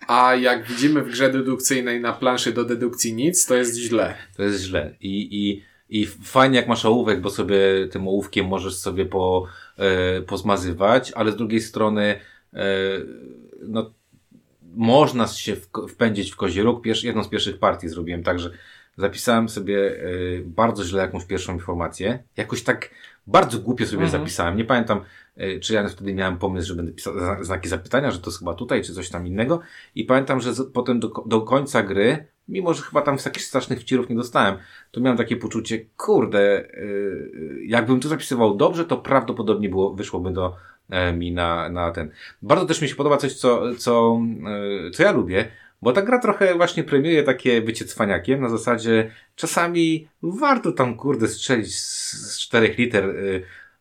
A 0.07 0.35
jak 0.35 0.67
widzimy 0.67 1.03
w 1.03 1.11
grze 1.11 1.33
dedukcyjnej 1.33 2.01
na 2.01 2.13
planszy 2.13 2.53
do 2.53 2.65
dedukcji 2.65 3.15
nic, 3.15 3.47
to 3.47 3.55
jest 3.55 3.77
źle. 3.77 4.15
To 4.37 4.43
jest 4.43 4.63
źle. 4.63 4.95
I, 5.01 5.29
i, 5.31 5.63
i 6.01 6.07
fajnie 6.07 6.57
jak 6.57 6.69
masz 6.69 6.85
ołówek, 6.85 7.21
bo 7.21 7.31
sobie 7.31 7.59
tym 7.91 8.09
ołówkiem 8.09 8.47
możesz 8.47 8.75
sobie 8.75 9.07
po, 9.07 9.47
e, 9.77 10.23
pozmazywać, 10.23 11.13
ale 11.13 11.33
z 11.33 11.37
drugiej 11.37 11.61
strony 11.61 12.21
e, 12.55 12.65
no 13.63 13.91
można 14.77 15.27
się 15.27 15.57
wpędzić 15.89 16.33
w 16.33 16.37
kozi 16.37 16.63
róg. 16.63 16.83
Pierwszy, 16.83 17.07
jedną 17.07 17.25
z 17.25 17.29
pierwszych 17.29 17.59
partii 17.59 17.89
zrobiłem 17.89 18.23
tak, 18.23 18.39
że 18.39 18.51
zapisałem 18.97 19.49
sobie 19.49 19.77
y, 19.77 20.43
bardzo 20.47 20.85
źle 20.85 21.03
jakąś 21.03 21.25
pierwszą 21.25 21.55
informację. 21.55 22.23
Jakoś 22.37 22.63
tak 22.63 22.91
bardzo 23.27 23.59
głupio 23.59 23.87
sobie 23.87 24.05
mhm. 24.05 24.23
zapisałem. 24.23 24.57
Nie 24.57 24.65
pamiętam, 24.65 25.01
y, 25.41 25.61
czy 25.61 25.75
ja 25.75 25.89
wtedy 25.89 26.15
miałem 26.15 26.39
pomysł, 26.39 26.69
że 26.69 26.75
będę 26.75 26.93
pisał 26.93 27.15
znaki 27.41 27.69
zapytania, 27.69 28.11
że 28.11 28.19
to 28.19 28.31
jest 28.31 28.39
chyba 28.39 28.55
tutaj, 28.55 28.83
czy 28.83 28.95
coś 28.95 29.09
tam 29.09 29.27
innego. 29.27 29.61
I 29.95 30.05
pamiętam, 30.05 30.41
że 30.41 30.55
z, 30.55 30.73
potem 30.73 31.01
do, 31.01 31.09
do 31.27 31.41
końca 31.41 31.83
gry, 31.83 32.27
mimo 32.49 32.75
że 32.75 32.83
chyba 32.83 33.03
tam 33.03 33.19
z 33.19 33.25
jakichś 33.25 33.47
strasznych 33.47 33.81
wcirów 33.81 34.09
nie 34.09 34.17
dostałem, 34.17 34.57
to 34.91 35.01
miałem 35.01 35.19
takie 35.19 35.37
poczucie, 35.37 35.87
kurde, 35.97 36.65
y, 36.75 37.59
jakbym 37.67 38.01
to 38.01 38.09
zapisywał 38.09 38.57
dobrze, 38.57 38.85
to 38.85 38.97
prawdopodobnie 38.97 39.69
było, 39.69 39.95
wyszłoby 39.95 40.31
do 40.31 40.57
mi 41.17 41.33
na, 41.33 41.69
na 41.69 41.91
ten. 41.91 42.11
Bardzo 42.43 42.67
też 42.67 42.81
mi 42.81 42.89
się 42.89 42.95
podoba 42.95 43.17
coś, 43.17 43.35
co, 43.35 43.75
co, 43.75 44.21
e, 44.87 44.91
co 44.91 45.03
ja 45.03 45.13
lubię, 45.13 45.49
bo 45.83 45.93
ta 45.93 46.03
gra 46.03 46.19
trochę 46.19 46.55
właśnie 46.55 46.85
premiuje 46.85 47.23
takie 47.23 47.63
bycie 47.63 47.85
cwaniakiem, 47.85 48.41
na 48.41 48.49
zasadzie 48.49 49.11
czasami 49.37 50.09
warto 50.23 50.73
tam 50.73 50.97
kurde 50.97 51.29
strzelić 51.29 51.79
z 51.79 52.39
czterech 52.39 52.79
liter 52.79 53.05
e, 53.05 53.15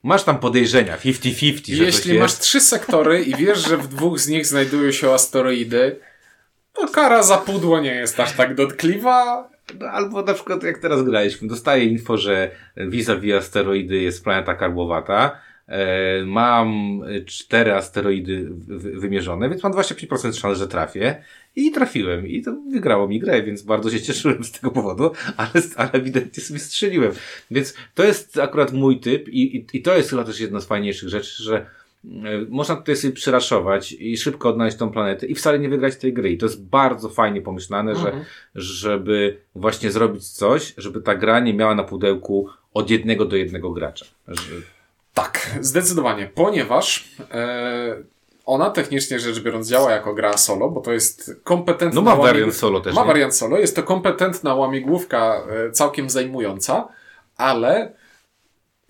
Masz 0.03 0.23
tam 0.23 0.39
podejrzenia, 0.39 0.97
50-50, 0.97 1.75
że 1.75 1.83
Jeśli 1.83 2.19
masz 2.19 2.37
trzy 2.37 2.59
sektory 2.59 3.23
i 3.23 3.35
wiesz, 3.35 3.67
że 3.67 3.77
w 3.77 3.87
dwóch 3.87 4.19
z 4.19 4.27
nich 4.27 4.45
znajdują 4.45 4.91
się 4.91 5.11
asteroidy, 5.11 5.99
to 6.73 6.87
kara 6.87 7.23
za 7.23 7.37
pudło 7.37 7.79
nie 7.79 7.95
jest 7.95 8.19
aż 8.19 8.33
tak 8.33 8.55
dotkliwa. 8.55 9.49
No, 9.79 9.87
albo 9.87 10.21
na 10.21 10.33
przykład 10.33 10.63
jak 10.63 10.77
teraz 10.77 11.03
graliśmy, 11.03 11.47
dostaję 11.47 11.85
info, 11.85 12.17
że 12.17 12.51
vis-a-vis 12.77 13.33
asteroidy 13.33 13.97
jest 13.97 14.23
planeta 14.23 14.55
karbowata, 14.55 15.31
E, 15.31 15.52
mam 16.25 17.01
cztery 17.25 17.73
asteroidy 17.73 18.49
wymierzone, 18.77 19.49
więc 19.49 19.63
mam 19.63 19.73
25% 19.73 20.39
szans, 20.39 20.57
że 20.57 20.67
trafię. 20.67 21.23
I 21.55 21.71
trafiłem. 21.71 22.27
I 22.27 22.41
to 22.41 22.55
wygrało 22.71 23.07
mi 23.07 23.19
grę, 23.19 23.43
więc 23.43 23.61
bardzo 23.61 23.89
się 23.89 24.01
cieszyłem 24.01 24.43
z 24.43 24.51
tego 24.51 24.71
powodu, 24.71 25.11
ale, 25.37 25.51
ale 25.75 25.91
ewidentnie 25.91 26.43
sobie 26.43 26.59
strzeliłem. 26.59 27.11
Więc 27.51 27.75
to 27.95 28.03
jest 28.03 28.39
akurat 28.39 28.73
mój 28.73 28.99
typ 28.99 29.29
i, 29.29 29.57
i, 29.57 29.65
i 29.73 29.81
to 29.81 29.97
jest 29.97 30.09
chyba 30.09 30.23
też 30.23 30.39
jedna 30.39 30.61
z 30.61 30.65
fajniejszych 30.65 31.09
rzeczy, 31.09 31.43
że 31.43 31.55
e, 31.55 31.65
można 32.49 32.75
tutaj 32.75 32.95
sobie 32.95 33.13
przyraszować 33.13 33.91
i 33.91 34.17
szybko 34.17 34.49
odnaleźć 34.49 34.77
tą 34.77 34.91
planetę 34.91 35.25
i 35.25 35.35
wcale 35.35 35.59
nie 35.59 35.69
wygrać 35.69 35.97
tej 35.97 36.13
gry. 36.13 36.31
I 36.31 36.37
to 36.37 36.45
jest 36.45 36.65
bardzo 36.65 37.09
fajnie 37.09 37.41
pomyślane, 37.41 37.91
mhm. 37.91 38.15
że, 38.55 38.73
żeby 38.73 39.37
właśnie 39.55 39.91
zrobić 39.91 40.29
coś, 40.29 40.73
żeby 40.77 41.01
ta 41.01 41.15
gra 41.15 41.39
nie 41.39 41.53
miała 41.53 41.75
na 41.75 41.83
pudełku 41.83 42.49
od 42.73 42.89
jednego 42.89 43.25
do 43.25 43.35
jednego 43.35 43.71
gracza. 43.71 44.05
Że... 44.27 44.72
Tak, 45.13 45.49
zdecydowanie, 45.61 46.27
ponieważ 46.35 47.11
e, 47.31 47.95
ona 48.45 48.69
technicznie 48.69 49.19
rzecz 49.19 49.39
biorąc 49.39 49.69
działa 49.69 49.91
jako 49.91 50.13
gra 50.13 50.37
solo, 50.37 50.69
bo 50.69 50.81
to 50.81 50.93
jest 50.93 51.31
kompetentna... 51.43 52.01
No 52.01 52.09
ma 52.11 52.15
wariant 52.15 52.55
solo 52.55 52.79
też. 52.79 52.95
Ma 52.95 53.01
nie? 53.01 53.07
wariant 53.07 53.35
solo, 53.35 53.57
jest 53.57 53.75
to 53.75 53.83
kompetentna 53.83 54.55
łamigłówka 54.55 55.43
e, 55.67 55.71
całkiem 55.71 56.09
zajmująca, 56.09 56.87
ale 57.37 57.93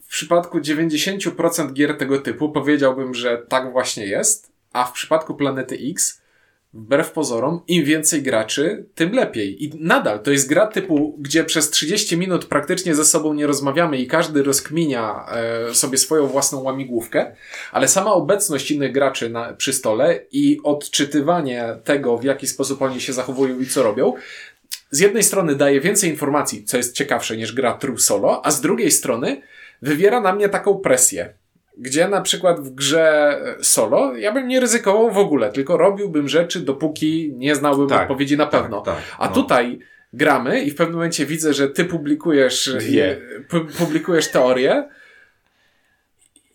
w 0.01 0.07
przypadku 0.07 0.59
90% 0.59 1.73
gier 1.73 1.97
tego 1.97 2.19
typu 2.19 2.49
powiedziałbym, 2.49 3.13
że 3.13 3.37
tak 3.37 3.71
właśnie 3.71 4.05
jest, 4.05 4.51
a 4.73 4.83
w 4.83 4.91
przypadku 4.91 5.35
Planety 5.35 5.77
X 5.91 6.22
wbrew 6.73 7.11
pozorom, 7.11 7.61
im 7.67 7.85
więcej 7.85 8.21
graczy, 8.21 8.85
tym 8.95 9.11
lepiej. 9.11 9.63
I 9.63 9.71
nadal 9.79 10.19
to 10.19 10.31
jest 10.31 10.49
gra 10.49 10.67
typu, 10.67 11.17
gdzie 11.19 11.43
przez 11.43 11.69
30 11.69 12.17
minut 12.17 12.45
praktycznie 12.45 12.95
ze 12.95 13.05
sobą 13.05 13.33
nie 13.33 13.47
rozmawiamy 13.47 13.97
i 13.97 14.07
każdy 14.07 14.43
rozkminia 14.43 15.25
e, 15.69 15.73
sobie 15.73 15.97
swoją 15.97 16.27
własną 16.27 16.61
łamigłówkę, 16.61 17.35
ale 17.71 17.87
sama 17.87 18.13
obecność 18.13 18.71
innych 18.71 18.91
graczy 18.91 19.29
na, 19.29 19.53
przy 19.53 19.73
stole 19.73 20.19
i 20.31 20.59
odczytywanie 20.63 21.77
tego, 21.83 22.17
w 22.17 22.23
jaki 22.23 22.47
sposób 22.47 22.81
oni 22.81 23.01
się 23.01 23.13
zachowują 23.13 23.59
i 23.59 23.65
co 23.65 23.83
robią, 23.83 24.13
z 24.91 24.99
jednej 24.99 25.23
strony 25.23 25.55
daje 25.55 25.81
więcej 25.81 26.09
informacji, 26.09 26.63
co 26.63 26.77
jest 26.77 26.95
ciekawsze 26.95 27.37
niż 27.37 27.53
gra 27.53 27.73
true 27.73 27.97
solo, 27.97 28.45
a 28.45 28.51
z 28.51 28.61
drugiej 28.61 28.91
strony 28.91 29.41
wywiera 29.81 30.21
na 30.21 30.35
mnie 30.35 30.49
taką 30.49 30.75
presję 30.75 31.33
gdzie 31.77 32.07
na 32.07 32.21
przykład 32.21 32.59
w 32.59 32.69
grze 32.69 33.37
solo 33.61 34.15
ja 34.15 34.31
bym 34.31 34.47
nie 34.47 34.59
ryzykował 34.59 35.11
w 35.11 35.17
ogóle, 35.17 35.51
tylko 35.51 35.77
robiłbym 35.77 36.27
rzeczy, 36.27 36.59
dopóki 36.59 37.33
nie 37.35 37.55
znałbym 37.55 37.89
tak, 37.89 38.01
odpowiedzi 38.01 38.37
na 38.37 38.45
tak, 38.45 38.61
pewno. 38.61 38.81
Tak, 38.81 38.95
tak, 38.95 39.03
A 39.17 39.27
no. 39.27 39.33
tutaj 39.33 39.79
gramy 40.13 40.61
i 40.61 40.71
w 40.71 40.75
pewnym 40.75 40.95
momencie 40.95 41.25
widzę, 41.25 41.53
że 41.53 41.69
ty 41.69 41.85
publikujesz, 41.85 42.75
yeah. 42.89 43.17
publikujesz 43.77 44.31
teorię 44.31 44.89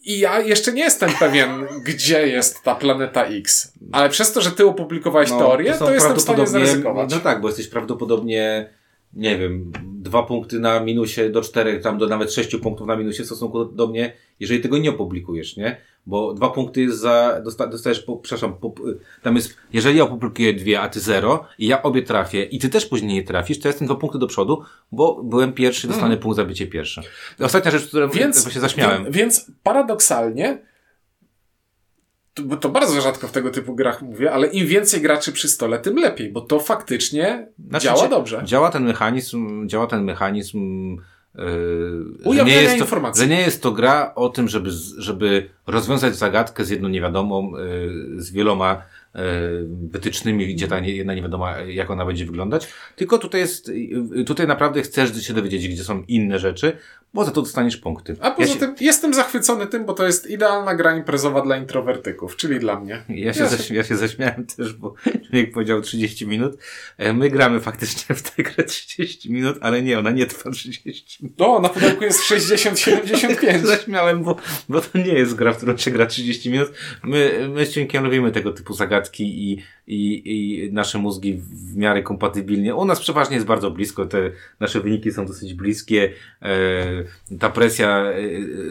i 0.05 0.19
ja 0.19 0.41
jeszcze 0.41 0.73
nie 0.73 0.83
jestem 0.83 1.11
pewien, 1.19 1.67
gdzie 1.85 2.29
jest 2.29 2.63
ta 2.63 2.75
planeta 2.75 3.25
X. 3.25 3.73
Ale 3.93 4.09
przez 4.09 4.33
to, 4.33 4.41
że 4.41 4.51
ty 4.51 4.67
opublikowałeś 4.67 5.31
no, 5.31 5.39
teorię, 5.39 5.73
to, 5.73 5.87
to 5.87 5.95
jestem 5.95 6.17
w 6.17 6.21
stanie 6.21 6.47
zaryzykować. 6.47 7.11
No 7.11 7.21
tak, 7.21 7.41
bo 7.41 7.49
jesteś 7.49 7.69
prawdopodobnie 7.69 8.71
nie 9.13 9.39
wiem, 9.39 9.73
dwa 9.85 10.23
punkty 10.23 10.61
na 10.61 10.81
minusie 10.81 11.31
do 11.31 11.41
czterech, 11.41 11.83
tam 11.83 11.99
do 11.99 12.07
nawet 12.07 12.33
sześciu 12.33 12.59
punktów 12.59 12.87
na 12.87 12.97
minusie 12.97 13.23
w 13.23 13.27
stosunku 13.27 13.65
do 13.65 13.87
mnie, 13.87 14.13
jeżeli 14.41 14.61
tego 14.61 14.79
nie 14.79 14.91
opublikujesz, 14.91 15.57
nie? 15.57 15.81
Bo 16.07 16.35
dwa 16.35 16.51
punkty 16.51 16.81
jest 16.81 16.99
za, 16.99 17.41
dosta, 17.45 17.67
dostajesz, 17.67 18.01
po, 18.01 18.17
przepraszam, 18.17 18.55
po, 18.57 18.75
tam 19.23 19.37
jest, 19.37 19.57
jeżeli 19.73 19.99
ja 19.99 20.05
opublikuję 20.05 20.55
dwie, 20.55 20.81
a 20.81 20.89
ty 20.89 21.01
zero 21.01 21.45
i 21.59 21.67
ja 21.67 21.83
obie 21.83 22.03
trafię 22.03 22.45
i 22.45 22.59
ty 22.59 22.69
też 22.69 22.87
później 22.87 23.15
nie 23.15 23.23
trafisz, 23.23 23.59
to 23.59 23.69
jestem 23.69 23.87
dwa 23.87 23.97
punkty 23.97 24.19
do 24.19 24.27
przodu, 24.27 24.63
bo 24.93 25.23
byłem 25.23 25.53
pierwszy, 25.53 25.87
dostanę 25.87 26.09
hmm. 26.09 26.23
punkt 26.23 26.37
za 26.37 26.45
bycie 26.45 26.67
pierwszy. 26.67 27.01
Ostatnia 27.41 27.71
rzecz, 27.71 27.89
którą 27.89 28.09
więc, 28.09 28.53
się 28.53 28.61
zaśmiałem. 28.61 29.05
Więc, 29.05 29.17
więc 29.17 29.51
paradoksalnie 32.39 32.49
bo 32.49 32.57
to 32.57 32.69
bardzo 32.69 33.01
rzadko 33.01 33.29
w 33.29 33.33
tego 33.33 33.51
typu 33.51 33.75
grach 33.75 34.03
mówię, 34.03 34.33
ale 34.33 34.47
im 34.47 34.67
więcej 34.67 35.01
graczy 35.01 35.33
przy 35.33 35.49
stole, 35.49 35.79
tym 35.79 35.97
lepiej, 35.97 36.33
bo 36.33 36.41
to 36.41 36.61
faktycznie 36.61 37.49
znaczy, 37.69 37.85
działa 37.85 38.09
dobrze. 38.09 38.43
Działa 38.45 38.71
ten 38.71 38.85
mechanizm, 38.85 39.69
działa 39.69 39.87
ten 39.87 40.05
mechanizm 40.05 40.97
Yy, 42.25 42.35
że, 42.35 42.45
nie 42.45 42.63
jest 42.63 42.75
to, 42.75 42.81
informacji. 42.81 43.23
że 43.23 43.29
nie 43.29 43.41
jest 43.41 43.63
to 43.63 43.73
gra 43.73 44.13
o 44.15 44.29
tym, 44.29 44.49
żeby, 44.49 44.71
żeby 44.99 45.51
rozwiązać 45.67 46.17
zagadkę 46.17 46.65
z 46.65 46.71
jedną 46.71 46.89
niewiadomą, 46.89 47.53
yy, 47.57 48.23
z 48.23 48.33
wieloma 48.33 48.83
wytycznymi, 49.91 50.55
gdzie 50.55 50.69
ta 50.69 50.79
jedna 50.79 51.15
nie 51.15 51.23
wiadomo, 51.23 51.49
jak 51.51 51.91
ona 51.91 52.07
będzie 52.07 52.27
wyglądać. 52.27 52.69
Tylko 52.97 53.19
tutaj 53.19 53.41
jest, 53.41 53.73
tutaj 54.27 54.47
naprawdę 54.47 54.83
chcesz 54.83 55.27
się 55.27 55.35
dowiedzieć, 55.35 55.69
gdzie 55.69 55.85
są 55.85 56.03
inne 56.09 56.39
rzeczy, 56.39 56.77
bo 57.15 57.25
za 57.25 57.31
to 57.31 57.43
dostaniesz 57.43 57.77
punkty. 57.77 58.17
A 58.21 58.31
poza 58.31 58.49
ja 58.49 58.55
się... 58.55 58.61
tym 58.61 58.75
jestem 58.81 59.15
zachwycony 59.15 59.67
tym, 59.67 59.85
bo 59.85 59.93
to 59.93 60.07
jest 60.07 60.31
idealna 60.31 60.75
gra 60.75 60.97
imprezowa 60.97 61.41
dla 61.41 61.57
introwertyków, 61.57 62.37
czyli 62.37 62.61
dla 62.61 62.81
mnie. 62.81 63.05
Ja 63.09 63.35
się, 63.35 63.43
ja 63.43 63.59
się... 63.59 63.75
ja 63.75 63.85
się 63.85 63.97
zaśmiałem 63.97 64.47
też, 64.57 64.73
bo 64.73 64.95
jak 65.33 65.53
powiedział 65.53 65.81
30 65.81 66.27
minut. 66.27 66.59
E, 66.99 67.13
my 67.13 67.31
gramy 67.31 67.61
faktycznie 67.61 68.15
w 68.15 68.23
tę 68.23 68.43
grę 68.43 68.65
30 68.65 69.33
minut, 69.33 69.59
ale 69.61 69.83
nie, 69.83 69.99
ona 69.99 70.11
nie 70.11 70.27
trwa 70.27 70.51
30 70.51 71.25
minut. 71.25 71.39
No, 71.39 71.61
na 71.61 71.69
pudełku 71.69 72.05
jest 72.05 72.21
60-75. 72.21 73.59
zaśmiałem, 73.67 74.23
bo, 74.23 74.37
bo 74.69 74.81
to 74.81 74.99
nie 74.99 75.15
jest 75.15 75.35
gra, 75.35 75.53
w 75.53 75.57
którą 75.57 75.77
się 75.77 75.91
gra 75.91 76.07
30 76.07 76.51
minut. 76.51 76.73
My, 77.05 77.49
my 77.55 77.67
z 77.67 77.75
lubimy 78.03 78.33
tego 78.33 78.53
typu 78.53 78.75
i, 79.21 79.63
i, 79.87 80.23
i 80.25 80.73
nasze 80.73 80.99
mózgi 80.99 81.35
w 81.35 81.77
miarę 81.77 82.03
kompatybilnie. 82.03 82.75
U 82.75 82.85
nas 82.85 83.01
przeważnie 83.01 83.35
jest 83.35 83.47
bardzo 83.47 83.71
blisko, 83.71 84.07
te 84.07 84.31
nasze 84.61 84.81
wyniki 84.81 85.13
są 85.13 85.27
dosyć 85.27 85.55
bliskie. 85.55 86.13
E, 86.43 87.39
ta 87.39 87.51
presja, 87.51 88.13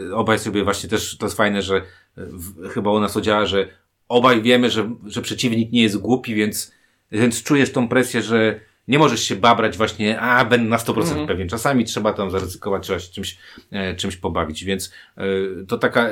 e, 0.10 0.16
obaj 0.16 0.40
sobie 0.40 0.64
właśnie 0.64 0.90
też, 0.90 1.18
to 1.18 1.26
jest 1.26 1.38
fajne, 1.38 1.62
że 1.62 1.82
w, 2.18 2.70
chyba 2.70 2.92
u 2.92 3.00
nas 3.00 3.14
to 3.14 3.22
działa, 3.22 3.46
że 3.46 3.68
obaj 4.08 4.42
wiemy, 4.42 4.70
że, 4.70 4.96
że 5.06 5.22
przeciwnik 5.22 5.72
nie 5.72 5.82
jest 5.82 5.98
głupi, 5.98 6.36
więc, 6.36 6.72
więc 7.12 7.44
czujesz 7.44 7.72
tą 7.72 7.88
presję, 7.88 8.22
że 8.22 8.60
nie 8.88 9.00
możesz 9.00 9.24
się 9.24 9.36
babrać 9.36 9.78
właśnie, 9.78 10.20
a 10.20 10.46
będę 10.46 10.70
na 10.70 10.78
100% 10.78 11.12
mm. 11.12 11.28
pewien. 11.28 11.50
Czasami 11.50 11.86
trzeba 11.86 12.14
tam 12.14 12.32
zaryzykować, 12.32 12.84
trzeba 12.84 13.00
się 13.00 13.12
czymś, 13.12 13.38
e, 13.72 13.96
czymś 13.96 14.16
pobawić, 14.16 14.64
więc 14.64 14.94
e, 15.18 15.24
to 15.68 15.78
taka, 15.78 16.10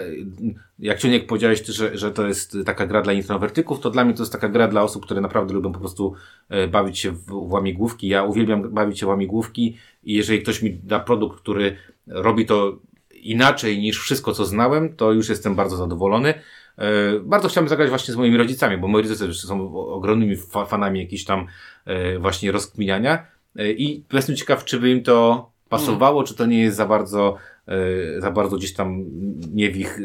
jak 0.80 1.00
Ciuniek 1.00 1.28
powiedziałeś, 1.28 1.66
że, 1.66 1.98
że 1.98 2.12
to 2.12 2.28
jest 2.28 2.58
taka 2.66 2.86
gra 2.86 3.02
dla 3.02 3.14
introwertyków, 3.14 3.80
to 3.80 3.90
dla 3.90 4.06
mnie 4.06 4.14
to 4.14 4.24
jest 4.24 4.32
taka 4.32 4.50
gra 4.50 4.68
dla 4.68 4.84
osób, 4.84 5.06
które 5.06 5.22
naprawdę 5.22 5.54
lubią 5.54 5.72
po 5.72 5.80
prostu 5.80 6.14
e, 6.50 6.68
bawić 6.68 7.00
się 7.00 7.12
w, 7.12 7.26
w 7.26 7.52
łamigłówki. 7.52 8.08
Ja 8.08 8.24
uwielbiam 8.24 8.70
bawić 8.70 9.00
się 9.00 9.06
w 9.06 9.10
łamigłówki 9.10 9.78
i 10.04 10.14
jeżeli 10.14 10.42
ktoś 10.42 10.62
mi 10.62 10.74
da 10.84 11.00
produkt, 11.00 11.40
który 11.40 11.78
robi 12.08 12.46
to 12.46 12.78
inaczej 13.26 13.80
niż 13.80 14.00
wszystko, 14.00 14.32
co 14.32 14.46
znałem, 14.46 14.96
to 14.96 15.12
już 15.12 15.30
jestem 15.30 15.56
bardzo 15.56 15.78
zadowolony. 15.78 16.34
E, 16.78 17.20
bardzo 17.20 17.48
chciałbym 17.48 17.70
zagrać 17.70 17.90
właśnie 17.90 18.14
z 18.14 18.18
moimi 18.18 18.38
rodzicami, 18.38 18.78
bo 18.78 18.88
moi 18.88 19.04
rodzice 19.04 19.34
są 19.34 19.76
ogromnymi 19.76 20.38
fanami 20.68 21.00
jakichś 21.00 21.24
tam 21.24 21.46
e, 21.86 22.20
właśnie 22.20 22.52
rozkminiania 22.52 23.28
e, 23.56 23.72
i 23.72 24.04
jestem 24.14 24.36
ciekaw, 24.36 24.66
czy 24.66 24.80
by 24.80 24.90
im 24.90 25.04
to 25.04 25.50
pasowało, 25.70 26.24
czy 26.24 26.36
to 26.36 26.46
nie 26.46 26.60
jest 26.62 26.78
za 26.78 26.86
bardzo, 26.86 27.38
za 28.18 28.32
bardzo 28.32 28.58
gdzieś 28.58 28.74
tam 28.74 29.06
nie 29.54 29.72
w 29.72 29.78
ich 29.78 30.00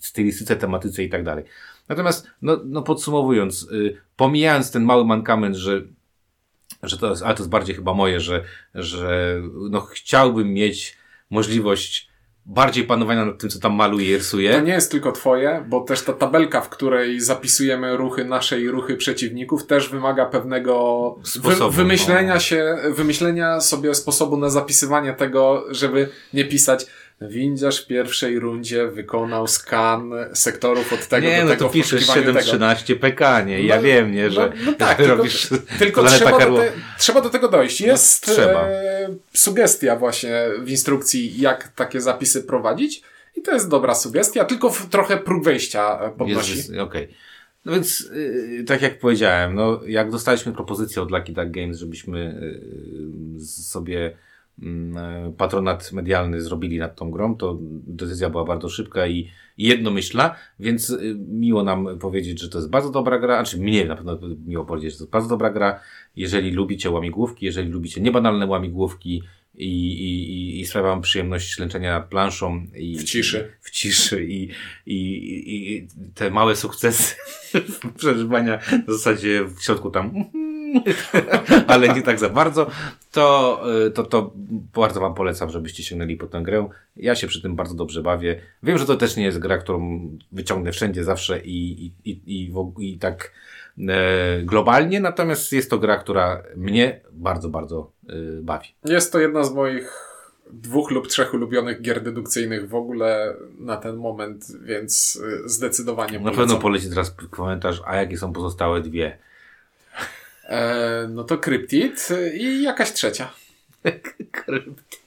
stylistyce, 0.00 0.56
tematyce 0.56 1.04
i 1.04 1.08
tak 1.08 1.24
dalej. 1.24 1.44
Natomiast, 1.88 2.30
no, 2.42 2.60
no 2.64 2.82
podsumowując, 2.82 3.68
pomijając 4.16 4.70
ten 4.70 4.84
mały 4.84 5.04
mankament, 5.04 5.56
że 5.56 5.82
że 6.82 6.98
to 6.98 7.10
jest, 7.10 7.22
ale 7.22 7.34
to 7.34 7.42
jest 7.42 7.50
bardziej 7.50 7.76
chyba 7.76 7.94
moje, 7.94 8.20
że, 8.20 8.44
że 8.74 9.40
no 9.70 9.80
chciałbym 9.80 10.52
mieć 10.52 10.96
możliwość 11.30 12.08
bardziej 12.46 12.84
panowania 12.84 13.24
nad 13.24 13.38
tym, 13.38 13.50
co 13.50 13.58
tam 13.58 13.74
maluje 13.74 14.10
i 14.10 14.16
rysuje. 14.16 14.52
To 14.52 14.60
nie 14.60 14.72
jest 14.72 14.90
tylko 14.90 15.12
twoje, 15.12 15.64
bo 15.68 15.80
też 15.80 16.02
ta 16.02 16.12
tabelka, 16.12 16.60
w 16.60 16.68
której 16.68 17.20
zapisujemy 17.20 17.96
ruchy 17.96 18.24
nasze 18.24 18.60
i 18.60 18.68
ruchy 18.68 18.96
przeciwników, 18.96 19.66
też 19.66 19.88
wymaga 19.88 20.26
pewnego 20.26 20.74
Sposobu, 21.22 21.70
wy 21.70 21.76
wymyślenia 21.76 22.34
no. 22.34 22.40
się, 22.40 22.76
wymyślenia 22.90 23.60
sobie 23.60 23.94
sposobu 23.94 24.36
na 24.36 24.48
zapisywanie 24.48 25.12
tego, 25.12 25.64
żeby 25.70 26.08
nie 26.34 26.44
pisać 26.44 26.86
Windziarz 27.20 27.84
w 27.84 27.86
pierwszej 27.86 28.38
rundzie 28.38 28.86
wykonał 28.86 29.46
skan 29.46 30.12
sektorów 30.32 30.92
od 30.92 31.08
tego 31.08 31.26
nie, 31.26 31.36
do 31.38 31.44
no 31.44 31.50
tego. 31.50 31.64
Nie, 31.64 31.66
no 31.66 31.68
to 31.68 31.72
piszesz 31.72 32.06
713 32.06 32.96
PK, 32.96 33.40
nie? 33.40 33.62
Ja 33.62 33.76
no, 33.76 33.82
wiem, 33.82 34.12
nie, 34.12 34.30
że 34.30 34.52
no, 34.56 34.62
no 34.66 34.72
tak, 34.72 34.98
robisz 35.08 35.48
tylko, 35.48 35.64
tylko 35.78 36.04
trzeba, 36.04 36.38
do 36.46 36.56
te, 36.56 36.72
trzeba 36.98 37.20
do 37.20 37.30
tego 37.30 37.48
dojść. 37.48 37.80
No, 37.80 37.86
jest 37.86 38.28
no, 38.28 38.34
trzeba. 38.34 38.66
E, 38.66 39.08
sugestia 39.32 39.96
właśnie 39.96 40.44
w 40.58 40.70
instrukcji, 40.70 41.40
jak 41.40 41.68
takie 41.68 42.00
zapisy 42.00 42.42
prowadzić 42.42 43.02
i 43.36 43.42
to 43.42 43.52
jest 43.52 43.68
dobra 43.68 43.94
sugestia, 43.94 44.44
tylko 44.44 44.70
w, 44.70 44.88
trochę 44.88 45.16
próg 45.16 45.44
wejścia 45.44 46.00
e, 46.00 46.10
podnosi. 46.10 46.60
Okej. 46.60 46.80
Okay. 46.80 47.08
No 47.64 47.72
więc, 47.72 48.10
yy, 48.14 48.64
tak 48.64 48.82
jak 48.82 48.98
powiedziałem, 48.98 49.54
no, 49.54 49.80
jak 49.86 50.10
dostaliśmy 50.10 50.52
propozycję 50.52 51.02
od 51.02 51.10
Lucky 51.10 51.32
Duck 51.32 51.50
Games, 51.50 51.78
żebyśmy 51.78 52.40
yy, 53.38 53.44
sobie 53.44 54.16
patronat 55.36 55.92
medialny 55.92 56.42
zrobili 56.42 56.78
nad 56.78 56.96
tą 56.96 57.10
grą, 57.10 57.36
to 57.36 57.58
decyzja 57.86 58.30
była 58.30 58.44
bardzo 58.44 58.68
szybka 58.68 59.06
i, 59.06 59.30
jednomyślna, 59.58 60.34
więc 60.60 60.90
y, 60.90 61.16
miło 61.28 61.62
nam 61.62 61.98
powiedzieć, 61.98 62.40
że 62.40 62.48
to 62.48 62.58
jest 62.58 62.70
bardzo 62.70 62.90
dobra 62.90 63.18
gra, 63.18 63.36
znaczy 63.36 63.60
mnie 63.60 63.84
na 63.84 63.96
pewno 63.96 64.18
miło 64.46 64.64
powiedzieć, 64.64 64.92
że 64.92 64.98
to 64.98 65.04
jest 65.04 65.12
bardzo 65.12 65.28
dobra 65.28 65.50
gra. 65.50 65.80
Jeżeli 66.16 66.50
lubicie 66.50 66.90
łamigłówki, 66.90 67.46
jeżeli 67.46 67.70
lubicie 67.70 68.00
niebanalne 68.00 68.46
łamigłówki, 68.46 69.22
i, 69.56 69.66
i, 69.66 70.30
i, 70.32 70.60
i 70.60 70.66
sprawia 70.66 70.88
wam 70.88 71.00
przyjemność 71.02 71.50
ślęczenia 71.50 71.98
nad 71.98 72.08
planszą. 72.08 72.66
I, 72.76 72.98
W 72.98 73.04
ciszy. 73.04 73.52
W 73.60 73.70
ciszy 73.70 74.24
i, 74.24 74.48
i, 74.86 74.96
i, 74.96 75.74
i 75.74 75.88
te 76.14 76.30
małe 76.30 76.56
sukcesy 76.56 77.14
przeżywania 77.98 78.58
w 78.88 78.92
zasadzie 78.92 79.44
w 79.44 79.62
środku 79.62 79.90
tam 79.90 80.24
ale 81.66 81.88
nie 81.88 82.02
tak 82.02 82.18
za 82.18 82.28
bardzo, 82.28 82.66
to, 83.12 83.60
y, 83.86 83.90
to, 83.90 84.02
to 84.02 84.32
bardzo 84.74 85.00
Wam 85.00 85.14
polecam, 85.14 85.50
żebyście 85.50 85.82
sięgnęli 85.82 86.16
po 86.16 86.26
tę 86.26 86.42
grę. 86.42 86.68
Ja 86.96 87.14
się 87.14 87.26
przy 87.26 87.42
tym 87.42 87.56
bardzo 87.56 87.74
dobrze 87.74 88.02
bawię. 88.02 88.40
Wiem, 88.62 88.78
że 88.78 88.86
to 88.86 88.96
też 88.96 89.16
nie 89.16 89.24
jest 89.24 89.38
gra, 89.38 89.58
którą 89.58 90.10
wyciągnę 90.32 90.72
wszędzie 90.72 91.04
zawsze 91.04 91.40
i, 91.40 91.86
i, 91.86 91.92
i, 92.04 92.20
i, 92.26 92.50
w, 92.52 92.74
i 92.80 92.98
tak 92.98 93.32
e, 93.88 94.42
globalnie, 94.42 95.00
natomiast 95.00 95.52
jest 95.52 95.70
to 95.70 95.78
gra, 95.78 95.96
która 95.96 96.42
mnie 96.56 97.00
bardzo, 97.12 97.48
bardzo 97.48 97.90
y, 98.10 98.40
bawi. 98.42 98.68
Jest 98.84 99.12
to 99.12 99.20
jedna 99.20 99.44
z 99.44 99.54
moich 99.54 100.14
dwóch 100.50 100.90
lub 100.90 101.08
trzech 101.08 101.34
ulubionych 101.34 101.82
gier 101.82 102.02
dedukcyjnych 102.02 102.68
w 102.68 102.74
ogóle 102.74 103.34
na 103.58 103.76
ten 103.76 103.96
moment, 103.96 104.46
więc 104.62 105.16
y, 105.44 105.48
zdecydowanie 105.48 106.12
Na 106.12 106.18
polecam. 106.18 106.36
pewno 106.36 106.56
poleci 106.56 106.88
teraz 106.88 107.16
komentarz, 107.30 107.82
a 107.86 107.96
jakie 107.96 108.18
są 108.18 108.32
pozostałe 108.32 108.80
dwie? 108.80 109.18
E, 110.48 111.08
no 111.10 111.24
to 111.24 111.38
Cryptid 111.38 112.08
i 112.34 112.62
jakaś 112.62 112.92
trzecia. 112.92 113.32
Kryptid. 114.32 115.04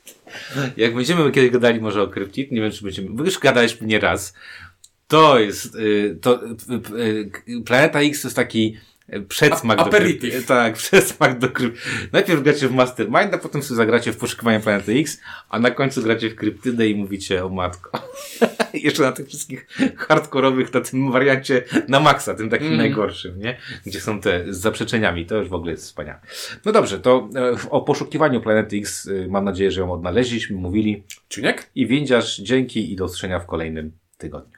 Jak 0.78 0.96
będziemy 0.96 1.32
kiedyś 1.32 1.52
gadali 1.52 1.82
może 1.82 2.02
o 2.02 2.08
Kryptid, 2.08 2.52
nie 2.52 2.62
wiem 2.62 2.72
czy 2.72 2.84
będziemy, 2.84 3.10
wy 3.16 3.26
już 3.26 3.40
gadaliśmy 3.40 3.88
nie 3.88 4.00
raz, 4.00 4.34
to 5.08 5.40
jest, 5.40 5.76
y, 5.76 6.18
to, 6.22 6.46
y, 6.46 6.52
y, 7.50 7.62
Planeta 7.66 8.00
X 8.02 8.22
to 8.22 8.28
jest 8.28 8.36
taki 8.36 8.78
przedsmak 9.28 9.78
do 9.78 9.86
aperitif. 9.86 10.22
Kryptid. 10.22 10.48
Tak, 10.58 10.74
przedsmak 10.74 11.40
do. 11.40 11.48
Najpierw 12.12 12.44
gracie 12.44 12.68
w 12.68 12.74
Mastermind, 12.74 13.34
a 13.34 13.38
potem 13.38 13.64
sobie 13.64 13.76
zagracie 13.76 14.12
w 14.12 14.18
poszukiwanie 14.18 14.60
Planety 14.60 14.94
X, 14.94 15.22
a 15.50 15.60
na 15.60 15.72
końcu 15.72 16.02
gracie 16.02 16.30
w 16.30 16.36
Kryptydę 16.36 16.88
i 16.88 16.96
mówicie 16.96 17.46
o 17.46 17.50
matko. 17.50 18.10
Jeszcze 18.74 19.04
na 19.04 19.12
tych 19.12 19.28
wszystkich 19.28 19.68
hardkorowych, 19.98 20.74
na 20.74 20.82
tym 20.82 21.12
wariancie 21.12 21.64
na 21.88 22.00
maksa, 22.00 22.34
tym 22.36 22.50
takim 22.50 22.68
Mm. 22.68 22.78
najgorszym, 22.78 23.40
nie? 23.40 23.58
Gdzie 23.86 24.02
są 24.02 24.22
te 24.22 24.54
z 24.54 24.58
zaprzeczeniami. 24.58 25.26
To 25.26 25.36
już 25.36 25.50
w 25.50 25.54
ogóle 25.54 25.72
jest 25.72 25.84
wspaniałe. 25.84 26.20
No 26.66 26.72
dobrze, 26.72 27.00
to 27.00 27.30
e, 27.36 27.70
o 27.70 27.82
poszukiwaniu 27.82 28.42
Planety 28.42 28.78
X 28.78 29.08
e, 29.08 29.28
mam 29.28 29.46
nadzieję, 29.46 29.72
że 29.72 29.82
ją 29.82 29.92
odnaleźliśmy, 29.92 30.58
mówili. 30.58 31.04
Czuniek? 31.30 31.70
I 31.76 31.88
windziarz, 31.88 32.38
dzięki 32.38 32.94
i 32.94 32.96
do 32.96 33.06
usłyszenia 33.06 33.40
w 33.40 33.46
kolejnym 33.46 33.92
tygodniu. 34.18 34.57